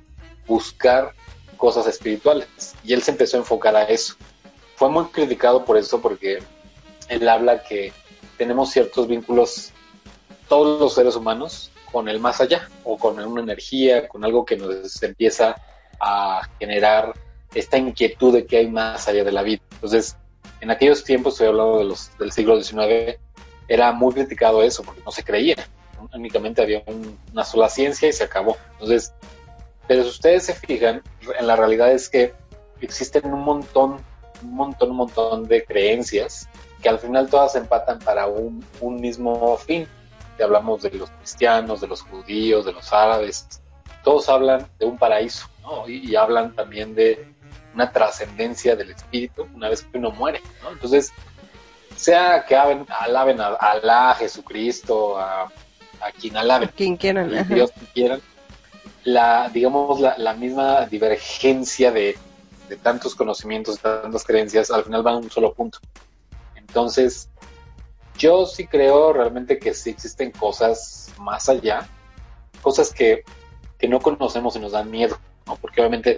buscar 0.47 1.13
cosas 1.57 1.85
espirituales. 1.87 2.47
Y 2.83 2.93
él 2.93 3.03
se 3.03 3.11
empezó 3.11 3.37
a 3.37 3.41
enfocar 3.41 3.75
a 3.75 3.83
eso. 3.83 4.15
Fue 4.75 4.89
muy 4.89 5.05
criticado 5.05 5.65
por 5.65 5.77
eso 5.77 6.01
porque 6.01 6.39
él 7.09 7.29
habla 7.29 7.63
que 7.63 7.93
tenemos 8.37 8.71
ciertos 8.71 9.07
vínculos, 9.07 9.71
todos 10.47 10.79
los 10.79 10.95
seres 10.95 11.15
humanos, 11.15 11.71
con 11.91 12.07
el 12.07 12.19
más 12.19 12.39
allá, 12.39 12.69
o 12.83 12.97
con 12.97 13.19
una 13.19 13.41
energía, 13.41 14.07
con 14.07 14.23
algo 14.23 14.45
que 14.45 14.55
nos 14.55 15.03
empieza 15.03 15.55
a 15.99 16.47
generar 16.59 17.13
esta 17.53 17.77
inquietud 17.77 18.33
de 18.33 18.45
que 18.45 18.57
hay 18.57 18.67
más 18.67 19.07
allá 19.07 19.23
de 19.23 19.31
la 19.31 19.41
vida. 19.41 19.61
Entonces, 19.71 20.15
en 20.61 20.71
aquellos 20.71 21.03
tiempos, 21.03 21.33
estoy 21.33 21.47
hablando 21.47 21.95
del 22.19 22.31
siglo 22.31 22.61
XIX, 22.61 23.17
era 23.67 23.91
muy 23.91 24.13
criticado 24.13 24.61
eso 24.63 24.83
porque 24.83 25.01
no 25.05 25.11
se 25.11 25.23
creía. 25.23 25.55
Únicamente 26.13 26.61
había 26.61 26.83
un- 26.87 27.17
una 27.31 27.43
sola 27.43 27.69
ciencia 27.69 28.07
y 28.09 28.13
se 28.13 28.23
acabó. 28.23 28.57
Entonces, 28.73 29.13
pero 29.87 30.03
si 30.03 30.09
ustedes 30.09 30.45
se 30.45 30.53
fijan, 30.53 31.01
en 31.37 31.47
la 31.47 31.55
realidad 31.55 31.91
es 31.91 32.09
que 32.09 32.33
existen 32.81 33.33
un 33.33 33.41
montón, 33.41 33.97
un 34.43 34.53
montón, 34.53 34.91
un 34.91 34.97
montón 34.97 35.47
de 35.47 35.65
creencias 35.65 36.47
que 36.81 36.89
al 36.89 36.99
final 36.99 37.29
todas 37.29 37.55
empatan 37.55 37.99
para 37.99 38.27
un, 38.27 38.63
mismo 38.99 39.57
fin. 39.57 39.87
Te 40.37 40.43
hablamos 40.43 40.81
de 40.81 40.91
los 40.91 41.09
cristianos, 41.09 41.81
de 41.81 41.87
los 41.87 42.01
judíos, 42.03 42.65
de 42.65 42.71
los 42.71 42.93
árabes. 42.93 43.61
Todos 44.03 44.29
hablan 44.29 44.65
de 44.79 44.85
un 44.85 44.97
paraíso, 44.97 45.47
¿no? 45.61 45.87
Y 45.89 46.15
hablan 46.15 46.55
también 46.55 46.95
de 46.95 47.33
una 47.79 47.91
trascendencia 47.91 48.75
del 48.75 48.91
espíritu 48.91 49.47
una 49.53 49.69
vez 49.69 49.83
que 49.83 49.97
uno 49.97 50.11
muere, 50.11 50.41
¿no? 50.61 50.71
Entonces, 50.71 51.11
sea 51.95 52.45
que 52.45 52.55
alaben, 52.55 52.85
alaben 52.89 53.41
a 53.41 53.47
Alá, 53.55 54.11
a 54.11 54.15
Jesucristo, 54.15 55.17
a, 55.17 55.43
a 55.43 56.11
quien 56.19 56.35
alaben, 56.37 56.69
Quien 56.75 56.97
quieran. 56.97 57.33
ajá. 57.33 57.53
Dios 57.53 57.71
que 57.71 57.85
quieran, 57.93 58.21
la, 59.05 59.49
digamos, 59.49 59.99
la, 60.01 60.17
la 60.17 60.33
misma 60.33 60.85
divergencia 60.87 61.91
de, 61.91 62.17
de 62.67 62.75
tantos 62.77 63.15
conocimientos, 63.15 63.75
de 63.75 63.81
tantas 63.81 64.23
creencias, 64.25 64.71
al 64.71 64.83
final 64.83 65.03
van 65.03 65.15
a 65.15 65.17
un 65.17 65.31
solo 65.31 65.53
punto. 65.53 65.79
Entonces, 66.55 67.29
yo 68.17 68.45
sí 68.45 68.67
creo 68.67 69.13
realmente 69.13 69.57
que 69.57 69.73
sí 69.73 69.89
existen 69.89 70.31
cosas 70.31 71.11
más 71.17 71.47
allá, 71.49 71.87
cosas 72.61 72.93
que, 72.93 73.23
que 73.77 73.87
no 73.87 73.99
conocemos 74.01 74.55
y 74.55 74.59
nos 74.59 74.73
dan 74.73 74.91
miedo, 74.91 75.17
¿no? 75.47 75.55
Porque 75.55 75.79
obviamente, 75.81 76.17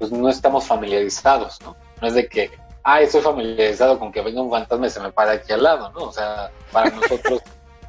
pues 0.00 0.10
no 0.10 0.30
estamos 0.30 0.66
familiarizados, 0.66 1.60
¿no? 1.60 1.76
No 2.00 2.08
es 2.08 2.14
de 2.14 2.26
que, 2.26 2.50
ah, 2.82 3.02
estoy 3.02 3.20
familiarizado 3.20 3.98
con 3.98 4.10
que 4.10 4.22
venga 4.22 4.40
un 4.40 4.50
fantasma 4.50 4.86
y 4.86 4.90
se 4.90 4.98
me 4.98 5.12
para 5.12 5.32
aquí 5.32 5.52
al 5.52 5.62
lado, 5.62 5.92
¿no? 5.92 6.04
O 6.04 6.12
sea, 6.12 6.50
para 6.72 6.90
nosotros 6.96 7.42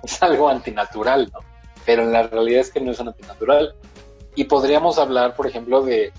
es 0.04 0.22
algo 0.22 0.50
antinatural, 0.50 1.32
¿no? 1.34 1.40
Pero 1.86 2.06
la 2.06 2.24
realidad 2.24 2.60
es 2.60 2.70
que 2.70 2.82
no 2.82 2.92
es 2.92 3.00
antinatural. 3.00 3.74
Y 4.36 4.44
podríamos 4.44 5.00
hablar, 5.00 5.36
por 5.36 5.48
ejemplo, 5.48 5.84
de, 5.84 6.12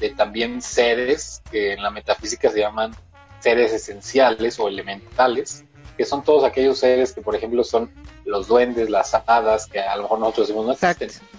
de 0.00 0.10
también 0.10 0.60
seres 0.60 1.40
que 1.52 1.74
en 1.74 1.82
la 1.84 1.90
metafísica 1.92 2.50
se 2.50 2.58
llaman 2.58 2.92
seres 3.38 3.72
esenciales 3.72 4.58
o 4.58 4.66
elementales, 4.66 5.64
que 5.96 6.04
son 6.04 6.24
todos 6.24 6.42
aquellos 6.42 6.80
seres 6.80 7.12
que, 7.12 7.22
por 7.22 7.36
ejemplo, 7.36 7.62
son 7.62 7.92
los 8.24 8.48
duendes, 8.48 8.90
las 8.90 9.14
hadas, 9.14 9.66
que 9.66 9.78
a 9.78 9.94
lo 9.94 10.02
mejor 10.02 10.18
nosotros 10.18 10.48
decimos 10.48 10.66
no 10.66 10.72
existen, 10.72 11.08
Exacto. 11.08 11.38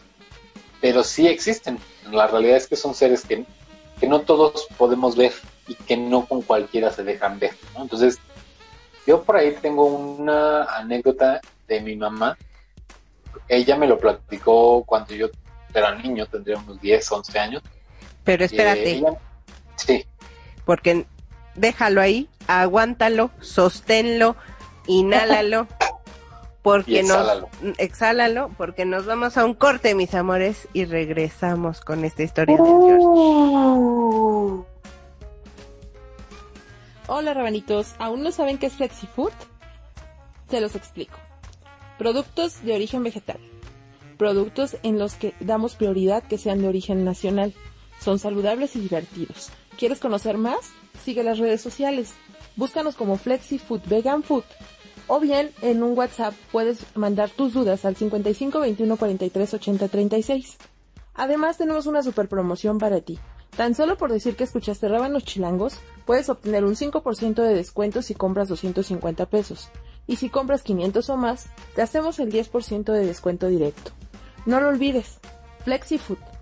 pero 0.80 1.04
sí 1.04 1.28
existen. 1.28 1.80
La 2.12 2.28
realidad 2.28 2.56
es 2.56 2.68
que 2.68 2.78
son 2.78 2.94
seres 2.94 3.26
que, 3.26 3.46
que 4.04 4.10
no 4.10 4.20
todos 4.20 4.68
podemos 4.78 5.16
ver 5.16 5.32
y 5.66 5.76
que 5.76 5.96
no 5.96 6.26
con 6.26 6.42
cualquiera 6.42 6.92
se 6.92 7.06
dejan 7.06 7.40
ver. 7.40 7.56
¿no? 7.74 7.84
Entonces, 7.84 8.20
yo 9.08 9.24
por 9.24 9.38
ahí 9.38 9.56
tengo 9.62 9.86
una 9.86 10.66
anécdota 10.66 11.40
de 11.70 11.80
mi 11.80 11.96
mamá. 11.96 12.38
Ella 13.48 13.78
me 13.78 13.88
lo 13.88 13.98
platicó 13.98 14.84
cuando 14.84 15.14
yo 15.16 15.30
era 15.74 15.96
niño, 15.96 16.26
tendría 16.26 16.58
unos 16.58 16.82
10, 16.82 17.10
11 17.14 17.40
años. 17.40 17.64
Pero 18.26 18.44
espérate, 18.44 18.92
Eh, 18.92 18.98
ella- 18.98 19.18
sí, 19.78 20.06
porque 20.66 21.06
déjalo 21.56 22.02
ahí, 22.02 22.28
aguántalo, 22.48 23.32
sosténlo, 23.40 24.36
inhálalo, 24.86 25.66
porque 26.64 27.02
exhálalo. 27.02 27.50
nos 27.62 27.78
exhálalo, 27.80 28.50
porque 28.58 28.86
nos 28.86 29.06
vamos 29.06 29.38
a 29.38 29.46
un 29.46 29.54
corte, 29.54 29.94
mis 29.94 30.16
amores, 30.16 30.68
y 30.74 30.86
regresamos 30.86 31.82
con 31.82 32.06
esta 32.06 32.24
historia 32.24 32.58
de 32.58 32.64
George. 32.64 33.04
Hola 37.08 37.34
rabanitos, 37.34 37.94
¿aún 38.00 38.24
no 38.24 38.32
saben 38.32 38.58
qué 38.58 38.68
es 38.68 38.74
FlexiFood? 38.74 39.34
Se 40.50 40.62
los 40.62 40.76
explico. 40.76 41.18
Productos 41.98 42.64
de 42.64 42.74
origen 42.74 43.04
vegetal. 43.04 43.40
Productos 44.18 44.78
en 44.84 44.98
los 44.98 45.16
que 45.16 45.34
damos 45.42 45.76
prioridad 45.76 46.24
que 46.24 46.38
sean 46.38 46.62
de 46.62 46.70
origen 46.70 47.04
nacional. 47.04 47.54
Son 48.00 48.20
saludables 48.20 48.76
y 48.78 48.80
divertidos. 48.80 49.50
¿Quieres 49.78 50.00
conocer 50.00 50.38
más? 50.38 50.60
Sigue 51.04 51.24
las 51.24 51.40
redes 51.40 51.62
sociales. 51.62 52.14
Búscanos 52.56 52.96
como 52.96 53.18
Flexi 53.18 53.58
Food 53.58 53.82
Vegan 53.86 54.24
Food. 54.24 54.44
O 55.08 55.20
bien 55.20 55.52
en 55.62 55.84
un 55.84 55.98
WhatsApp 55.98 56.34
puedes 56.52 56.86
mandar 56.96 57.30
tus 57.30 57.54
dudas 57.54 57.86
al 57.86 57.96
55 57.96 58.60
21 58.60 58.98
43 58.98 59.54
80 59.54 59.88
36. 59.88 60.58
Además 61.14 61.58
tenemos 61.58 61.86
una 61.86 62.02
super 62.02 62.28
promoción 62.28 62.80
para 62.80 63.02
ti. 63.02 63.20
Tan 63.56 63.76
solo 63.76 63.98
por 63.98 64.12
decir 64.12 64.36
que 64.36 64.44
escuchaste 64.44 64.88
Rábanos 64.88 65.26
Chilangos, 65.26 65.78
puedes 66.06 66.28
obtener 66.30 66.64
un 66.64 66.76
5% 66.76 67.36
de 67.36 67.54
descuento 67.54 68.02
si 68.02 68.16
compras 68.16 68.48
250 68.48 69.28
pesos. 69.28 69.70
Y 70.08 70.16
si 70.16 70.30
compras 70.30 70.64
500 70.64 71.10
o 71.10 71.18
más, 71.18 71.48
te 71.76 71.82
hacemos 71.82 72.20
el 72.20 72.32
10% 72.32 72.92
de 72.92 73.06
descuento 73.06 73.48
directo. 73.48 73.92
No 74.46 74.60
lo 74.60 74.70
olvides. 74.70 75.20
FlexiFood. 75.66 76.33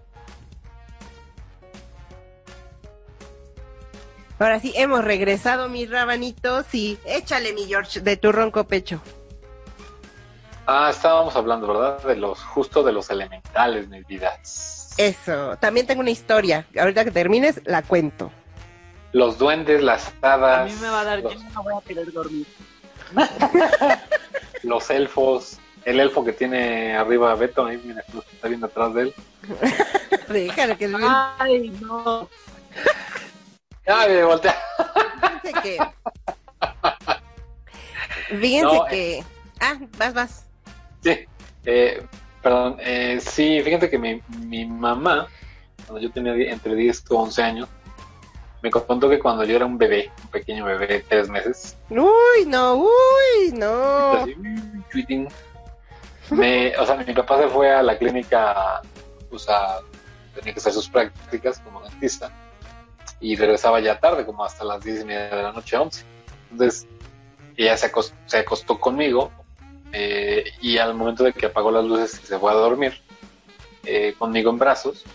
Ahora 4.41 4.59
sí, 4.59 4.73
hemos 4.75 5.03
regresado, 5.03 5.69
mis 5.69 5.87
rabanitos, 5.87 6.65
y 6.73 6.97
échale, 7.05 7.53
mi 7.53 7.65
George, 7.65 7.99
de 7.99 8.17
tu 8.17 8.31
ronco 8.31 8.63
pecho. 8.63 8.99
Ah, 10.65 10.89
estábamos 10.89 11.35
hablando, 11.35 11.67
¿verdad? 11.67 12.03
De 12.03 12.15
los, 12.15 12.41
justo 12.41 12.81
de 12.81 12.91
los 12.91 13.11
elementales, 13.11 13.87
mis 13.87 14.07
vidas. 14.07 14.95
Eso, 14.97 15.57
también 15.57 15.85
tengo 15.85 16.01
una 16.01 16.09
historia. 16.09 16.65
Ahorita 16.75 17.05
que 17.05 17.11
termines, 17.11 17.61
la 17.65 17.83
cuento. 17.83 18.31
Los 19.11 19.37
duendes, 19.37 19.83
las 19.83 20.11
hadas. 20.23 20.61
A 20.61 20.73
mí 20.73 20.81
me 20.81 20.89
va 20.89 21.01
a 21.01 21.03
dar, 21.03 21.19
los, 21.19 21.35
yo 21.35 21.39
no 21.53 21.61
voy 21.61 21.73
a 21.77 21.81
querer 21.87 22.11
dormir. 22.11 22.47
los 24.63 24.89
elfos, 24.89 25.59
el 25.85 25.99
elfo 25.99 26.25
que 26.25 26.33
tiene 26.33 26.97
arriba 26.97 27.31
a 27.31 27.35
Beto, 27.35 27.63
ahí 27.63 27.79
mira, 27.85 28.03
lo 28.11 28.21
está 28.21 28.47
viendo 28.47 28.65
atrás 28.65 28.91
de 28.95 29.01
él. 29.03 29.15
Déjale 30.29 30.77
que 30.77 30.85
el 30.85 30.95
Ay, 31.37 31.69
no. 31.79 32.27
Ay, 33.93 34.13
me 34.13 34.23
voltea. 34.23 34.55
Fíjense 35.41 35.61
que. 35.61 35.77
Fíjense 38.39 38.75
No, 38.75 38.85
que. 38.85 39.23
Ah, 39.59 39.77
vas, 39.97 40.13
vas. 40.13 40.45
Sí, 41.03 41.25
eh, 41.65 42.05
perdón, 42.41 42.77
eh, 42.79 43.19
sí, 43.21 43.61
fíjate 43.63 43.89
que 43.89 43.97
mi, 43.97 44.21
mi 44.39 44.65
mamá, 44.65 45.27
cuando 45.85 45.99
yo 46.01 46.11
tenía 46.11 46.33
entre 46.51 46.75
10 46.75 47.03
y 47.09 47.13
11 47.13 47.43
años, 47.43 47.69
me 48.61 48.69
contó 48.69 49.09
que 49.09 49.19
cuando 49.19 49.43
yo 49.43 49.55
era 49.55 49.65
un 49.65 49.77
bebé, 49.77 50.11
un 50.23 50.29
pequeño 50.29 50.65
bebé 50.65 50.87
de 50.87 50.99
3 51.01 51.29
meses, 51.29 51.75
Uy, 51.89 52.45
no, 52.47 52.75
uy, 52.75 53.51
no. 53.53 54.13
así, 54.13 54.35
me, 56.29 56.77
o 56.77 56.85
sea, 56.85 56.95
mi 56.95 57.13
papá 57.13 57.37
se 57.39 57.49
fue 57.49 57.73
a 57.73 57.81
la 57.83 57.97
clínica, 57.97 58.81
o 59.31 59.39
sea, 59.39 59.79
tenía 60.35 60.53
que 60.53 60.59
hacer 60.59 60.71
sus 60.73 60.87
prácticas 60.89 61.59
como 61.59 61.81
dentista, 61.81 62.31
y 63.22 63.36
regresaba 63.36 63.80
ya 63.80 63.99
tarde, 63.99 64.26
como 64.26 64.43
hasta 64.43 64.65
las 64.65 64.84
10 64.84 65.01
y 65.01 65.05
media 65.05 65.30
de 65.36 65.43
la 65.43 65.53
noche, 65.53 65.78
11. 65.78 66.03
Entonces, 66.51 66.88
ella 67.55 67.78
se 67.78 68.38
acostó, 68.38 68.80
conmigo, 68.80 69.32
eh, 69.93 70.45
y 70.59 70.78
al 70.78 70.95
momento 70.95 71.24
de 71.24 71.32
que 71.32 71.45
apagó 71.45 71.72
las 71.72 71.86
luces 71.86 72.11
se 72.24 72.39
fue 72.39 72.51
a 72.51 72.55
dormir, 72.55 72.99
eh, 73.86 74.15
conmigo 74.17 74.49
en 74.49 74.57
brazos, 74.57 75.05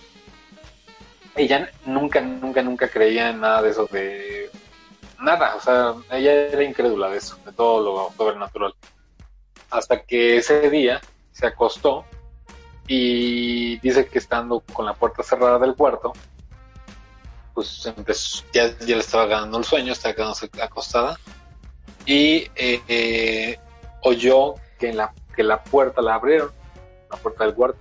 ella 1.34 1.70
nunca, 1.84 2.20
nunca, 2.20 2.62
nunca 2.62 2.88
creía 2.88 3.30
en 3.30 3.40
nada 3.40 3.62
de 3.62 3.70
eso 3.70 3.86
de 3.86 4.50
nada, 5.20 5.56
o 5.56 5.60
sea, 5.60 5.94
ella 6.10 6.32
era 6.32 6.62
incrédula 6.62 7.10
de 7.10 7.18
eso, 7.18 7.36
de 7.44 7.52
todo 7.52 7.82
lo 7.82 8.12
sobrenatural. 8.16 8.74
Hasta 9.70 10.02
que 10.02 10.36
ese 10.38 10.70
día 10.70 11.00
se 11.32 11.46
acostó 11.46 12.04
y 12.86 13.78
dice 13.80 14.06
que 14.06 14.18
estando 14.18 14.60
con 14.72 14.86
la 14.86 14.94
puerta 14.94 15.22
cerrada 15.22 15.58
del 15.58 15.74
cuarto, 15.74 16.12
pues 17.56 17.86
empezó, 17.86 18.44
ya, 18.52 18.68
ya 18.80 18.96
le 18.96 19.00
estaba 19.00 19.24
ganando 19.24 19.56
el 19.56 19.64
sueño, 19.64 19.92
estaba 19.94 20.14
quedándose 20.14 20.50
acostada 20.60 21.18
y 22.04 22.50
eh, 22.54 22.82
eh, 22.86 23.58
oyó 24.02 24.56
que, 24.78 24.92
la, 24.92 25.14
que 25.34 25.42
la 25.42 25.64
puerta 25.64 26.02
la 26.02 26.16
abrieron, 26.16 26.50
la 27.10 27.16
puerta 27.16 27.44
del 27.44 27.54
cuarto. 27.54 27.78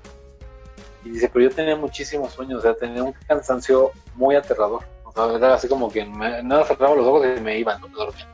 Y 1.03 1.09
dice, 1.09 1.29
pero 1.31 1.49
yo 1.49 1.53
tenía 1.53 1.75
muchísimos 1.75 2.31
sueños, 2.31 2.59
o 2.59 2.61
sea, 2.61 2.73
tenía 2.73 3.03
un 3.03 3.11
cansancio 3.27 3.91
muy 4.15 4.37
aterrador. 4.37 4.85
O 5.03 5.11
sea, 5.11 5.35
era 5.35 5.55
así 5.55 5.67
como 5.67 5.91
que 5.91 6.05
me, 6.05 6.41
nada 6.41 6.63
cerraba 6.63 6.95
los 6.95 7.05
ojos 7.05 7.27
y 7.37 7.41
me 7.41 7.59
iban, 7.59 7.81
no 7.81 7.89
me 7.89 7.95
dormía. 7.95 8.27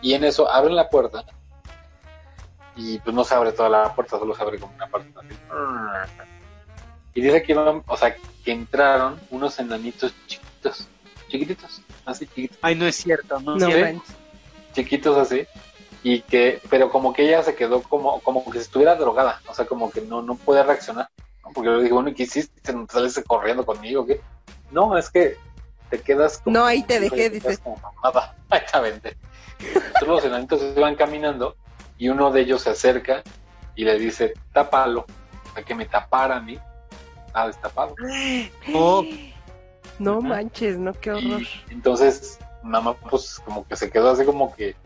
Y 0.00 0.14
en 0.14 0.22
eso 0.22 0.48
abren 0.48 0.76
la 0.76 0.88
puerta 0.88 1.24
y 2.76 3.00
pues 3.00 3.12
no 3.12 3.24
se 3.24 3.34
abre 3.34 3.50
toda 3.50 3.68
la 3.68 3.92
puerta, 3.92 4.20
solo 4.20 4.36
se 4.36 4.42
abre 4.42 4.60
como 4.60 4.72
una 4.72 4.86
parte 4.86 5.12
así. 5.18 5.36
Y 7.14 7.22
dice 7.22 7.42
que 7.42 7.56
o 7.56 7.96
sea, 7.96 8.14
que 8.48 8.52
entraron 8.54 9.20
unos 9.30 9.58
enanitos 9.58 10.14
chiquitos, 10.26 10.88
chiquititos, 11.28 11.82
así 12.06 12.26
chiquitos 12.26 12.56
Ay, 12.62 12.74
no 12.76 12.86
es 12.86 12.96
cierto, 12.96 13.38
no, 13.40 13.56
No 13.56 13.68
es 13.68 13.74
cierto. 13.74 13.94
manches. 13.98 14.16
chiquitos 14.72 15.18
así 15.18 15.46
y 16.02 16.22
que 16.22 16.62
pero 16.70 16.88
como 16.90 17.12
que 17.12 17.24
ella 17.28 17.42
se 17.42 17.54
quedó 17.54 17.82
como 17.82 18.20
como 18.20 18.42
que 18.46 18.52
si 18.52 18.58
estuviera 18.64 18.94
drogada 18.94 19.42
o 19.48 19.52
sea 19.52 19.66
como 19.66 19.90
que 19.90 20.00
no 20.00 20.22
no 20.22 20.36
puede 20.36 20.62
reaccionar 20.62 21.10
¿no? 21.44 21.50
porque 21.52 21.68
le 21.68 21.82
digo 21.82 21.96
bueno 21.96 22.08
¿y 22.08 22.14
¿qué 22.14 22.22
hiciste 22.22 22.72
¿No 22.72 22.86
saliste 22.88 23.22
corriendo 23.22 23.66
conmigo 23.66 24.06
qué 24.06 24.22
no 24.70 24.96
es 24.96 25.10
que 25.10 25.36
te 25.90 26.00
quedas 26.00 26.38
como 26.38 26.56
No, 26.58 26.64
ahí 26.64 26.82
te 26.84 27.00
dejé, 27.00 27.28
te 27.28 27.40
quedas 27.40 27.50
dice. 27.50 27.62
como 27.62 27.76
mamada 27.76 28.34
exactamente 28.50 29.16
Entonces 29.60 30.08
los 30.08 30.24
enanitos 30.24 30.62
iban 30.74 30.94
caminando 30.94 31.54
y 31.98 32.08
uno 32.08 32.30
de 32.30 32.40
ellos 32.40 32.62
se 32.62 32.70
acerca 32.70 33.22
y 33.76 33.84
le 33.84 33.98
dice 33.98 34.32
tápalo 34.54 35.04
o 35.50 35.54
sea 35.54 35.62
que 35.64 35.74
me 35.74 35.84
tapara 35.84 36.36
a 36.36 36.40
mí 36.40 36.58
estaba 37.28 37.46
destapado 37.46 37.94
Oh. 38.74 39.04
No 39.98 40.20
manches, 40.20 40.78
no, 40.78 40.92
qué 40.92 41.10
horror. 41.10 41.42
y 41.42 41.72
entonces 41.72 42.38
mamá 42.62 42.94
pues 42.94 43.40
como 43.44 43.66
que 43.66 43.76
se 43.76 43.90
quedó 43.90 44.10
así 44.10 44.24
como 44.24 44.54
que 44.54 44.76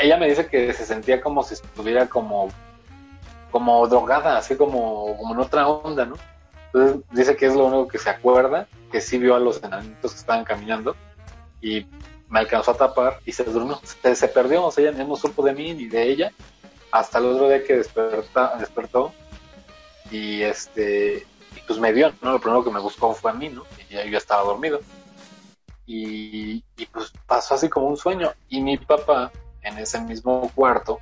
ella 0.00 0.16
me 0.16 0.28
dice 0.28 0.46
que 0.46 0.72
se 0.72 0.84
sentía 0.84 1.20
como 1.20 1.42
si 1.42 1.54
estuviera 1.54 2.08
como 2.08 2.48
como 3.50 3.86
drogada, 3.88 4.36
así 4.36 4.56
como, 4.56 5.16
como 5.16 5.32
en 5.34 5.40
otra 5.40 5.66
onda, 5.66 6.04
¿no? 6.04 6.16
Entonces 6.66 7.02
dice 7.12 7.36
que 7.36 7.46
es 7.46 7.54
lo 7.54 7.64
único 7.64 7.88
que 7.88 7.98
se 7.98 8.10
acuerda, 8.10 8.68
que 8.92 9.00
sí 9.00 9.16
vio 9.18 9.34
a 9.34 9.40
los 9.40 9.62
enanitos 9.62 10.12
que 10.12 10.18
estaban 10.18 10.44
caminando 10.44 10.94
y 11.62 11.86
me 12.28 12.40
alcanzó 12.40 12.72
a 12.72 12.76
tapar 12.76 13.20
y 13.24 13.32
se 13.32 13.44
durmió, 13.44 13.80
se, 14.02 14.14
se 14.14 14.28
perdió, 14.28 14.66
o 14.66 14.70
sea, 14.70 14.90
ella 14.90 15.04
no 15.04 15.16
supo 15.16 15.42
de 15.42 15.54
mí 15.54 15.72
ni 15.72 15.86
de 15.86 16.02
ella 16.02 16.32
hasta 16.92 17.18
el 17.18 17.26
otro 17.26 17.48
día 17.48 17.64
que 17.64 17.76
desperta, 17.76 18.54
despertó 18.58 19.12
y 20.10 20.42
este 20.42 21.26
pues 21.68 21.78
me 21.78 21.92
vio, 21.92 22.12
¿no? 22.22 22.32
Lo 22.32 22.40
primero 22.40 22.64
que 22.64 22.70
me 22.70 22.80
buscó 22.80 23.14
fue 23.14 23.30
a 23.30 23.34
mí, 23.34 23.50
¿no? 23.50 23.64
Y 23.78 23.94
ya 23.94 24.04
yo 24.04 24.18
estaba 24.18 24.42
dormido 24.42 24.80
y, 25.88 26.62
y 26.76 26.86
pues 26.92 27.12
pasó 27.26 27.54
así 27.54 27.68
como 27.68 27.86
un 27.86 27.96
sueño. 27.96 28.32
Y 28.48 28.60
mi 28.60 28.76
papá, 28.76 29.32
en 29.62 29.78
ese 29.78 30.00
mismo 30.00 30.50
cuarto, 30.54 31.00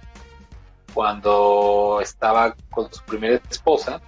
cuando 0.94 1.98
estaba 2.00 2.54
con 2.70 2.92
su 2.92 3.02
primera 3.04 3.40
esposa, 3.50 4.00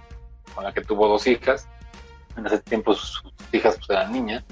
con 0.55 0.63
la 0.63 0.73
que 0.73 0.81
tuvo 0.81 1.07
dos 1.07 1.27
hijas, 1.27 1.67
en 2.35 2.45
ese 2.45 2.59
tiempo 2.59 2.93
sus 2.93 3.23
hijas 3.51 3.75
pues 3.75 3.89
eran 3.89 4.11
niñas, 4.11 4.43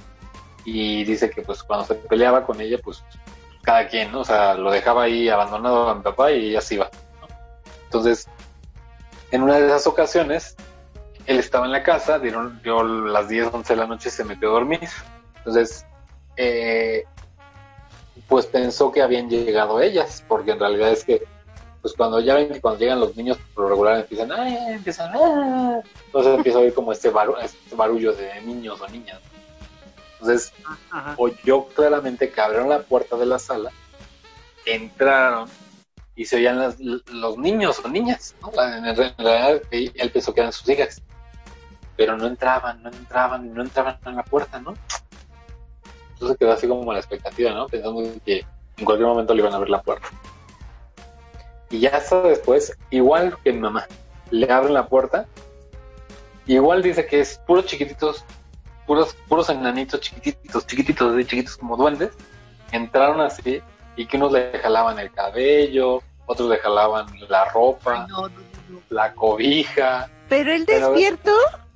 y 0.65 1.05
dice 1.05 1.29
que 1.29 1.41
pues 1.41 1.63
cuando 1.63 1.85
se 1.85 1.95
peleaba 1.95 2.45
con 2.45 2.59
ella, 2.59 2.77
pues 2.83 3.03
cada 3.63 3.87
quien, 3.87 4.11
¿no? 4.11 4.21
O 4.21 4.25
sea, 4.25 4.53
lo 4.55 4.69
dejaba 4.69 5.03
ahí 5.03 5.29
abandonado 5.29 5.89
a 5.89 5.95
mi 5.95 6.01
papá 6.01 6.31
y 6.31 6.49
ella 6.49 6.61
se 6.61 6.75
iba. 6.75 6.89
¿no? 7.21 7.27
Entonces, 7.85 8.27
en 9.31 9.43
una 9.43 9.59
de 9.59 9.67
esas 9.67 9.87
ocasiones, 9.87 10.57
él 11.27 11.39
estaba 11.39 11.65
en 11.65 11.73
la 11.73 11.83
casa, 11.83 12.19
dieron, 12.19 12.61
dio 12.63 12.81
las 12.83 13.27
10, 13.27 13.49
11 13.53 13.73
de 13.73 13.79
la 13.79 13.85
noche 13.85 14.09
y 14.09 14.11
se 14.11 14.23
metió 14.23 14.49
a 14.49 14.53
dormir. 14.53 14.79
Entonces, 15.37 15.85
eh, 16.37 17.03
pues 18.27 18.45
pensó 18.45 18.91
que 18.91 19.01
habían 19.01 19.29
llegado 19.29 19.81
ellas, 19.81 20.23
porque 20.27 20.51
en 20.51 20.59
realidad 20.59 20.89
es 20.89 21.03
que, 21.03 21.23
pues 21.81 21.93
cuando 21.93 22.19
ya 22.21 22.35
ven 22.35 22.49
que 22.49 22.61
cuando 22.61 22.79
llegan 22.79 22.99
los 22.99 23.15
niños, 23.15 23.37
por 23.53 23.65
lo 23.65 23.69
regular 23.69 23.97
empiezan, 23.99 24.31
"Ay", 24.31 24.57
empiezan, 24.69 25.11
"Ah". 25.13 25.81
entonces 26.05 26.35
empieza 26.35 26.57
a 26.57 26.61
oír 26.61 26.73
como 26.73 26.91
este, 26.91 27.11
baru- 27.11 27.37
este 27.41 27.75
barullo 27.75 28.13
de 28.13 28.41
niños 28.41 28.79
o 28.81 28.87
niñas. 28.87 29.19
Entonces, 30.13 30.51
Ajá. 30.89 31.13
oyó 31.17 31.65
claramente 31.67 32.29
que 32.31 32.41
abrieron 32.41 32.69
la 32.69 32.79
puerta 32.79 33.17
de 33.17 33.25
la 33.25 33.37
sala, 33.37 33.71
entraron 34.65 35.49
y 36.15 36.25
se 36.25 36.37
oían 36.37 36.57
las- 36.57 36.79
los 36.79 37.37
niños 37.37 37.79
o 37.83 37.87
niñas, 37.89 38.33
¿no? 38.41 38.51
En, 38.61 38.95
realidad 38.95 39.61
él 39.71 40.11
pensó 40.11 40.33
que 40.33 40.39
eran 40.41 40.51
sus 40.51 40.67
hijas, 40.69 41.01
pero 41.97 42.15
no 42.15 42.27
entraban, 42.27 42.81
no 42.83 42.89
entraban 42.89 43.53
no 43.53 43.61
entraban 43.63 43.97
en 44.05 44.15
la 44.15 44.23
puerta, 44.23 44.59
¿no? 44.61 44.75
Entonces 46.13 46.37
quedó 46.37 46.53
así 46.53 46.67
como 46.67 46.91
la 46.93 46.99
expectativa, 46.99 47.51
¿no? 47.51 47.67
Pensando 47.67 48.01
que 48.25 48.45
en 48.77 48.85
cualquier 48.85 49.07
momento 49.09 49.33
le 49.33 49.41
iban 49.41 49.53
a 49.53 49.57
abrir 49.57 49.71
la 49.71 49.81
puerta. 49.81 50.07
Y 51.69 51.79
ya 51.79 51.89
hasta 51.97 52.21
después, 52.21 52.77
igual 52.91 53.37
que 53.43 53.51
mi 53.51 53.59
mamá, 53.59 53.85
le 54.31 54.51
abren 54.51 54.73
la 54.73 54.87
puerta, 54.87 55.25
igual 56.45 56.81
dice 56.81 57.05
que 57.05 57.19
es 57.19 57.39
puros 57.45 57.65
chiquititos, 57.65 58.23
puros, 58.85 59.15
puros 59.27 59.49
enanitos 59.49 59.99
chiquititos, 59.99 60.65
chiquititos, 60.65 61.15
de 61.15 61.25
chiquitos 61.25 61.57
como 61.57 61.75
duendes, 61.75 62.11
entraron 62.71 63.19
así 63.21 63.61
y 63.95 64.05
que 64.05 64.17
unos 64.17 64.31
le 64.31 64.57
jalaban 64.59 64.97
el 64.99 65.11
cabello, 65.11 66.01
otros 66.25 66.49
le 66.49 66.57
jalaban 66.57 67.07
la 67.29 67.45
ropa, 67.45 68.03
Ay, 68.03 68.07
no, 68.09 68.21
no, 68.21 68.29
no, 68.29 68.39
no. 68.69 68.79
la 68.89 69.13
cobija, 69.13 70.09
Pero 70.29 70.53
él 70.53 70.65
despierto. 70.65 71.31
pero 71.51 71.66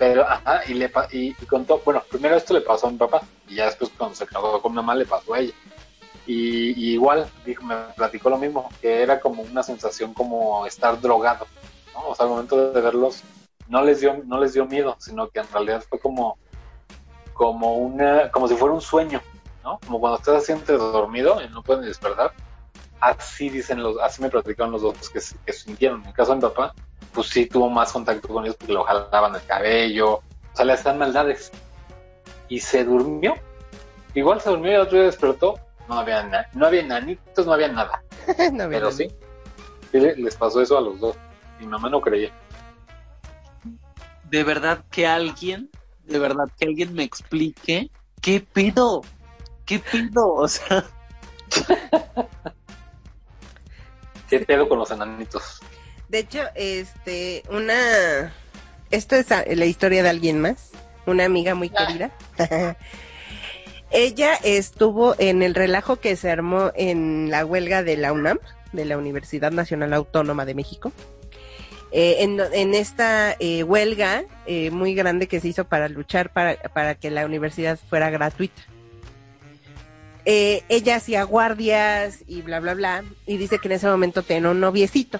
ajá, 0.00 0.62
y 0.66 0.74
le 0.74 0.90
y, 1.12 1.28
y 1.28 1.46
contó, 1.46 1.80
bueno, 1.84 2.02
primero 2.10 2.36
esto 2.36 2.54
le 2.54 2.60
pasó 2.60 2.86
a 2.86 2.90
mi 2.90 2.96
papá, 2.96 3.22
y 3.48 3.56
ya 3.56 3.66
después 3.66 3.90
cuando 3.96 4.16
se 4.16 4.26
casó 4.26 4.60
con 4.62 4.72
mi 4.72 4.76
mamá 4.76 4.94
le 4.94 5.06
pasó 5.06 5.34
a 5.34 5.40
ella. 5.40 5.54
Y, 6.26 6.70
y 6.80 6.92
igual, 6.92 7.28
dijo, 7.44 7.64
me 7.64 7.74
platicó 7.96 8.30
lo 8.30 8.38
mismo, 8.38 8.68
que 8.80 9.02
era 9.02 9.20
como 9.20 9.42
una 9.42 9.62
sensación 9.62 10.14
como 10.14 10.66
estar 10.66 11.00
drogado, 11.00 11.46
¿no? 11.94 12.08
O 12.08 12.14
sea, 12.14 12.24
al 12.24 12.30
momento 12.30 12.72
de 12.72 12.80
verlos, 12.80 13.22
no 13.68 13.82
les 13.82 14.00
dio, 14.00 14.22
no 14.24 14.38
les 14.38 14.52
dio 14.52 14.66
miedo, 14.66 14.96
sino 14.98 15.28
que 15.28 15.40
en 15.40 15.48
realidad 15.52 15.84
fue 15.88 15.98
como, 15.98 16.38
como 17.32 17.76
una, 17.76 18.30
como 18.30 18.48
si 18.48 18.54
fuera 18.54 18.74
un 18.74 18.80
sueño, 18.80 19.20
¿no? 19.64 19.78
Como 19.86 20.00
cuando 20.00 20.18
estás 20.18 20.42
así 20.42 20.52
entre 20.52 20.76
dormido 20.76 21.42
y 21.42 21.48
no 21.48 21.62
pueden 21.62 21.84
despertar. 21.84 22.32
Así 23.00 23.48
dicen 23.48 23.82
los, 23.82 23.98
así 23.98 24.20
me 24.20 24.28
platicaron 24.28 24.72
los 24.72 24.82
dos 24.82 25.08
que, 25.08 25.20
que 25.46 25.52
sintieron. 25.52 26.02
En 26.02 26.08
el 26.08 26.14
caso 26.14 26.32
de 26.32 26.36
mi 26.36 26.42
papá, 26.42 26.74
pues 27.12 27.28
sí 27.28 27.46
tuvo 27.46 27.68
más 27.70 27.92
contacto 27.92 28.28
con 28.28 28.44
ellos 28.44 28.56
porque 28.56 28.72
lo 28.72 28.84
jalaban 28.84 29.34
el 29.34 29.44
cabello, 29.46 30.14
o 30.16 30.22
sea, 30.54 30.64
le 30.64 30.72
hacían 30.74 30.98
maldades. 30.98 31.50
Y 32.48 32.60
se 32.60 32.84
durmió. 32.84 33.34
Igual 34.14 34.40
se 34.40 34.50
durmió 34.50 34.72
y 34.72 34.74
el 34.74 34.80
otro 34.80 34.96
día 34.98 35.06
despertó. 35.06 35.58
No 35.88 35.98
había, 35.98 36.22
na- 36.24 36.48
no 36.52 36.66
había 36.66 36.82
nanitos, 36.84 37.46
no 37.46 37.52
había 37.52 37.68
nada. 37.68 38.02
no, 38.52 38.68
Pero 38.68 38.90
sí, 38.92 39.08
sí 39.92 40.00
le- 40.00 40.16
les 40.16 40.36
pasó 40.36 40.60
eso 40.60 40.76
a 40.78 40.80
los 40.80 40.98
dos. 41.00 41.16
Mi 41.58 41.66
mamá 41.66 41.88
no 41.90 42.00
creía. 42.00 42.30
De 44.24 44.44
verdad 44.44 44.84
que 44.90 45.06
alguien, 45.06 45.70
de 46.04 46.18
verdad 46.18 46.44
que 46.58 46.64
alguien 46.66 46.94
me 46.94 47.02
explique 47.02 47.90
qué 48.20 48.40
pedo, 48.40 49.02
qué 49.66 49.80
pedo, 49.80 50.34
o 50.34 50.46
sea, 50.48 50.84
¿Qué 54.28 54.38
pedo 54.40 54.68
con 54.68 54.78
los 54.78 54.90
enanitos? 54.92 55.60
De 56.10 56.18
hecho, 56.18 56.40
este, 56.56 57.44
una, 57.50 58.32
esto 58.90 59.14
es 59.14 59.30
a- 59.30 59.44
la 59.46 59.64
historia 59.64 60.02
de 60.02 60.08
alguien 60.08 60.40
más, 60.40 60.70
una 61.06 61.24
amiga 61.24 61.54
muy 61.54 61.70
querida. 61.70 62.10
Ella 63.92 64.34
estuvo 64.42 65.14
en 65.18 65.42
el 65.42 65.54
relajo 65.54 65.96
que 65.96 66.16
se 66.16 66.30
armó 66.30 66.72
en 66.74 67.30
la 67.30 67.44
huelga 67.44 67.82
de 67.84 67.96
la 67.96 68.12
UNAM, 68.12 68.38
de 68.72 68.84
la 68.84 68.98
Universidad 68.98 69.52
Nacional 69.52 69.92
Autónoma 69.94 70.44
de 70.44 70.54
México. 70.54 70.92
Eh, 71.92 72.16
en, 72.20 72.40
en 72.52 72.74
esta 72.74 73.34
eh, 73.40 73.62
huelga 73.64 74.24
eh, 74.46 74.70
muy 74.70 74.94
grande 74.94 75.26
que 75.28 75.40
se 75.40 75.48
hizo 75.48 75.64
para 75.64 75.88
luchar 75.88 76.32
para, 76.32 76.56
para 76.72 76.94
que 76.96 77.10
la 77.10 77.24
universidad 77.24 77.78
fuera 77.88 78.10
gratuita. 78.10 78.62
Eh, 80.24 80.62
ella 80.68 80.96
hacía 80.96 81.22
guardias 81.24 82.18
y 82.26 82.42
bla, 82.42 82.60
bla, 82.60 82.74
bla, 82.74 83.04
y 83.26 83.36
dice 83.38 83.58
que 83.58 83.68
en 83.68 83.72
ese 83.72 83.86
momento 83.88 84.22
tenía 84.22 84.50
un 84.50 84.60
noviecito 84.60 85.18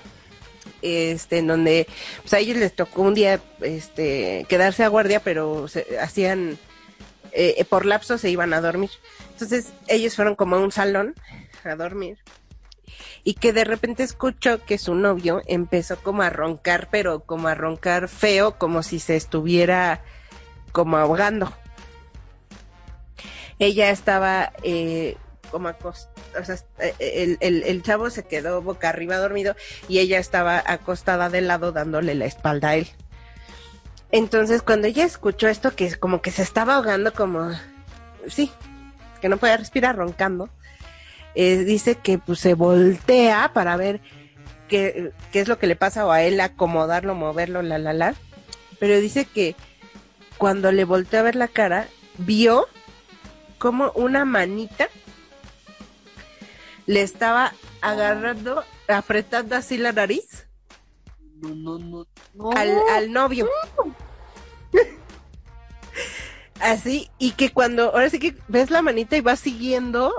este, 0.82 1.38
en 1.38 1.46
donde 1.46 1.86
pues, 2.22 2.34
a 2.34 2.38
ellos 2.38 2.56
les 2.56 2.74
tocó 2.74 3.02
un 3.02 3.14
día 3.14 3.40
este, 3.60 4.46
quedarse 4.48 4.84
a 4.84 4.88
guardia, 4.88 5.20
pero 5.20 5.68
se, 5.68 5.98
hacían, 6.00 6.58
eh, 7.32 7.64
por 7.68 7.86
lapso 7.86 8.18
se 8.18 8.30
iban 8.30 8.52
a 8.52 8.60
dormir. 8.60 8.90
Entonces 9.32 9.72
ellos 9.88 10.16
fueron 10.16 10.34
como 10.34 10.56
a 10.56 10.60
un 10.60 10.72
salón 10.72 11.14
a 11.64 11.74
dormir 11.74 12.18
y 13.24 13.34
que 13.34 13.52
de 13.52 13.64
repente 13.64 14.02
escuchó 14.02 14.64
que 14.64 14.78
su 14.78 14.94
novio 14.94 15.42
empezó 15.46 15.96
como 15.98 16.22
a 16.22 16.30
roncar, 16.30 16.88
pero 16.90 17.20
como 17.20 17.48
a 17.48 17.54
roncar 17.54 18.08
feo, 18.08 18.58
como 18.58 18.82
si 18.82 18.98
se 18.98 19.16
estuviera 19.16 20.02
como 20.72 20.96
ahogando. 20.96 21.52
Ella 23.58 23.90
estaba 23.90 24.52
eh, 24.62 25.16
como 25.50 25.68
acostada, 25.68 26.40
o 26.40 26.44
sea, 26.44 26.56
eh, 26.78 26.94
el, 26.98 27.38
el, 27.40 27.62
el 27.64 27.82
chavo 27.82 28.10
se 28.10 28.24
quedó 28.24 28.62
boca 28.62 28.88
arriba 28.88 29.16
dormido 29.16 29.56
y 29.88 29.98
ella 29.98 30.18
estaba 30.18 30.62
acostada 30.64 31.28
de 31.28 31.40
lado 31.40 31.72
dándole 31.72 32.14
la 32.14 32.26
espalda 32.26 32.70
a 32.70 32.76
él. 32.76 32.88
Entonces 34.12 34.62
cuando 34.62 34.88
ella 34.88 35.04
escuchó 35.04 35.48
esto 35.48 35.74
que 35.74 35.94
como 35.96 36.20
que 36.20 36.30
se 36.30 36.42
estaba 36.42 36.74
ahogando 36.74 37.12
como, 37.12 37.50
sí, 38.28 38.50
que 39.20 39.28
no 39.28 39.36
podía 39.36 39.56
respirar 39.56 39.96
roncando, 39.96 40.48
eh, 41.34 41.58
dice 41.58 41.94
que 41.96 42.18
pues 42.18 42.40
se 42.40 42.54
voltea 42.54 43.52
para 43.52 43.76
ver 43.76 44.00
qué, 44.68 45.12
qué 45.32 45.40
es 45.40 45.48
lo 45.48 45.58
que 45.58 45.66
le 45.66 45.76
pasa 45.76 46.06
o 46.06 46.10
a 46.10 46.22
él 46.22 46.40
acomodarlo, 46.40 47.14
moverlo, 47.14 47.62
la 47.62 47.78
la 47.78 47.92
la. 47.92 48.14
Pero 48.78 48.98
dice 49.00 49.26
que 49.26 49.54
cuando 50.38 50.72
le 50.72 50.84
volteó 50.84 51.20
a 51.20 51.24
ver 51.24 51.36
la 51.36 51.48
cara, 51.48 51.86
vio 52.18 52.66
como 53.58 53.92
una 53.92 54.24
manita 54.24 54.88
le 56.86 57.02
estaba 57.02 57.52
agarrando, 57.80 58.64
apretando 58.88 59.56
así 59.56 59.76
la 59.78 59.92
nariz 59.92 60.46
no, 61.40 61.54
no, 61.54 61.78
no, 61.78 62.06
no. 62.34 62.52
al, 62.52 62.76
al 62.90 63.12
novio. 63.12 63.48
Así, 66.60 67.10
y 67.18 67.32
que 67.32 67.50
cuando, 67.50 67.84
ahora 67.84 68.10
sí 68.10 68.18
que 68.18 68.36
ves 68.48 68.70
la 68.70 68.82
manita 68.82 69.16
y 69.16 69.22
va 69.22 69.34
siguiendo 69.36 70.12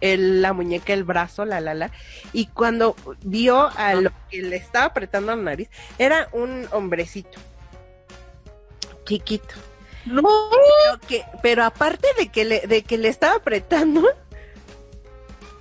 el, 0.00 0.42
la 0.42 0.52
muñeca, 0.52 0.92
el 0.92 1.04
brazo, 1.04 1.44
la 1.44 1.60
la 1.60 1.74
la, 1.74 1.92
y 2.32 2.46
cuando 2.46 2.96
vio 3.22 3.70
a 3.76 3.94
lo 3.94 4.10
que 4.30 4.42
le 4.42 4.56
estaba 4.56 4.86
apretando 4.86 5.36
la 5.36 5.42
nariz, 5.42 5.68
era 5.96 6.28
un 6.32 6.66
hombrecito, 6.72 7.38
chiquito. 9.04 9.54
No. 10.06 10.22
Pero, 10.22 11.00
que, 11.06 11.24
pero 11.40 11.62
aparte 11.62 12.08
de 12.18 12.28
que, 12.28 12.44
le, 12.44 12.66
de 12.66 12.82
que 12.82 12.98
le 12.98 13.06
estaba 13.08 13.36
apretando, 13.36 14.02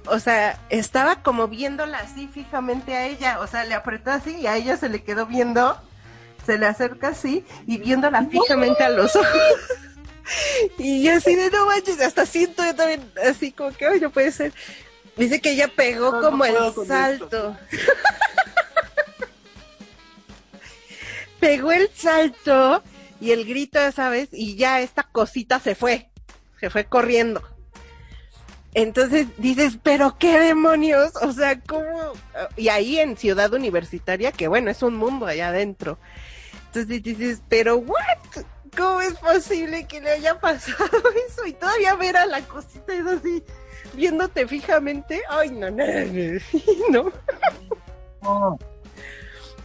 o 0.06 0.20
sea, 0.20 0.60
estaba 0.70 1.22
como 1.22 1.47
viéndola 1.47 2.00
así 2.00 2.28
fijamente 2.28 2.95
a 2.95 3.08
ella, 3.08 3.39
o 3.39 3.47
sea, 3.47 3.66
le 3.66 3.76
apretó 3.76 4.12
así 4.12 4.38
y 4.38 4.47
a 4.47 4.56
ella 4.56 4.78
se 4.78 4.89
le 4.89 5.04
quedó 5.04 5.26
viendo, 5.26 5.80
se 6.45 6.58
le 6.58 6.66
acerca 6.66 7.10
así 7.10 7.45
y 7.68 7.78
viéndola 7.78 8.26
fijamente 8.26 8.84
a 8.84 8.89
los 8.89 9.16
ojos. 9.16 9.28
Y 10.78 11.02
yo 11.02 11.16
así 11.16 11.36
de 11.36 11.50
no 11.50 11.66
manches, 11.66 12.00
hasta 12.00 12.24
siento 12.24 12.64
yo 12.64 12.76
también 12.76 13.12
así 13.28 13.52
como 13.52 13.72
que, 13.72 14.00
no 14.00 14.12
puede 14.12 14.32
ser. 14.32 14.54
Dice 15.18 15.41
que 15.41 15.54
ella 15.54 15.68
pegó 15.76 16.12
No, 16.12 16.22
como 16.22 16.45
el 16.45 16.56
salto. 16.86 17.58
pegó 21.39 21.72
el 21.72 21.89
salto 21.95 22.84
y 23.20 23.32
el 23.32 23.45
grito, 23.45 23.80
¿sabes? 23.91 24.30
Y 24.32 24.56
ya 24.56 24.82
esta 24.82 25.04
cosita 25.04 25.60
se 25.60 25.74
fue, 25.74 26.12
se 26.60 26.70
fue 26.70 26.86
corriendo. 26.86 27.41
Entonces 28.74 29.28
dices, 29.38 29.80
pero 29.82 30.17
qué 30.20 30.39
demonios, 30.39 31.15
o 31.22 31.32
sea, 31.32 31.59
¿cómo? 31.61 32.13
Y 32.55 32.70
ahí 32.70 32.99
en 32.99 33.17
Ciudad 33.17 33.51
Universitaria, 33.53 34.32
que 34.32 34.47
bueno, 34.47 34.70
es 34.70 34.84
un 34.84 34.95
mundo 34.95 35.26
allá 35.26 35.49
adentro. 35.49 35.97
Entonces 36.67 37.01
dices, 37.01 37.41
pero 37.49 37.78
what? 37.78 38.43
¿Cómo 38.78 39.01
es 39.01 39.15
posible 39.15 39.88
que 39.88 39.99
le 39.99 40.11
haya 40.11 40.39
pasado 40.39 40.86
eso? 41.28 41.45
Y 41.45 41.53
todavía 41.53 41.95
ver 41.95 42.17
a 42.17 42.26
la 42.28 42.41
cosita 42.41 42.93
es 42.93 43.07
así, 43.07 43.43
viéndote 43.93 44.47
fijamente. 44.47 45.22
Ay, 45.30 45.49
no, 45.49 45.72
no, 45.72 45.84
no. 46.89 47.11
no. 48.22 48.59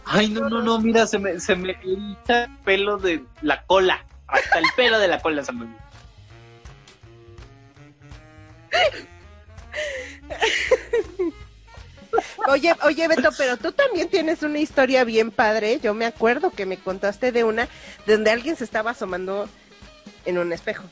Ay, 0.05 0.29
no, 0.29 0.49
no, 0.49 0.61
no, 0.61 0.79
mira, 0.79 1.05
se 1.05 1.19
me, 1.19 1.39
se 1.39 1.55
me 1.55 1.71
el 1.83 2.17
pelo 2.63 2.97
de 2.97 3.23
la 3.41 3.63
cola. 3.65 4.05
Hasta 4.27 4.59
el 4.59 4.65
pelo 4.75 4.99
de 4.99 5.07
la 5.07 5.19
cola 5.19 5.43
se 5.43 5.51
me. 5.51 5.67
Oye, 12.47 12.73
oye, 12.83 13.07
Beto, 13.07 13.29
pero 13.37 13.57
tú 13.57 13.71
también 13.71 14.09
tienes 14.09 14.43
una 14.43 14.59
historia 14.59 15.03
bien 15.03 15.31
padre. 15.31 15.79
Yo 15.81 15.93
me 15.93 16.05
acuerdo 16.05 16.51
que 16.51 16.65
me 16.65 16.77
contaste 16.77 17.31
de 17.31 17.43
una 17.43 17.67
donde 18.05 18.31
alguien 18.31 18.55
se 18.55 18.63
estaba 18.63 18.91
asomando 18.91 19.49
en 20.25 20.37
un 20.37 20.53
espejo. 20.53 20.83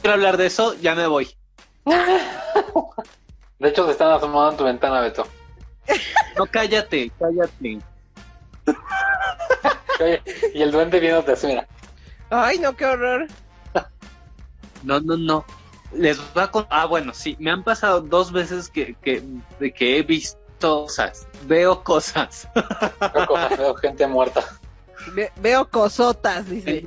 Quiero 0.00 0.14
hablar 0.14 0.36
de 0.36 0.46
eso, 0.46 0.74
ya 0.80 0.94
me 0.94 1.06
voy. 1.06 1.28
De 3.58 3.68
hecho, 3.68 3.86
se 3.86 3.92
están 3.92 4.12
asomando 4.12 4.50
en 4.50 4.56
tu 4.56 4.64
ventana, 4.64 5.00
Beto. 5.00 5.26
No, 6.36 6.46
cállate, 6.46 7.10
cállate. 7.18 7.80
Y 10.54 10.62
el 10.62 10.70
duende 10.70 11.00
viéndote 11.00 11.32
así, 11.32 11.48
mira. 11.48 11.66
Ay, 12.30 12.58
no, 12.58 12.76
qué 12.76 12.86
horror. 12.86 13.26
No, 14.84 15.00
no, 15.00 15.16
no. 15.16 15.44
Les 15.92 16.18
voy 16.34 16.42
a 16.42 16.48
contar. 16.50 16.80
Ah, 16.80 16.86
bueno, 16.86 17.12
sí, 17.14 17.36
me 17.38 17.50
han 17.50 17.62
pasado 17.64 18.00
dos 18.00 18.30
veces 18.32 18.68
que, 18.68 18.94
que, 19.02 19.22
que 19.72 19.98
he 19.98 20.02
visto 20.02 20.38
cosas. 20.60 21.26
Veo 21.46 21.82
cosas. 21.82 22.48
Veo 23.14 23.26
cosas, 23.26 23.58
veo 23.58 23.74
gente 23.76 24.06
muerta. 24.06 24.44
Ve- 25.14 25.32
veo 25.40 25.68
cosotas, 25.70 26.48
dice. 26.50 26.86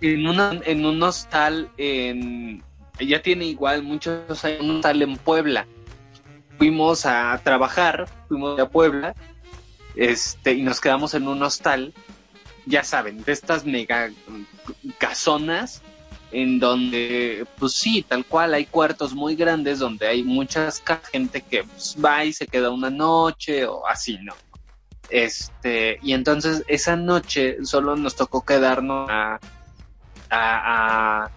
En, 0.00 0.26
una- 0.26 0.50
en, 0.50 0.56
una- 0.56 0.60
en 0.66 0.86
un 0.86 1.02
hostal 1.02 1.70
en. 1.76 2.62
Ya 3.00 3.22
tiene 3.22 3.46
igual 3.46 3.82
muchos 3.82 4.44
años, 4.44 4.60
un 4.60 4.76
hostal 4.76 5.02
en 5.02 5.16
Puebla. 5.16 5.66
Fuimos 6.58 7.06
a 7.06 7.40
trabajar, 7.42 8.06
fuimos 8.28 8.58
a 8.60 8.68
Puebla, 8.68 9.14
este, 9.96 10.52
y 10.52 10.62
nos 10.62 10.80
quedamos 10.80 11.14
en 11.14 11.26
un 11.26 11.42
hostal, 11.42 11.92
ya 12.66 12.84
saben, 12.84 13.24
de 13.24 13.32
estas 13.32 13.64
mega 13.64 14.10
casonas, 14.98 15.82
en 16.34 16.58
donde, 16.58 17.46
pues 17.58 17.74
sí, 17.74 18.04
tal 18.06 18.26
cual, 18.26 18.54
hay 18.54 18.66
cuartos 18.66 19.14
muy 19.14 19.36
grandes 19.36 19.78
donde 19.78 20.08
hay 20.08 20.24
mucha 20.24 20.68
gente 21.12 21.40
que 21.40 21.62
pues, 21.62 21.96
va 22.04 22.24
y 22.24 22.32
se 22.32 22.48
queda 22.48 22.70
una 22.70 22.90
noche 22.90 23.64
o 23.64 23.86
así, 23.86 24.18
¿no? 24.20 24.34
Este, 25.10 26.00
y 26.02 26.12
entonces 26.12 26.64
esa 26.66 26.96
noche 26.96 27.64
solo 27.64 27.94
nos 27.94 28.16
tocó 28.16 28.44
quedarnos 28.44 29.08
a, 29.08 29.38
a, 30.30 31.30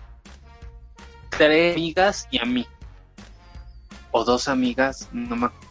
tres 1.29 1.75
amigas 1.75 2.27
y 2.31 2.39
a 2.39 2.45
mí. 2.45 2.65
O 4.09 4.23
dos 4.23 4.47
amigas, 4.47 5.09
no 5.11 5.35
me 5.35 5.45
acuerdo. 5.45 5.67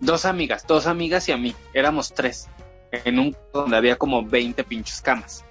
Dos 0.00 0.24
amigas, 0.24 0.66
dos 0.66 0.86
amigas 0.86 1.28
y 1.28 1.32
a 1.32 1.36
mí. 1.36 1.54
Éramos 1.74 2.14
tres. 2.14 2.48
En 2.92 3.18
un 3.18 3.36
donde 3.52 3.76
había 3.76 3.96
como 3.96 4.24
20 4.24 4.64
pinches 4.64 5.02
camas. 5.02 5.44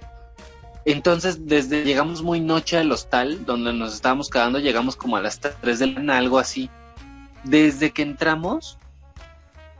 Entonces, 0.86 1.46
desde 1.46 1.84
llegamos 1.84 2.22
muy 2.22 2.40
noche 2.40 2.78
al 2.78 2.92
hostal 2.92 3.44
donde 3.44 3.72
nos 3.72 3.92
estábamos 3.92 4.30
quedando, 4.30 4.60
llegamos 4.60 4.94
como 4.94 5.16
a 5.16 5.20
las 5.20 5.40
3 5.40 5.78
de 5.80 5.86
la 5.88 5.92
mañana, 5.94 6.18
algo 6.18 6.38
así. 6.38 6.70
Desde 7.42 7.90
que 7.90 8.02
entramos, 8.02 8.78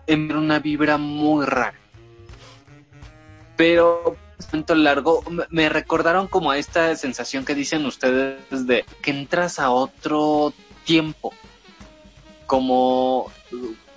en 0.09 0.37
una 0.37 0.59
vibra 0.59 0.99
muy 0.99 1.47
rara. 1.47 1.79
Pero 3.57 4.17
momento 4.53 4.75
largo, 4.75 5.23
me 5.49 5.69
recordaron 5.69 6.27
como 6.27 6.51
a 6.51 6.59
esta 6.59 6.95
sensación 6.97 7.45
que 7.45 7.55
dicen 7.55 7.87
ustedes 7.87 8.67
de 8.67 8.85
que 9.01 9.11
entras 9.13 9.59
a 9.59 9.71
otro 9.71 10.53
tiempo. 10.85 11.33
Como 12.47 13.31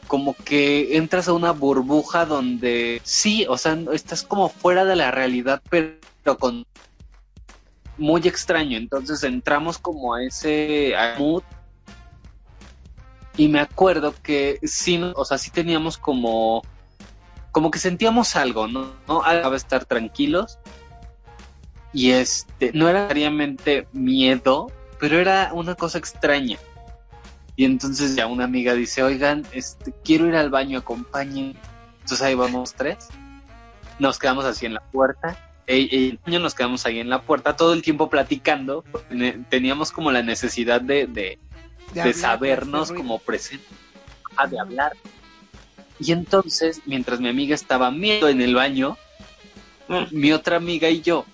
como 0.07 0.33
que 0.33 0.97
entras 0.97 1.27
a 1.27 1.33
una 1.33 1.51
burbuja 1.51 2.25
donde 2.25 2.99
sí, 3.03 3.45
o 3.47 3.57
sea, 3.57 3.77
estás 3.93 4.23
como 4.23 4.49
fuera 4.49 4.83
de 4.83 4.95
la 4.95 5.11
realidad, 5.11 5.61
pero 5.69 5.99
con 6.39 6.65
muy 7.99 8.21
extraño. 8.27 8.77
Entonces 8.77 9.23
entramos 9.23 9.77
como 9.77 10.13
a 10.15 10.23
ese 10.23 10.93
mood 11.17 11.43
y 13.37 13.47
me 13.47 13.59
acuerdo 13.59 14.13
que 14.21 14.59
sí, 14.63 14.99
o 15.15 15.23
sea, 15.25 15.37
sí 15.37 15.51
teníamos 15.51 15.97
como 15.97 16.63
como 17.51 17.71
que 17.71 17.79
sentíamos 17.79 18.35
algo, 18.35 18.67
¿no? 18.67 18.93
¿No? 19.07 19.23
Algo 19.23 19.55
estar 19.55 19.85
tranquilos. 19.85 20.59
Y 21.91 22.11
este, 22.11 22.71
no 22.73 22.87
era 22.87 23.01
necesariamente 23.01 23.87
miedo, 23.91 24.71
pero 24.99 25.19
era 25.19 25.51
una 25.53 25.75
cosa 25.75 25.97
extraña. 25.97 26.57
Y 27.55 27.65
entonces 27.65 28.15
ya 28.15 28.27
una 28.27 28.45
amiga 28.45 28.73
dice, 28.73 29.03
oigan, 29.03 29.45
este, 29.51 29.93
quiero 30.03 30.27
ir 30.27 30.35
al 30.35 30.49
baño, 30.49 30.79
acompañen. 30.79 31.57
Entonces 32.01 32.21
ahí 32.21 32.35
vamos 32.35 32.73
tres. 32.73 33.09
Nos 33.97 34.19
quedamos 34.19 34.45
así 34.45 34.65
en 34.65 34.75
la 34.75 34.81
puerta. 34.81 35.48
El 35.69 36.19
baño 36.25 36.39
nos 36.39 36.55
quedamos 36.55 36.85
ahí 36.87 36.99
en 36.99 37.09
la 37.09 37.21
puerta 37.21 37.55
todo 37.55 37.73
el 37.73 37.83
tiempo 37.83 38.09
platicando. 38.09 38.83
Teníamos 39.49 39.91
como 39.91 40.11
la 40.11 40.23
necesidad 40.23 40.81
de, 40.81 41.05
de, 41.05 41.37
de, 41.93 42.13
sabernos 42.13 42.91
como 42.91 43.19
presentes, 43.19 43.69
ah, 44.35 44.47
de 44.47 44.59
hablar. 44.59 44.93
Y 45.99 46.11
entonces, 46.11 46.81
mientras 46.87 47.19
mi 47.19 47.29
amiga 47.29 47.53
estaba 47.53 47.91
miedo 47.91 48.29
en 48.29 48.41
el 48.41 48.55
baño, 48.55 48.97
mi 50.09 50.31
otra 50.31 50.57
amiga 50.57 50.89
y 50.89 51.01
yo 51.01 51.25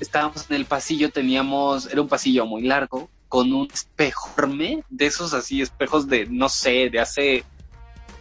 estábamos 0.00 0.50
en 0.50 0.56
el 0.56 0.64
pasillo, 0.64 1.10
teníamos, 1.10 1.86
era 1.86 2.02
un 2.02 2.08
pasillo 2.08 2.46
muy 2.46 2.62
largo, 2.62 3.08
con 3.28 3.52
un 3.52 3.68
espejo 3.72 4.30
enorme, 4.38 4.82
de 4.88 5.06
esos 5.06 5.34
así, 5.34 5.62
espejos 5.62 6.08
de, 6.08 6.26
no 6.26 6.48
sé, 6.48 6.90
de 6.90 7.00
hace 7.00 7.44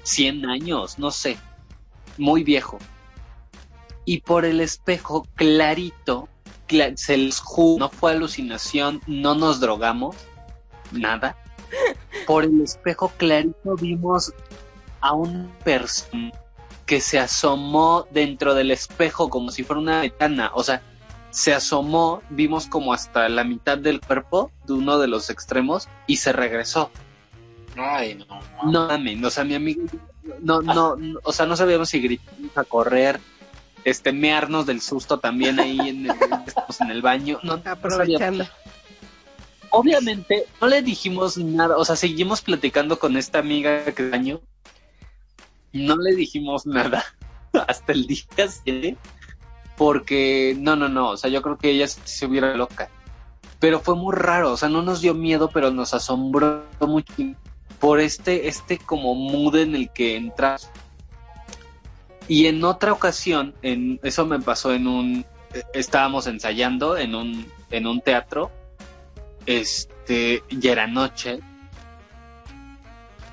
100 0.03 0.45
años, 0.45 0.99
no 0.99 1.11
sé, 1.11 1.37
muy 2.17 2.43
viejo. 2.43 2.77
Y 4.05 4.21
por 4.21 4.45
el 4.45 4.61
espejo 4.61 5.27
clarito, 5.35 6.29
cla- 6.67 6.95
se 6.95 7.17
los 7.17 7.39
juro, 7.39 7.79
no 7.79 7.89
fue 7.89 8.11
alucinación, 8.11 9.01
no 9.07 9.35
nos 9.35 9.59
drogamos, 9.59 10.15
nada. 10.91 11.35
Por 12.27 12.43
el 12.45 12.61
espejo 12.61 13.11
clarito 13.17 13.75
vimos 13.75 14.31
a 15.01 15.13
una 15.13 15.47
persona 15.63 16.31
que 16.85 17.01
se 17.01 17.19
asomó 17.19 18.07
dentro 18.11 18.53
del 18.53 18.71
espejo 18.71 19.29
como 19.29 19.51
si 19.51 19.63
fuera 19.63 19.81
una 19.81 20.01
ventana, 20.01 20.51
o 20.53 20.63
sea, 20.63 20.81
se 21.31 21.53
asomó, 21.53 22.21
vimos 22.29 22.67
como 22.67 22.93
hasta 22.93 23.27
la 23.27 23.43
mitad 23.43 23.77
del 23.77 23.99
cuerpo 23.99 24.51
de 24.65 24.73
uno 24.73 24.99
de 24.99 25.07
los 25.07 25.29
extremos 25.29 25.89
y 26.07 26.17
se 26.17 26.31
regresó. 26.31 26.91
Ay, 27.75 28.15
no. 28.15 28.25
No 28.71 28.87
mames, 28.87 29.21
o 29.23 29.29
sea, 29.29 29.43
mi 29.43 29.55
amigo, 29.55 29.81
no, 30.41 30.61
no, 30.61 30.95
no, 30.95 31.19
o 31.23 31.33
sea, 31.33 31.45
no 31.45 31.57
sabíamos 31.57 31.89
si 31.89 31.99
gritarnos 31.99 32.55
a 32.57 32.63
correr, 32.63 33.19
este, 33.85 34.11
mearnos 34.11 34.65
del 34.65 34.81
susto 34.81 35.19
también 35.19 35.59
ahí 35.59 35.79
en 35.79 36.09
el, 36.09 36.15
estamos 36.45 36.81
en 36.81 36.89
el 36.89 37.01
baño. 37.01 37.39
No. 37.43 37.61
Aprovechando. 37.63 38.45
Obviamente, 39.69 40.45
no 40.59 40.67
le 40.67 40.81
dijimos 40.81 41.37
nada, 41.37 41.77
o 41.77 41.85
sea, 41.85 41.95
seguimos 41.95 42.41
platicando 42.41 42.97
con 42.97 43.15
esta 43.15 43.39
amiga 43.39 43.85
que 43.85 44.09
daño. 44.09 44.41
No 45.71 45.97
le 45.97 46.15
dijimos 46.15 46.65
nada 46.65 47.03
hasta 47.67 47.91
el 47.91 48.07
día 48.07 48.47
siguiente, 48.47 48.97
porque 49.77 50.55
no, 50.57 50.75
no, 50.75 50.89
no, 50.89 51.11
o 51.11 51.17
sea, 51.17 51.29
yo 51.29 51.41
creo 51.41 51.57
que 51.57 51.69
ella 51.69 51.87
se 51.87 52.25
hubiera 52.25 52.55
loca. 52.55 52.89
Pero 53.59 53.79
fue 53.79 53.95
muy 53.95 54.15
raro, 54.15 54.51
o 54.51 54.57
sea, 54.57 54.69
no 54.69 54.81
nos 54.81 55.01
dio 55.01 55.13
miedo, 55.13 55.49
pero 55.49 55.71
nos 55.71 55.93
asombró 55.93 56.65
mucho 56.79 57.13
por 57.79 57.99
este, 57.99 58.47
este 58.47 58.77
como 58.77 59.13
mood 59.13 59.57
en 59.57 59.75
el 59.75 59.91
que 59.91 60.15
entras. 60.15 60.71
Y 62.27 62.47
en 62.47 62.63
otra 62.63 62.91
ocasión, 62.91 63.53
en, 63.61 63.99
eso 64.03 64.25
me 64.25 64.39
pasó 64.39 64.73
en 64.73 64.87
un, 64.87 65.25
eh, 65.53 65.63
estábamos 65.73 66.27
ensayando 66.27 66.97
en 66.97 67.13
un, 67.15 67.45
en 67.69 67.87
un 67.87 68.01
teatro 68.01 68.51
este, 69.45 70.43
ya 70.49 70.71
era 70.71 70.87
noche. 70.87 71.39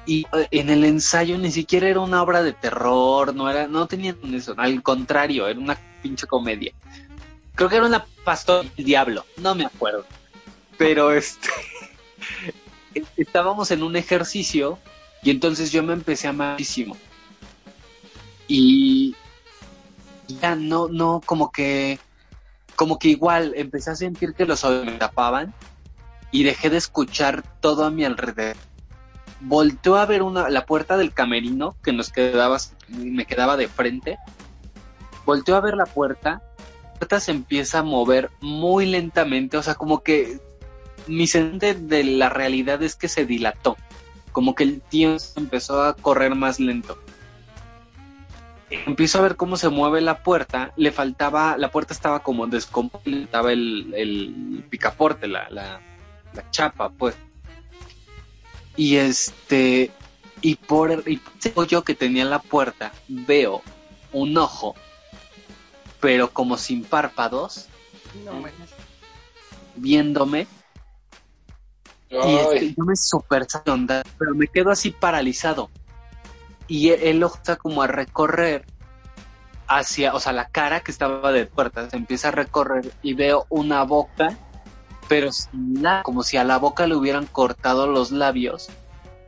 Y 0.04 0.26
eh, 0.32 0.48
en 0.50 0.70
el 0.70 0.84
ensayo 0.84 1.38
ni 1.38 1.50
siquiera 1.50 1.88
era 1.88 2.00
una 2.00 2.22
obra 2.22 2.42
de 2.42 2.52
terror, 2.52 3.34
no 3.34 3.48
era, 3.48 3.68
no 3.68 3.86
tenían 3.86 4.18
eso, 4.34 4.54
al 4.56 4.82
contrario, 4.82 5.46
era 5.46 5.58
una 5.58 5.78
pinche 6.02 6.26
comedia. 6.26 6.72
Creo 7.54 7.68
que 7.68 7.76
era 7.76 7.86
una 7.86 8.04
pastor 8.24 8.66
del 8.76 8.84
diablo, 8.84 9.24
no 9.36 9.54
me 9.54 9.64
acuerdo. 9.64 10.04
Pero 10.76 11.12
este 11.12 11.48
estábamos 13.16 13.70
en 13.70 13.82
un 13.82 13.96
ejercicio 13.96 14.78
y 15.22 15.30
entonces 15.30 15.70
yo 15.70 15.82
me 15.82 15.92
empecé 15.92 16.26
a 16.26 16.30
amar 16.30 16.52
muchísimo. 16.52 16.96
Y 18.48 19.14
ya 20.40 20.54
no, 20.54 20.88
no, 20.88 21.20
como 21.24 21.50
que, 21.50 21.98
como 22.76 22.98
que 22.98 23.08
igual 23.08 23.52
empecé 23.56 23.90
a 23.90 23.96
sentir 23.96 24.34
que 24.34 24.46
los 24.46 24.64
oídos 24.64 24.86
me 24.86 24.92
tapaban 24.92 25.54
y 26.30 26.42
dejé 26.42 26.70
de 26.70 26.78
escuchar 26.78 27.42
todo 27.60 27.84
a 27.84 27.90
mi 27.90 28.04
alrededor. 28.04 28.56
Volteó 29.40 29.96
a 29.96 30.06
ver 30.06 30.22
una, 30.22 30.48
la 30.48 30.66
puerta 30.66 30.96
del 30.96 31.12
camerino 31.12 31.76
que 31.82 31.92
nos 31.92 32.10
quedaba, 32.10 32.58
me 32.88 33.26
quedaba 33.26 33.56
de 33.56 33.68
frente. 33.68 34.18
Volteó 35.24 35.56
a 35.56 35.60
ver 35.60 35.74
la 35.74 35.86
puerta. 35.86 36.42
La 36.84 36.98
puerta 36.98 37.20
se 37.20 37.32
empieza 37.32 37.80
a 37.80 37.82
mover 37.82 38.30
muy 38.40 38.86
lentamente, 38.86 39.56
o 39.56 39.62
sea, 39.62 39.74
como 39.74 40.04
que 40.04 40.38
mi 41.08 41.26
sentido 41.26 41.74
de 41.80 42.04
la 42.04 42.28
realidad 42.28 42.82
es 42.82 42.94
que 42.94 43.08
se 43.08 43.26
dilató. 43.26 43.76
Como 44.30 44.54
que 44.54 44.64
el 44.64 44.80
tiempo 44.80 45.22
empezó 45.36 45.82
a 45.82 45.94
correr 45.94 46.34
más 46.34 46.60
lento. 46.60 46.96
Empiezo 48.86 49.18
a 49.18 49.22
ver 49.22 49.36
cómo 49.36 49.56
se 49.56 49.68
mueve 49.68 50.00
la 50.00 50.22
puerta. 50.22 50.72
Le 50.76 50.92
faltaba, 50.92 51.56
la 51.56 51.70
puerta 51.70 51.92
estaba 51.92 52.22
como 52.22 52.46
descompuesta, 52.46 53.10
estaba 53.10 53.52
el, 53.52 53.92
el 53.94 54.64
picaporte, 54.70 55.28
la, 55.28 55.48
la, 55.50 55.80
la 56.34 56.50
chapa, 56.50 56.90
pues. 56.90 57.14
Y 58.76 58.96
este, 58.96 59.90
y 60.40 60.56
por 60.56 61.04
y 61.06 61.20
hoyo 61.54 61.84
que 61.84 61.94
tenía 61.94 62.22
en 62.22 62.30
la 62.30 62.40
puerta, 62.40 62.92
veo 63.08 63.62
un 64.12 64.36
ojo, 64.38 64.74
pero 66.00 66.30
como 66.32 66.56
sin 66.56 66.84
párpados, 66.84 67.68
No, 68.24 68.42
viéndome. 69.76 70.46
Y 72.10 72.34
este, 72.36 72.74
yo 72.74 72.84
me 72.84 72.96
super 72.96 73.46
onda, 73.66 74.02
pero 74.18 74.34
me 74.34 74.46
quedo 74.46 74.70
así 74.70 74.90
paralizado. 74.90 75.70
Y 76.72 76.88
el, 76.88 77.02
el 77.02 77.22
ojo 77.22 77.36
está 77.36 77.56
como 77.56 77.82
a 77.82 77.86
recorrer 77.86 78.64
hacia, 79.68 80.14
o 80.14 80.20
sea, 80.20 80.32
la 80.32 80.48
cara 80.48 80.80
que 80.80 80.90
estaba 80.90 81.30
de 81.30 81.44
puerta 81.44 81.90
se 81.90 81.98
empieza 81.98 82.28
a 82.28 82.30
recorrer 82.30 82.90
y 83.02 83.12
veo 83.12 83.44
una 83.50 83.82
boca, 83.82 84.38
pero 85.06 85.30
sin 85.32 85.82
la, 85.82 86.02
como 86.02 86.22
si 86.22 86.38
a 86.38 86.44
la 86.44 86.56
boca 86.56 86.86
le 86.86 86.96
hubieran 86.96 87.26
cortado 87.26 87.86
los 87.86 88.10
labios 88.10 88.70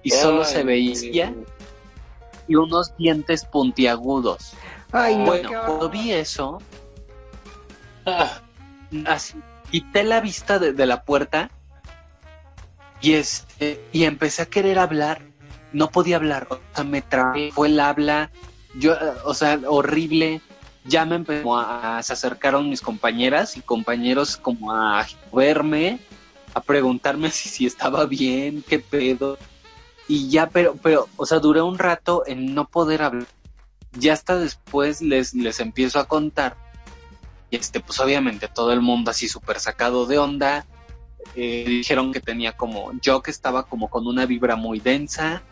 y 0.02 0.08
solo 0.08 0.46
se 0.46 0.62
veía 0.62 1.34
y 2.48 2.54
unos 2.56 2.96
dientes 2.96 3.44
puntiagudos. 3.44 4.54
Ay, 4.90 5.18
no, 5.18 5.26
Bueno, 5.26 5.50
cuando 5.66 5.90
vi 5.90 6.12
eso, 6.12 6.62
ah, 8.06 8.40
así, 9.06 9.38
quité 9.70 10.02
la 10.02 10.22
vista 10.22 10.58
de, 10.58 10.72
de 10.72 10.86
la 10.86 11.02
puerta 11.02 11.50
y 13.02 13.12
este 13.12 13.86
y 13.92 14.04
empecé 14.04 14.40
a 14.40 14.46
querer 14.46 14.78
hablar 14.78 15.33
no 15.74 15.90
podía 15.90 16.16
hablar 16.16 16.46
o 16.50 16.60
sea 16.74 16.84
me 16.84 17.02
trabé 17.02 17.52
fue 17.52 17.68
el 17.68 17.78
habla 17.78 18.30
yo 18.74 18.94
o 19.24 19.34
sea 19.34 19.60
horrible 19.66 20.40
ya 20.84 21.04
me 21.06 21.16
empezó 21.16 21.56
a, 21.56 22.02
se 22.02 22.12
acercaron 22.12 22.68
mis 22.68 22.80
compañeras 22.80 23.56
y 23.56 23.62
compañeros 23.62 24.36
como 24.36 24.72
a 24.72 25.06
verme, 25.32 25.98
a 26.52 26.60
preguntarme 26.60 27.30
si, 27.30 27.48
si 27.48 27.66
estaba 27.66 28.06
bien, 28.06 28.62
qué 28.68 28.78
pedo. 28.78 29.38
Y 30.06 30.28
ya, 30.28 30.48
pero, 30.50 30.76
pero, 30.82 31.08
o 31.16 31.24
sea, 31.24 31.38
duré 31.38 31.62
un 31.62 31.78
rato 31.78 32.24
en 32.26 32.54
no 32.54 32.68
poder 32.68 33.02
hablar. 33.02 33.26
Ya 33.92 34.12
hasta 34.12 34.36
después 34.36 35.00
les, 35.00 35.34
les 35.34 35.60
empiezo 35.60 35.98
a 35.98 36.06
contar. 36.06 36.56
Y 37.50 37.56
este, 37.56 37.80
pues 37.80 37.98
obviamente 38.00 38.48
todo 38.48 38.72
el 38.72 38.82
mundo 38.82 39.10
así 39.10 39.28
súper 39.28 39.60
sacado 39.60 40.04
de 40.04 40.18
onda. 40.18 40.66
Eh, 41.36 41.64
dijeron 41.66 42.12
que 42.12 42.20
tenía 42.20 42.52
como, 42.52 42.92
yo 43.00 43.22
que 43.22 43.30
estaba 43.30 43.66
como 43.66 43.88
con 43.88 44.06
una 44.06 44.26
vibra 44.26 44.56
muy 44.56 44.78
densa, 44.78 45.42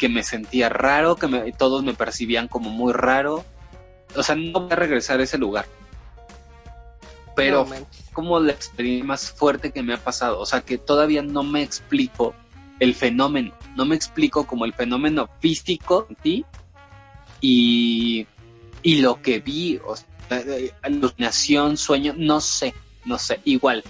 que 0.00 0.08
me 0.08 0.22
sentía 0.22 0.70
raro, 0.70 1.16
que 1.16 1.28
me, 1.28 1.52
todos 1.52 1.84
me 1.84 1.92
percibían 1.92 2.48
como 2.48 2.70
muy 2.70 2.94
raro. 2.94 3.44
O 4.16 4.22
sea, 4.22 4.34
no 4.34 4.60
voy 4.60 4.72
a 4.72 4.76
regresar 4.76 5.20
a 5.20 5.24
ese 5.24 5.36
lugar. 5.36 5.66
Pero 7.36 7.66
No 7.66 7.86
como 8.14 8.40
la 8.40 8.52
experiencia 8.52 9.04
más 9.04 9.30
fuerte 9.30 9.72
que 9.72 9.82
me 9.82 9.92
ha 9.92 9.98
pasado. 9.98 10.40
O 10.40 10.46
sea, 10.46 10.62
que 10.62 10.78
todavía 10.78 11.22
no 11.22 11.42
me 11.42 11.62
explico 11.62 12.34
el 12.80 12.94
fenómeno. 12.94 13.52
No 13.76 13.84
me 13.84 13.94
explico 13.94 14.46
como 14.46 14.64
el 14.64 14.72
fenómeno 14.72 15.28
físico 15.38 16.06
en 16.08 16.16
ti 16.16 16.44
y, 17.42 18.26
y 18.82 19.02
lo 19.02 19.20
que 19.20 19.40
vi. 19.40 19.78
O 19.84 19.96
sea, 19.96 20.42
alucinación, 20.80 21.76
sueño, 21.76 22.14
no 22.16 22.40
sé, 22.40 22.74
no 23.04 23.18
sé. 23.18 23.38
Igual. 23.44 23.84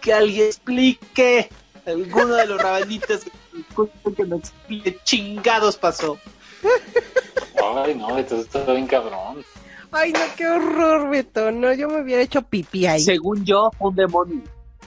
Que 0.00 0.12
alguien 0.12 0.46
explique. 0.46 1.48
Alguno 1.86 2.34
de 2.34 2.46
los 2.46 2.60
rabanitos 2.60 3.20
que 4.16 4.24
me 4.24 4.36
explique. 4.36 4.98
Chingados 5.04 5.76
pasó. 5.76 6.18
Ay, 7.84 7.94
no, 7.94 8.18
entonces 8.18 8.46
está 8.46 8.72
bien 8.72 8.86
cabrón. 8.86 9.44
Ay, 9.92 10.12
no, 10.12 10.20
qué 10.36 10.46
horror, 10.46 11.08
Beto. 11.10 11.50
No, 11.52 11.72
yo 11.72 11.88
me 11.88 12.02
hubiera 12.02 12.22
hecho 12.22 12.42
pipí 12.42 12.86
ahí. 12.86 13.00
Según 13.00 13.44
yo, 13.44 13.70
fue 13.78 13.90
un 13.90 13.96
demonio. 13.96 14.42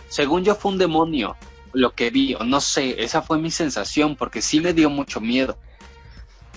Según 0.08 0.44
yo, 0.44 0.56
fue 0.56 0.72
un 0.72 0.78
demonio 0.78 1.36
lo 1.74 1.92
que 1.92 2.10
vi, 2.10 2.34
o 2.36 2.44
no 2.44 2.62
sé, 2.62 3.02
esa 3.04 3.22
fue 3.22 3.38
mi 3.38 3.52
sensación, 3.52 4.16
porque 4.16 4.42
sí 4.42 4.60
me 4.60 4.74
dio 4.74 4.90
mucho 4.90 5.22
miedo. 5.22 5.58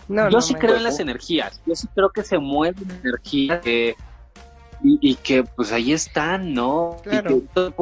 No, 0.09 0.25
yo 0.31 0.39
no, 0.39 0.43
sí 0.43 0.55
creo 0.55 0.77
en 0.77 0.85
las 0.85 1.01
energías, 1.01 1.61
yo 1.67 1.75
sí 1.75 1.87
creo 1.95 2.11
que 2.11 2.23
se 2.23 2.39
mueven 2.39 2.91
energías 3.03 3.61
que- 3.61 3.95
y, 4.83 4.99
y 5.01 5.15
que 5.17 5.45
pues 5.45 5.71
ahí 5.71 5.93
están, 5.93 6.53
¿no? 6.55 6.97
Claro. 7.05 7.37
Y 7.37 7.41
que, 7.55 7.73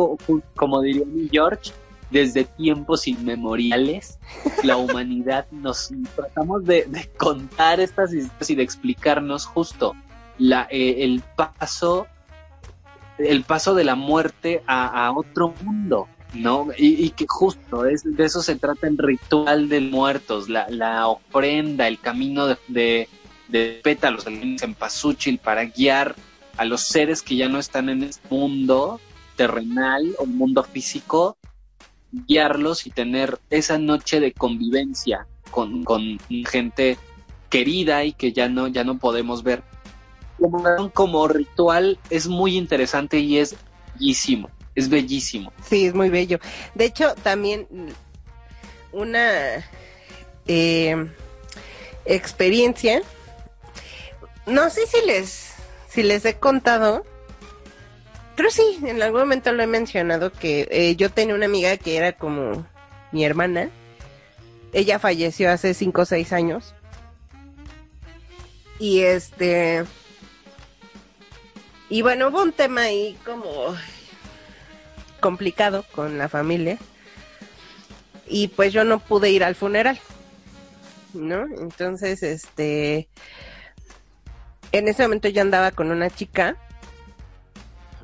como 0.55 0.83
diría 0.83 1.05
mi 1.07 1.29
George, 1.31 1.73
desde 2.11 2.45
tiempos 2.45 3.07
inmemoriales, 3.07 4.19
la 4.63 4.77
humanidad 4.79 5.47
nos 5.51 5.91
tratamos 6.17 6.65
de, 6.65 6.85
de 6.87 7.09
contar 7.17 7.81
estas 7.81 8.13
historias 8.13 8.51
y 8.51 8.55
de 8.55 8.63
explicarnos 8.63 9.47
justo 9.47 9.95
la, 10.39 10.67
eh, 10.71 11.05
el 11.05 11.23
paso 11.37 12.07
el 13.19 13.45
paso 13.45 13.75
de 13.75 13.85
la 13.85 13.95
muerte 13.95 14.63
a, 14.67 15.07
a 15.07 15.13
otro 15.13 15.53
mundo, 15.63 16.09
¿no? 16.35 16.69
Y, 16.77 17.05
y 17.05 17.11
que 17.11 17.27
justo 17.29 17.85
es, 17.85 18.03
de 18.05 18.25
eso 18.25 18.43
se 18.43 18.57
trata 18.57 18.87
el 18.87 18.97
ritual 18.97 19.69
de 19.69 19.81
muertos, 19.81 20.49
la, 20.49 20.67
la 20.71 21.07
ofrenda, 21.07 21.87
el 21.87 22.01
camino 22.01 22.47
de, 22.47 22.57
de, 22.69 23.09
de 23.49 23.81
pétalos 23.83 24.27
en 24.27 24.59
cempasúchil 24.59 25.39
para 25.39 25.65
guiar 25.67 26.15
a 26.57 26.65
los 26.65 26.83
seres 26.83 27.23
que 27.23 27.37
ya 27.37 27.49
no 27.49 27.59
están 27.59 27.89
en 27.89 28.03
este 28.05 28.27
mundo 28.31 29.01
terrenal 29.37 30.15
o 30.19 30.27
mundo 30.27 30.63
físico, 30.63 31.37
guiarlos 32.13 32.87
y 32.87 32.91
tener 32.91 33.39
esa 33.51 33.79
noche 33.79 34.21
de 34.21 34.33
convivencia 34.33 35.27
con, 35.51 35.85
con 35.85 36.19
gente 36.49 36.99
querida 37.49 38.05
y 38.05 38.13
que 38.13 38.33
ya 38.33 38.49
no, 38.49 38.69
ya 38.69 38.85
no 38.85 38.99
podemos 38.99 39.43
ver. 39.43 39.63
Como, 40.39 40.91
como 40.93 41.29
ritual 41.29 41.99
es 42.09 42.27
muy 42.27 42.57
interesante 42.57 43.19
y 43.19 43.39
es 43.39 43.57
bellísimo, 43.95 44.49
es 44.75 44.89
bellísimo. 44.89 45.53
Sí, 45.69 45.87
es 45.87 45.95
muy 45.95 46.09
bello. 46.09 46.39
De 46.75 46.87
hecho, 46.87 47.15
también 47.23 47.67
una 48.93 49.65
eh, 50.47 51.11
experiencia. 52.05 53.03
No 54.47 54.71
sé 54.71 54.87
si 54.87 55.05
les, 55.07 55.55
si 55.89 56.03
les 56.03 56.25
he 56.25 56.35
contado. 56.35 57.05
Creo 58.41 58.51
sí, 58.51 58.79
en 58.87 59.03
algún 59.03 59.21
momento 59.21 59.53
lo 59.53 59.63
he 59.63 59.67
mencionado 59.67 60.33
que 60.33 60.67
eh, 60.71 60.97
yo 60.97 61.11
tenía 61.11 61.35
una 61.35 61.45
amiga 61.45 61.77
que 61.77 61.99
era 61.99 62.15
como 62.15 62.67
mi 63.13 63.23
hermana. 63.23 63.69
Ella 64.73 64.99
falleció 64.99 65.51
hace 65.51 65.75
cinco 65.75 66.01
o 66.01 66.05
seis 66.07 66.33
años. 66.33 66.75
Y 68.79 69.01
este. 69.01 69.85
Y 71.91 72.01
bueno, 72.01 72.29
hubo 72.29 72.41
un 72.41 72.53
tema 72.55 72.85
ahí 72.85 73.19
como 73.27 73.77
complicado 75.21 75.85
con 75.93 76.17
la 76.17 76.31
familia. 76.31 76.79
Y 78.27 78.49
pues 78.49 78.73
yo 78.73 78.85
no 78.85 79.01
pude 79.01 79.29
ir 79.29 79.45
al 79.45 79.55
funeral. 79.55 80.01
¿No? 81.13 81.45
Entonces, 81.45 82.23
este. 82.23 83.07
En 84.73 84.89
ese 84.89 85.03
momento 85.03 85.29
yo 85.29 85.43
andaba 85.43 85.73
con 85.73 85.91
una 85.91 86.09
chica. 86.09 86.57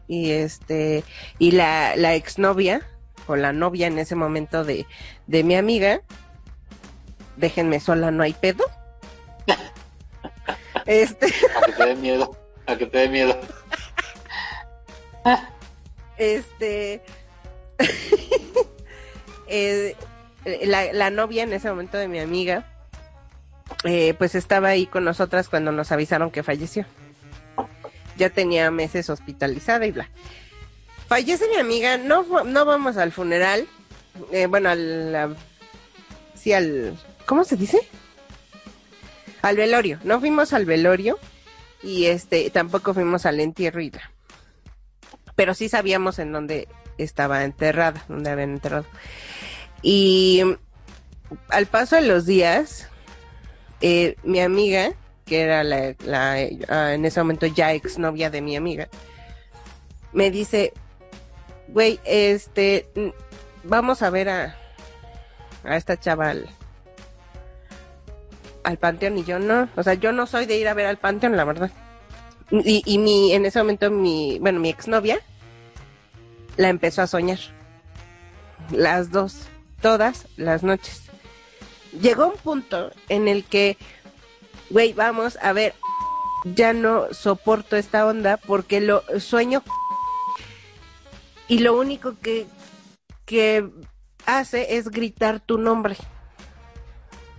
Y 0.08 0.30
este. 0.30 1.04
Y 1.38 1.52
la, 1.52 1.96
la 1.96 2.14
exnovia. 2.14 2.82
O 3.26 3.34
la 3.34 3.52
novia 3.52 3.88
en 3.88 3.98
ese 3.98 4.14
momento 4.14 4.64
de, 4.64 4.86
de 5.26 5.42
mi 5.42 5.56
amiga. 5.56 6.00
Déjenme 7.36 7.80
sola, 7.80 8.10
no 8.10 8.22
hay 8.22 8.32
pedo. 8.32 8.64
Este. 10.86 11.26
A 11.26 11.66
que 11.66 11.72
te 11.72 11.86
dé 11.86 11.96
miedo. 11.96 12.36
A 12.66 12.76
que 12.76 12.86
te 12.86 12.98
dé 12.98 13.08
miedo. 13.08 13.36
Este. 16.16 17.02
eh, 19.48 19.96
la, 20.64 20.92
la 20.92 21.10
novia 21.10 21.42
en 21.42 21.52
ese 21.52 21.68
momento 21.68 21.98
de 21.98 22.08
mi 22.08 22.20
amiga, 22.20 22.64
eh, 23.84 24.14
pues 24.14 24.34
estaba 24.34 24.68
ahí 24.68 24.86
con 24.86 25.04
nosotras 25.04 25.48
cuando 25.48 25.72
nos 25.72 25.92
avisaron 25.92 26.30
que 26.30 26.42
falleció. 26.42 26.86
Ya 28.16 28.30
tenía 28.30 28.70
meses 28.70 29.10
hospitalizada 29.10 29.86
y 29.86 29.92
bla. 29.92 30.08
Fallece 31.08 31.48
mi 31.48 31.56
amiga, 31.56 31.98
no, 31.98 32.44
no 32.44 32.64
vamos 32.64 32.96
al 32.96 33.12
funeral. 33.12 33.66
eh, 34.32 34.46
bueno, 34.46 34.70
al. 34.70 35.36
sí, 36.34 36.52
al. 36.52 36.98
¿Cómo 37.26 37.44
se 37.44 37.56
dice? 37.56 37.78
Al 39.42 39.56
velorio. 39.56 39.98
No 40.04 40.20
fuimos 40.20 40.52
al 40.52 40.64
velorio 40.64 41.18
y 41.82 42.06
este 42.06 42.50
tampoco 42.50 42.94
fuimos 42.94 43.26
al 43.26 43.40
entierro 43.40 43.80
y 43.80 43.90
bla 43.90 44.10
pero 45.36 45.54
sí 45.54 45.68
sabíamos 45.68 46.18
en 46.18 46.32
dónde 46.32 46.66
estaba 46.98 47.44
enterrada, 47.44 48.04
dónde 48.08 48.30
habían 48.30 48.50
enterrado. 48.50 48.86
Y 49.82 50.42
al 51.48 51.66
paso 51.66 51.96
de 51.96 52.02
los 52.02 52.26
días, 52.26 52.88
eh, 53.82 54.16
mi 54.24 54.40
amiga, 54.40 54.94
que 55.26 55.42
era 55.42 55.64
la, 55.64 55.94
ah, 56.68 56.92
en 56.94 57.04
ese 57.04 57.20
momento 57.20 57.46
ya 57.46 57.72
exnovia 57.72 58.30
de 58.30 58.40
mi 58.40 58.56
amiga, 58.56 58.88
me 60.12 60.30
dice, 60.30 60.72
güey, 61.68 62.00
este, 62.04 62.88
vamos 63.64 64.02
a 64.02 64.10
ver 64.10 64.28
a, 64.28 64.56
a 65.64 65.76
esta 65.76 65.98
chava 65.98 66.30
al, 66.30 66.48
al 68.62 68.78
panteón 68.78 69.18
y 69.18 69.24
yo 69.24 69.38
no, 69.38 69.68
o 69.76 69.82
sea, 69.82 69.94
yo 69.94 70.12
no 70.12 70.26
soy 70.26 70.46
de 70.46 70.56
ir 70.56 70.68
a 70.68 70.74
ver 70.74 70.86
al 70.86 70.96
panteón, 70.96 71.36
la 71.36 71.44
verdad. 71.44 71.70
Y, 72.50 72.82
y 72.86 72.98
mi, 72.98 73.32
en 73.32 73.44
ese 73.44 73.58
momento 73.58 73.90
mi, 73.90 74.38
bueno, 74.38 74.60
mi 74.60 74.68
exnovia 74.68 75.18
la 76.56 76.68
empezó 76.68 77.02
a 77.02 77.06
soñar. 77.08 77.38
Las 78.70 79.10
dos, 79.10 79.48
todas 79.80 80.28
las 80.36 80.62
noches. 80.62 81.02
Llegó 82.00 82.28
un 82.28 82.36
punto 82.36 82.90
en 83.08 83.28
el 83.28 83.44
que, 83.44 83.76
güey, 84.70 84.92
vamos 84.92 85.38
a 85.40 85.52
ver, 85.52 85.74
ya 86.44 86.72
no 86.72 87.12
soporto 87.12 87.76
esta 87.76 88.06
onda 88.06 88.36
porque 88.36 88.80
lo 88.80 89.02
sueño 89.18 89.62
y 91.48 91.58
lo 91.58 91.78
único 91.78 92.16
que, 92.20 92.46
que 93.24 93.68
hace 94.26 94.76
es 94.76 94.90
gritar 94.90 95.40
tu 95.40 95.58
nombre. 95.58 95.96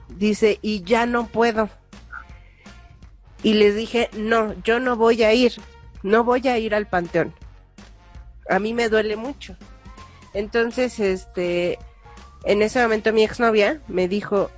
Dice, 0.10 0.60
y 0.62 0.84
ya 0.84 1.06
no 1.06 1.28
puedo. 1.28 1.70
Y 3.44 3.54
les 3.54 3.76
dije, 3.76 4.10
no, 4.14 4.54
yo 4.64 4.80
no 4.80 4.96
voy 4.96 5.24
a 5.24 5.34
ir, 5.34 5.54
no 6.04 6.24
voy 6.24 6.48
a 6.48 6.58
ir 6.58 6.74
al 6.74 6.88
panteón. 6.88 7.34
A 8.50 8.60
mí 8.60 8.74
me 8.74 8.90
duele 8.90 9.16
mucho. 9.18 9.58
Entonces, 10.34 11.00
este, 11.00 11.78
en 12.46 12.62
ese 12.62 12.82
momento 12.82 13.12
mi 13.12 13.24
exnovia 13.24 13.82
me 13.88 14.08
dijo, 14.08 14.50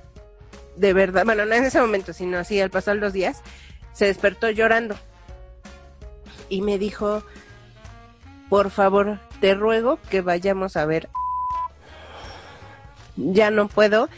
de 0.76 0.92
verdad, 0.92 1.24
bueno, 1.24 1.46
no 1.46 1.54
en 1.54 1.64
ese 1.64 1.80
momento, 1.80 2.12
sino 2.12 2.38
así 2.38 2.60
al 2.60 2.70
pasar 2.70 2.96
los 2.96 3.12
días, 3.12 3.42
se 3.92 4.06
despertó 4.06 4.50
llorando. 4.50 4.96
Y 6.48 6.62
me 6.62 6.78
dijo, 6.78 7.22
por 8.48 8.70
favor, 8.70 9.20
te 9.40 9.54
ruego 9.54 9.98
que 10.10 10.20
vayamos 10.20 10.76
a 10.76 10.86
ver. 10.86 11.08
Ya 13.16 13.50
no 13.50 13.68
puedo, 13.68 14.08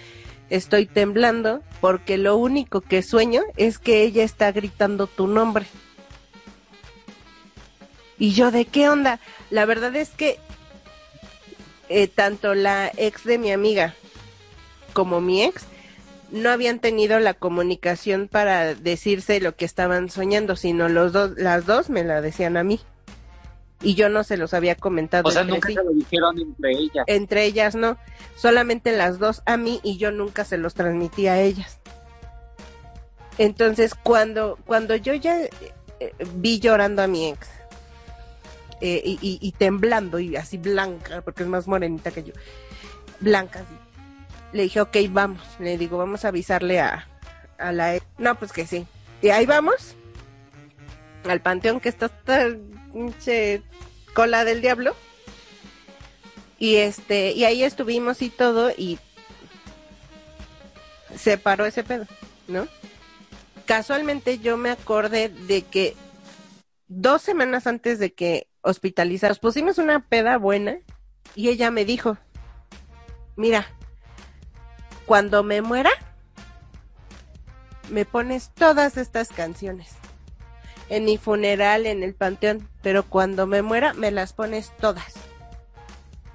estoy 0.51 0.87
temblando 0.87 1.63
porque 1.81 2.19
lo 2.19 2.37
único 2.37 2.81
que 2.81 3.03
sueño 3.03 3.43
es 3.57 3.79
que 3.79 4.03
ella 4.03 4.25
está 4.25 4.53
gritando 4.53 5.07
tu 5.07 5.27
nombre. 5.27 5.67
Y 8.19 8.33
yo, 8.35 8.51
¿de 8.51 8.67
qué 8.67 8.89
onda? 8.89 9.19
La 9.51 9.65
verdad 9.65 9.97
es 9.97 10.11
que 10.11 10.39
eh, 11.89 12.07
tanto 12.07 12.55
la 12.55 12.91
ex 12.97 13.25
de 13.25 13.37
mi 13.37 13.51
amiga 13.51 13.95
como 14.93 15.21
mi 15.21 15.43
ex 15.43 15.67
no 16.33 16.51
habían 16.51 16.81
tenido 16.81 17.21
la 17.21 17.35
comunicación 17.35 18.27
para 18.27 18.75
decirse 18.75 19.41
lo 19.41 19.55
que 19.55 19.65
estaban 19.65 20.11
soñando, 20.11 20.57
sino 20.57 20.89
los 20.89 21.13
dos, 21.13 21.33
las 21.37 21.67
dos 21.67 21.91
me 21.91 22.03
la 22.05 22.21
decían 22.21 22.57
a 22.57 22.65
mí. 22.65 22.81
Y 23.85 23.95
yo 23.97 24.09
no 24.09 24.23
se 24.25 24.37
los 24.37 24.55
había 24.55 24.75
comentado. 24.77 25.29
O 25.29 25.33
sea, 25.33 25.43
entre 25.43 25.55
nunca 25.55 25.69
sí. 25.69 25.75
se 25.75 25.83
lo 25.85 25.91
dijeron 25.93 26.39
entre 26.41 26.71
ellas. 26.73 27.05
Entre 27.09 27.45
ellas 27.45 27.75
no, 27.75 27.99
solamente 28.37 28.93
las 28.93 29.19
dos 29.19 29.43
a 29.45 29.57
mí 29.57 29.81
y 29.83 29.97
yo 29.99 30.11
nunca 30.13 30.45
se 30.45 30.57
los 30.57 30.75
transmití 30.75 31.27
a 31.27 31.41
ellas. 31.41 31.79
Entonces, 33.39 33.95
cuando, 33.95 34.59
cuando 34.67 34.95
yo 34.97 35.15
ya 35.15 35.39
eh, 35.43 35.51
vi 36.37 36.61
llorando 36.61 37.03
a 37.03 37.07
mi 37.07 37.29
ex 37.31 37.49
eh, 38.81 39.03
y, 39.05 39.13
y- 39.23 39.39
y 39.41 39.53
temblando 39.53 40.19
y 40.19 40.37
así 40.37 40.59
blanca, 40.59 41.23
porque 41.23 41.43
es 41.43 41.49
más 41.49 41.67
morenita 41.67 42.11
que 42.11 42.25
yo, 42.25 42.33
blanca 43.21 43.61
así, 43.61 43.75
le 44.53 44.65
dije, 44.65 44.81
ok, 44.81 44.97
vamos, 45.11 45.43
le 45.59 45.79
digo, 45.79 45.99
vamos 45.99 46.25
a 46.25 46.29
avisarle 46.29 46.81
a, 46.81 47.09
a 47.59 47.73
la 47.73 47.97
ex. 47.97 48.07
No, 48.19 48.35
pues 48.39 48.53
que 48.53 48.67
sí. 48.67 48.87
Y 49.21 49.31
ahí 49.31 49.47
vamos, 49.47 49.97
al 51.25 51.41
panteón 51.41 51.81
que 51.81 51.89
está 51.89 52.07
hasta 52.07 52.49
pinche 52.93 53.63
cola 54.15 54.45
del 54.45 54.61
diablo. 54.61 54.95
Y 56.59 56.77
este, 56.77 57.33
y 57.33 57.45
ahí 57.45 57.65
estuvimos 57.65 58.23
y 58.23 58.31
todo, 58.31 58.71
y 58.71 58.99
se 61.17 61.39
paró 61.39 61.67
ese 61.67 61.83
pedo, 61.83 62.07
¿no? 62.47 62.69
Casualmente 63.67 64.39
yo 64.39 64.57
me 64.57 64.71
acordé 64.71 65.29
de 65.29 65.63
que 65.63 65.97
dos 66.89 67.23
semanas 67.23 67.67
antes 67.67 67.99
de 67.99 68.13
que 68.13 68.49
hospitalizaros 68.61 69.39
pusimos 69.39 69.79
una 69.79 70.01
peda 70.01 70.37
buena 70.39 70.79
y 71.35 71.49
ella 71.49 71.71
me 71.71 71.85
dijo, 71.85 72.17
mira, 73.37 73.67
cuando 75.13 75.43
me 75.43 75.61
muera, 75.61 75.91
me 77.91 78.07
pones 78.07 78.49
todas 78.55 78.97
estas 78.97 79.29
canciones 79.29 79.91
en 80.89 81.05
mi 81.05 81.19
funeral, 81.19 81.85
en 81.85 82.03
el 82.03 82.15
panteón, 82.15 82.67
pero 82.81 83.03
cuando 83.03 83.47
me 83.47 83.61
muera 83.61 83.93
me 83.93 84.11
las 84.11 84.33
pones 84.33 84.73
todas. 84.81 85.13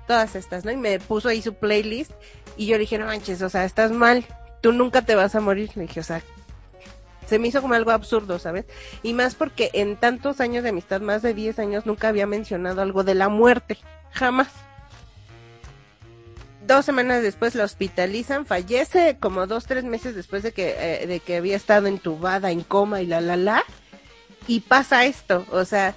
Todas 0.05 0.35
estas, 0.35 0.63
¿no? 0.63 0.69
Y 0.69 0.77
me 0.77 0.99
puso 0.99 1.27
ahí 1.27 1.41
su 1.41 1.55
playlist 1.55 2.11
y 2.55 2.67
yo 2.67 2.75
le 2.75 2.81
dije, 2.81 2.99
no 2.99 3.07
manches, 3.07 3.41
o 3.41 3.49
sea, 3.49 3.65
estás 3.65 3.91
mal, 3.91 4.23
tú 4.61 4.71
nunca 4.73 5.01
te 5.01 5.15
vas 5.15 5.33
a 5.33 5.39
morir. 5.39 5.71
Le 5.73 5.87
dije, 5.87 6.01
o 6.01 6.03
sea, 6.03 6.21
se 7.25 7.39
me 7.39 7.47
hizo 7.47 7.63
como 7.63 7.73
algo 7.73 7.89
absurdo, 7.89 8.37
¿sabes? 8.37 8.65
Y 9.01 9.15
más 9.15 9.33
porque 9.33 9.71
en 9.73 9.95
tantos 9.95 10.39
años 10.39 10.61
de 10.61 10.69
amistad, 10.69 11.01
más 11.01 11.23
de 11.23 11.33
10 11.33 11.57
años, 11.57 11.87
nunca 11.87 12.09
había 12.09 12.27
mencionado 12.27 12.83
algo 12.83 13.03
de 13.03 13.15
la 13.15 13.27
muerte, 13.27 13.79
jamás. 14.11 14.49
Dos 16.67 16.83
semanas 16.83 17.21
después 17.21 17.55
la 17.55 17.63
hospitalizan, 17.63 18.45
fallece 18.45 19.17
como 19.21 19.47
dos, 19.47 19.65
tres 19.67 19.85
meses 19.85 20.15
después 20.15 20.43
de 20.43 20.51
que, 20.51 20.75
eh, 20.77 21.07
de 21.07 21.21
que 21.21 21.37
había 21.37 21.55
estado 21.55 21.87
entubada, 21.87 22.51
en 22.51 22.61
coma 22.61 23.01
y 23.01 23.05
la, 23.05 23.21
la, 23.21 23.37
la. 23.37 23.63
Y 24.47 24.59
pasa 24.59 25.05
esto, 25.05 25.45
o 25.51 25.63
sea, 25.63 25.95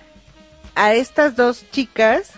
a 0.76 0.94
estas 0.94 1.34
dos 1.34 1.68
chicas 1.72 2.34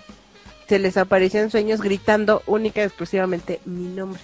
se 0.67 0.79
les 0.79 0.97
apareció 0.97 1.49
sueños 1.51 1.83
gritando 1.83 2.43
única 2.47 2.81
y 2.81 2.85
exclusivamente 2.85 3.61
mi 3.67 3.89
nombre. 3.89 4.23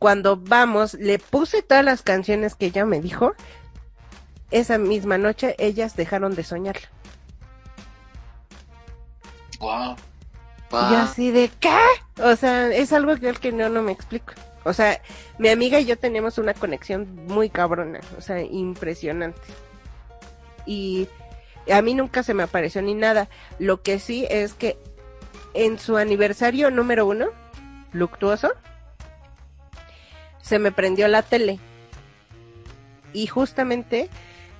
Cuando 0.00 0.36
vamos, 0.36 0.94
le 0.94 1.20
puse 1.20 1.62
todas 1.62 1.84
las 1.84 2.02
canciones 2.02 2.56
que 2.56 2.66
ella 2.66 2.84
me 2.84 3.00
dijo. 3.00 3.34
Esa 4.50 4.78
misma 4.78 5.16
noche 5.16 5.54
ellas 5.58 5.94
dejaron 5.94 6.34
de 6.34 6.42
soñarla. 6.42 6.88
Wow. 9.60 9.94
Y 10.70 10.92
yo 10.92 10.98
así 10.98 11.30
de 11.30 11.50
¿qué? 11.60 11.78
O 12.22 12.34
sea, 12.36 12.68
es 12.68 12.92
algo 12.92 13.16
que, 13.16 13.32
que 13.34 13.52
no, 13.52 13.68
no 13.68 13.82
me 13.82 13.92
explico. 13.92 14.32
O 14.64 14.72
sea, 14.72 15.00
mi 15.38 15.48
amiga 15.48 15.78
y 15.78 15.84
yo 15.84 15.96
tenemos 15.96 16.38
una 16.38 16.52
conexión 16.52 17.26
muy 17.26 17.50
cabrona, 17.50 18.00
o 18.18 18.20
sea, 18.20 18.42
impresionante. 18.42 19.40
Y 20.66 21.08
a 21.70 21.80
mí 21.82 21.94
nunca 21.94 22.22
se 22.22 22.34
me 22.34 22.42
apareció 22.42 22.82
ni 22.82 22.94
nada. 22.94 23.28
Lo 23.58 23.82
que 23.82 24.00
sí 24.00 24.26
es 24.28 24.54
que 24.54 24.76
en 25.54 25.78
su 25.78 25.96
aniversario 25.96 26.70
número 26.70 27.06
uno, 27.06 27.28
luctuoso, 27.92 28.52
se 30.42 30.58
me 30.58 30.72
prendió 30.72 31.06
la 31.08 31.22
tele. 31.22 31.58
Y 33.12 33.28
justamente 33.28 34.10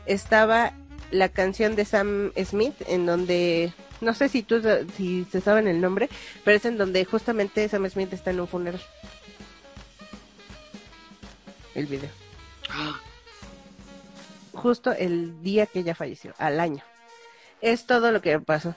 estaba 0.06 0.72
la 1.10 1.28
canción 1.28 1.76
de 1.76 1.84
Sam 1.84 2.32
Smith 2.44 2.74
en 2.86 3.06
donde 3.06 3.72
no 4.00 4.14
sé 4.14 4.28
si 4.28 4.42
tú 4.42 4.60
si 4.96 5.26
se 5.30 5.40
saben 5.40 5.68
el 5.68 5.80
nombre, 5.80 6.08
pero 6.44 6.56
es 6.56 6.64
en 6.64 6.78
donde 6.78 7.04
justamente 7.04 7.68
Sam 7.68 7.88
Smith 7.88 8.12
está 8.12 8.30
en 8.30 8.40
un 8.40 8.48
funeral. 8.48 8.80
El 11.74 11.86
video. 11.86 12.10
Justo 14.52 14.92
el 14.92 15.42
día 15.42 15.66
que 15.66 15.80
ella 15.80 15.94
falleció, 15.94 16.34
al 16.38 16.60
año. 16.60 16.82
Es 17.60 17.86
todo 17.86 18.12
lo 18.12 18.20
que 18.22 18.38
pasó. 18.40 18.74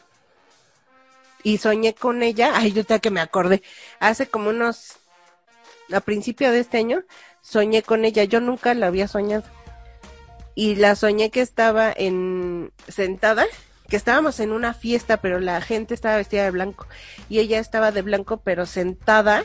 Y 1.43 1.57
soñé 1.57 1.93
con 1.95 2.21
ella, 2.21 2.51
ay, 2.55 2.73
yo 2.73 2.83
te 2.83 2.99
que 2.99 3.11
me 3.11 3.21
acordé, 3.21 3.63
hace 3.99 4.27
como 4.27 4.49
unos, 4.49 4.97
a 5.91 6.01
principio 6.01 6.51
de 6.51 6.59
este 6.59 6.77
año, 6.79 7.03
soñé 7.41 7.81
con 7.81 8.03
ella, 8.03 8.25
yo 8.25 8.41
nunca 8.41 8.73
la 8.73 8.87
había 8.87 9.07
soñado. 9.07 9.43
Y 10.53 10.75
la 10.75 10.95
soñé 10.95 11.31
que 11.31 11.39
estaba 11.39 11.93
en, 11.95 12.73
sentada, 12.89 13.45
que 13.89 13.97
estábamos 13.97 14.39
en 14.39 14.51
una 14.51 14.73
fiesta, 14.73 15.17
pero 15.17 15.39
la 15.39 15.59
gente 15.61 15.93
estaba 15.93 16.17
vestida 16.17 16.43
de 16.43 16.51
blanco. 16.51 16.87
Y 17.27 17.39
ella 17.39 17.59
estaba 17.59 17.91
de 17.91 18.01
blanco, 18.01 18.37
pero 18.37 18.65
sentada, 18.65 19.43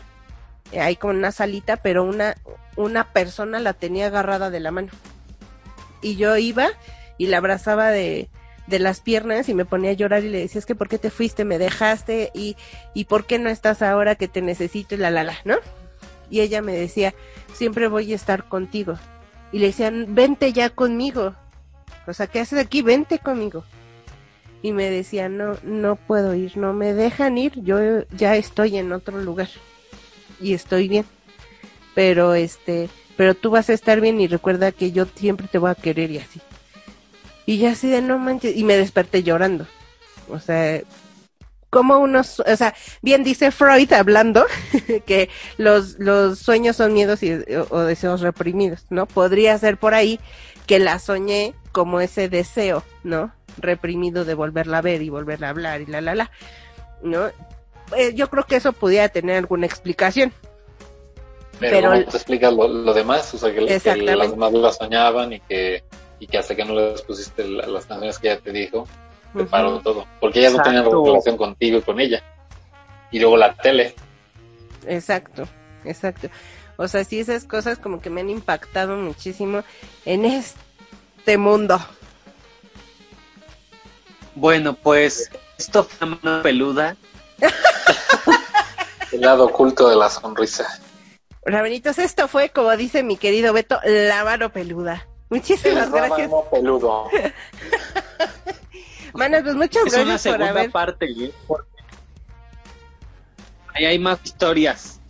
eh, 0.72 0.80
ahí 0.80 0.96
como 0.96 1.12
en 1.12 1.18
una 1.18 1.32
salita, 1.32 1.78
pero 1.78 2.04
una, 2.04 2.36
una 2.76 3.12
persona 3.12 3.58
la 3.58 3.72
tenía 3.72 4.06
agarrada 4.06 4.50
de 4.50 4.60
la 4.60 4.70
mano. 4.70 4.90
Y 6.02 6.16
yo 6.16 6.36
iba 6.36 6.68
y 7.18 7.26
la 7.26 7.38
abrazaba 7.38 7.90
de, 7.90 8.28
de 8.66 8.78
las 8.78 9.00
piernas 9.00 9.48
y 9.48 9.54
me 9.54 9.64
ponía 9.64 9.90
a 9.90 9.94
llorar 9.94 10.24
y 10.24 10.28
le 10.28 10.40
decía, 10.40 10.58
es 10.58 10.66
que 10.66 10.74
¿por 10.74 10.88
qué 10.88 10.98
te 10.98 11.10
fuiste? 11.10 11.44
Me 11.44 11.58
dejaste 11.58 12.30
y, 12.34 12.56
y 12.92 13.04
¿por 13.04 13.26
qué 13.26 13.38
no 13.38 13.50
estás 13.50 13.82
ahora 13.82 14.14
que 14.14 14.28
te 14.28 14.42
necesito? 14.42 14.94
Y 14.94 14.98
la, 14.98 15.10
la, 15.10 15.24
la, 15.24 15.36
¿no? 15.44 15.56
Y 16.30 16.40
ella 16.40 16.62
me 16.62 16.72
decía, 16.72 17.14
siempre 17.52 17.88
voy 17.88 18.12
a 18.12 18.16
estar 18.16 18.48
contigo. 18.48 18.98
Y 19.52 19.58
le 19.58 19.66
decían, 19.66 20.14
vente 20.14 20.52
ya 20.52 20.70
conmigo. 20.70 21.34
O 22.06 22.12
sea, 22.12 22.26
¿qué 22.26 22.40
haces 22.40 22.58
aquí? 22.58 22.82
Vente 22.82 23.18
conmigo. 23.18 23.64
Y 24.64 24.72
me 24.72 24.88
decía, 24.88 25.28
no, 25.28 25.58
no 25.62 25.96
puedo 25.96 26.34
ir, 26.34 26.56
no 26.56 26.72
me 26.72 26.94
dejan 26.94 27.36
ir, 27.36 27.52
yo 27.62 27.76
ya 28.16 28.34
estoy 28.34 28.78
en 28.78 28.92
otro 28.92 29.20
lugar. 29.20 29.50
Y 30.40 30.54
estoy 30.54 30.88
bien. 30.88 31.04
Pero 31.94 32.32
este, 32.32 32.88
pero 33.18 33.34
tú 33.34 33.50
vas 33.50 33.68
a 33.68 33.74
estar 33.74 34.00
bien 34.00 34.18
y 34.22 34.26
recuerda 34.26 34.72
que 34.72 34.90
yo 34.90 35.04
siempre 35.16 35.48
te 35.48 35.58
voy 35.58 35.70
a 35.70 35.74
querer 35.74 36.10
y 36.12 36.16
así. 36.16 36.40
Y 37.44 37.58
ya 37.58 37.72
así 37.72 37.90
de 37.90 38.00
no 38.00 38.18
manches, 38.18 38.56
y 38.56 38.64
me 38.64 38.78
desperté 38.78 39.22
llorando. 39.22 39.66
O 40.30 40.38
sea, 40.38 40.80
como 41.68 41.98
unos, 41.98 42.40
o 42.40 42.56
sea, 42.56 42.74
bien 43.02 43.22
dice 43.22 43.50
Freud 43.50 43.92
hablando 43.92 44.46
que 45.06 45.28
los, 45.58 45.98
los 45.98 46.38
sueños 46.38 46.76
son 46.76 46.94
miedos 46.94 47.22
y, 47.22 47.34
o, 47.34 47.66
o 47.68 47.80
deseos 47.80 48.22
reprimidos, 48.22 48.86
¿no? 48.88 49.04
Podría 49.04 49.58
ser 49.58 49.76
por 49.76 49.92
ahí 49.92 50.18
que 50.66 50.78
la 50.78 50.98
soñé 51.00 51.54
como 51.74 51.98
ese 52.00 52.28
deseo, 52.28 52.84
¿no? 53.02 53.32
Reprimido 53.58 54.24
de 54.24 54.34
volverla 54.34 54.78
a 54.78 54.82
ver 54.82 55.02
y 55.02 55.08
volverla 55.10 55.48
a 55.48 55.50
hablar 55.50 55.80
y 55.80 55.86
la, 55.86 56.00
la, 56.00 56.14
la, 56.14 56.30
¿no? 57.02 57.26
Eh, 57.96 58.14
yo 58.14 58.30
creo 58.30 58.44
que 58.44 58.54
eso 58.56 58.72
pudiera 58.72 59.08
tener 59.08 59.36
alguna 59.38 59.66
explicación. 59.66 60.32
Pero, 61.58 61.76
Pero- 61.76 61.90
¿cómo 61.90 62.04
te 62.04 62.16
explicas 62.16 62.52
lo, 62.52 62.68
lo 62.68 62.94
demás? 62.94 63.34
O 63.34 63.38
sea, 63.38 63.52
que, 63.52 63.60
las 63.60 64.30
demás 64.30 64.52
la 64.52 64.72
soñaban 64.72 65.32
y 65.32 65.40
que, 65.40 65.82
y 66.20 66.28
que 66.28 66.38
hasta 66.38 66.54
que 66.54 66.64
no 66.64 66.74
les 66.74 67.02
pusiste 67.02 67.44
la- 67.46 67.66
las 67.66 67.86
canciones 67.86 68.20
que 68.20 68.30
ella 68.30 68.40
te 68.40 68.52
dijo, 68.52 68.86
te 69.32 69.40
Ujú. 69.42 69.50
paró 69.50 69.80
todo. 69.80 70.06
Porque 70.20 70.38
ellas 70.38 70.52
no 70.52 70.62
tenían 70.62 70.84
Exacto. 70.84 71.04
relación 71.06 71.36
contigo 71.36 71.78
y 71.78 71.82
con 71.82 71.98
ella. 71.98 72.22
Y 73.10 73.18
luego 73.18 73.36
la 73.36 73.52
tele. 73.54 73.96
Exacto, 74.86 75.48
exacto. 75.84 76.28
O 76.76 76.86
sea, 76.88 77.02
sí, 77.04 77.18
esas 77.20 77.44
cosas 77.44 77.78
como 77.78 78.00
que 78.00 78.10
me 78.10 78.20
han 78.20 78.30
impactado 78.30 78.96
muchísimo 78.96 79.62
en 80.04 80.24
este 80.24 80.58
mundo. 81.38 81.78
Bueno, 84.34 84.74
pues 84.74 85.30
esto 85.58 85.84
fue 85.84 86.06
una 86.08 86.18
mano 86.22 86.42
peluda. 86.42 86.96
El 89.12 89.20
lado 89.20 89.44
oculto 89.44 89.88
de 89.88 89.96
la 89.96 90.10
sonrisa. 90.10 90.66
Rabenitos, 91.44 91.98
esto 91.98 92.26
fue, 92.26 92.50
como 92.50 92.76
dice 92.76 93.02
mi 93.02 93.16
querido 93.16 93.52
Beto, 93.52 93.78
la 93.84 94.24
mano 94.24 94.50
peluda. 94.50 95.06
Muchísimas 95.30 95.86
El 95.86 95.92
gracias. 95.92 96.30
rábano 96.30 96.44
peludo. 96.50 97.10
Manos, 99.14 99.42
pues 99.42 99.54
muchas 99.54 99.86
Es 99.86 99.94
una 99.94 100.04
gracias 100.04 100.34
por 100.34 100.40
segunda 100.40 100.60
haber. 100.60 100.70
parte. 100.72 101.06
¿eh? 101.06 101.32
Ahí 103.74 103.84
hay 103.86 103.98
más 103.98 104.18
historias. 104.24 105.00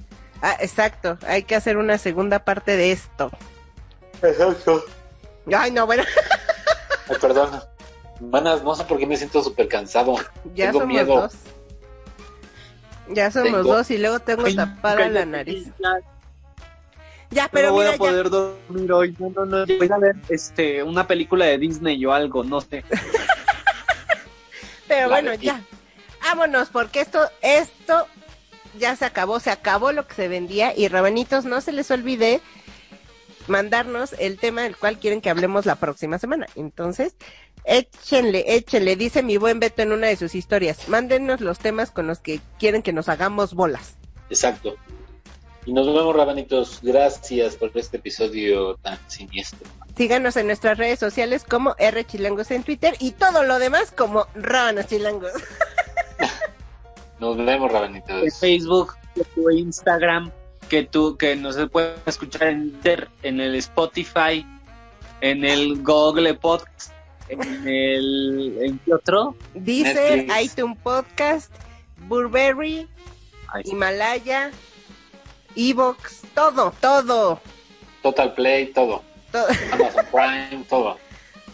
Ah, 0.42 0.56
exacto, 0.60 1.16
hay 1.26 1.44
que 1.44 1.54
hacer 1.54 1.78
una 1.78 1.96
segunda 1.96 2.44
parte 2.44 2.76
de 2.76 2.92
esto. 2.92 3.30
Exacto. 4.22 4.84
Ay, 5.56 5.70
no, 5.70 5.86
bueno. 5.86 6.02
Ay, 7.08 7.16
perdón. 7.20 7.60
Manas, 8.20 8.62
no 8.62 8.74
sé 8.74 8.84
por 8.84 8.98
qué 8.98 9.06
me 9.06 9.16
siento 9.16 9.42
súper 9.42 9.68
cansado. 9.68 10.14
Ya 10.54 10.66
Tengo 10.66 10.80
somos 10.80 10.86
miedo. 10.94 11.20
dos. 11.22 11.32
Ya 13.10 13.30
somos 13.30 13.48
Tengo- 13.52 13.62
dos 13.62 13.90
y 13.90 13.98
luego 13.98 14.20
tengo 14.20 14.44
Ay, 14.46 14.56
tapada 14.56 15.08
la 15.08 15.26
nariz. 15.26 15.66
ya, 15.78 15.90
Ya, 17.30 17.42
no 17.44 17.48
pero 17.52 17.72
voy 17.72 17.84
mira, 17.84 17.94
a 17.96 17.98
poder 17.98 18.30
dormir 18.30 18.92
hoy. 18.92 19.16
No, 19.18 19.28
no, 19.30 19.44
no. 19.44 19.66
Voy 19.66 19.90
a 19.92 19.98
ver 19.98 20.16
este, 20.30 20.82
una 20.82 21.06
película 21.06 21.44
de 21.44 21.58
Disney 21.58 22.04
o 22.06 22.12
algo, 22.12 22.44
no 22.44 22.60
sé. 22.62 22.84
ya. 22.90 23.00
Pero 24.88 25.08
La 25.08 25.14
bueno, 25.14 25.34
ya. 25.34 25.60
Vámonos, 26.22 26.68
porque 26.70 27.00
esto, 27.00 27.20
esto 27.42 28.06
ya 28.78 28.96
se 28.96 29.04
acabó, 29.04 29.40
se 29.40 29.50
acabó 29.50 29.92
lo 29.92 30.06
que 30.06 30.14
se 30.14 30.28
vendía. 30.28 30.76
Y 30.76 30.88
Rabanitos, 30.88 31.44
no 31.44 31.60
se 31.60 31.72
les 31.72 31.90
olvide 31.90 32.40
mandarnos 33.48 34.14
el 34.18 34.38
tema 34.38 34.62
del 34.62 34.76
cual 34.76 34.98
quieren 34.98 35.20
que 35.20 35.30
hablemos 35.30 35.66
la 35.66 35.76
próxima 35.76 36.18
semana. 36.18 36.46
Entonces, 36.56 37.14
échenle, 37.64 38.44
échenle, 38.54 38.96
dice 38.96 39.22
mi 39.22 39.36
buen 39.36 39.60
Beto 39.60 39.82
en 39.82 39.92
una 39.92 40.06
de 40.08 40.16
sus 40.16 40.34
historias. 40.34 40.88
Mándenos 40.88 41.40
los 41.40 41.58
temas 41.58 41.90
con 41.90 42.06
los 42.06 42.18
que 42.20 42.40
quieren 42.58 42.82
que 42.82 42.92
nos 42.92 43.08
hagamos 43.08 43.54
bolas. 43.54 43.96
Exacto. 44.30 44.76
Y 45.66 45.72
nos 45.72 45.86
vemos, 45.86 46.14
rabanitos. 46.14 46.80
Gracias 46.82 47.56
por 47.56 47.70
este 47.74 47.96
episodio 47.96 48.76
tan 48.76 48.98
siniestro. 49.08 49.66
Síganos 49.96 50.36
en 50.36 50.46
nuestras 50.46 50.76
redes 50.76 50.98
sociales 50.98 51.44
como 51.48 51.74
R 51.78 52.04
Chilangos 52.04 52.50
en 52.50 52.64
Twitter 52.64 52.94
y 52.98 53.12
todo 53.12 53.44
lo 53.44 53.58
demás 53.58 53.90
como 53.90 54.26
Rábanos 54.34 54.86
Chilangos. 54.88 55.32
Nos 57.20 57.36
vemos, 57.36 57.68
En 57.70 57.74
rabanitos. 57.74 58.38
Facebook, 58.38 58.94
que 59.14 59.24
tu 59.24 59.48
Instagram, 59.50 60.30
que 60.64 60.82
tú, 60.84 61.16
que 61.16 61.36
nos 61.36 61.56
pueden 61.70 61.94
escuchar 62.06 62.48
en 62.48 62.72
Twitter, 62.72 63.08
en 63.22 63.40
el 63.40 63.54
Spotify, 63.56 64.46
en 65.20 65.44
el 65.44 65.82
Google 65.82 66.34
Podcast, 66.34 66.92
en 67.28 67.68
el, 67.68 68.58
¿en 68.60 68.78
qué 68.80 68.94
otro? 68.94 69.34
Netflix. 69.54 70.42
iTunes 70.42 70.78
Podcast, 70.82 71.52
Burberry, 72.08 72.88
Ay. 73.52 73.62
Himalaya, 73.66 74.50
Evox, 75.56 76.22
todo, 76.34 76.72
todo, 76.80 77.40
Total 78.02 78.34
Play, 78.34 78.66
todo. 78.72 79.02
todo, 79.32 79.46
Amazon 79.72 80.06
Prime, 80.12 80.64
todo. 80.68 80.98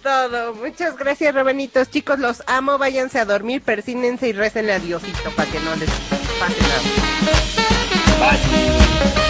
todo. 0.02 0.54
Muchas 0.54 0.96
gracias, 0.96 1.32
Rabanitos. 1.34 1.90
Chicos, 1.90 2.18
los 2.18 2.42
amo. 2.48 2.76
Váyanse 2.78 3.20
a 3.20 3.24
dormir, 3.24 3.62
persínense 3.62 4.28
y 4.28 4.32
recen 4.32 4.68
a 4.70 4.78
Diosito 4.80 5.30
para 5.36 5.50
que 5.50 5.60
no 5.60 5.76
les 5.76 5.90
pase 6.40 6.60
nada. 6.62 7.59
开 8.20 9.29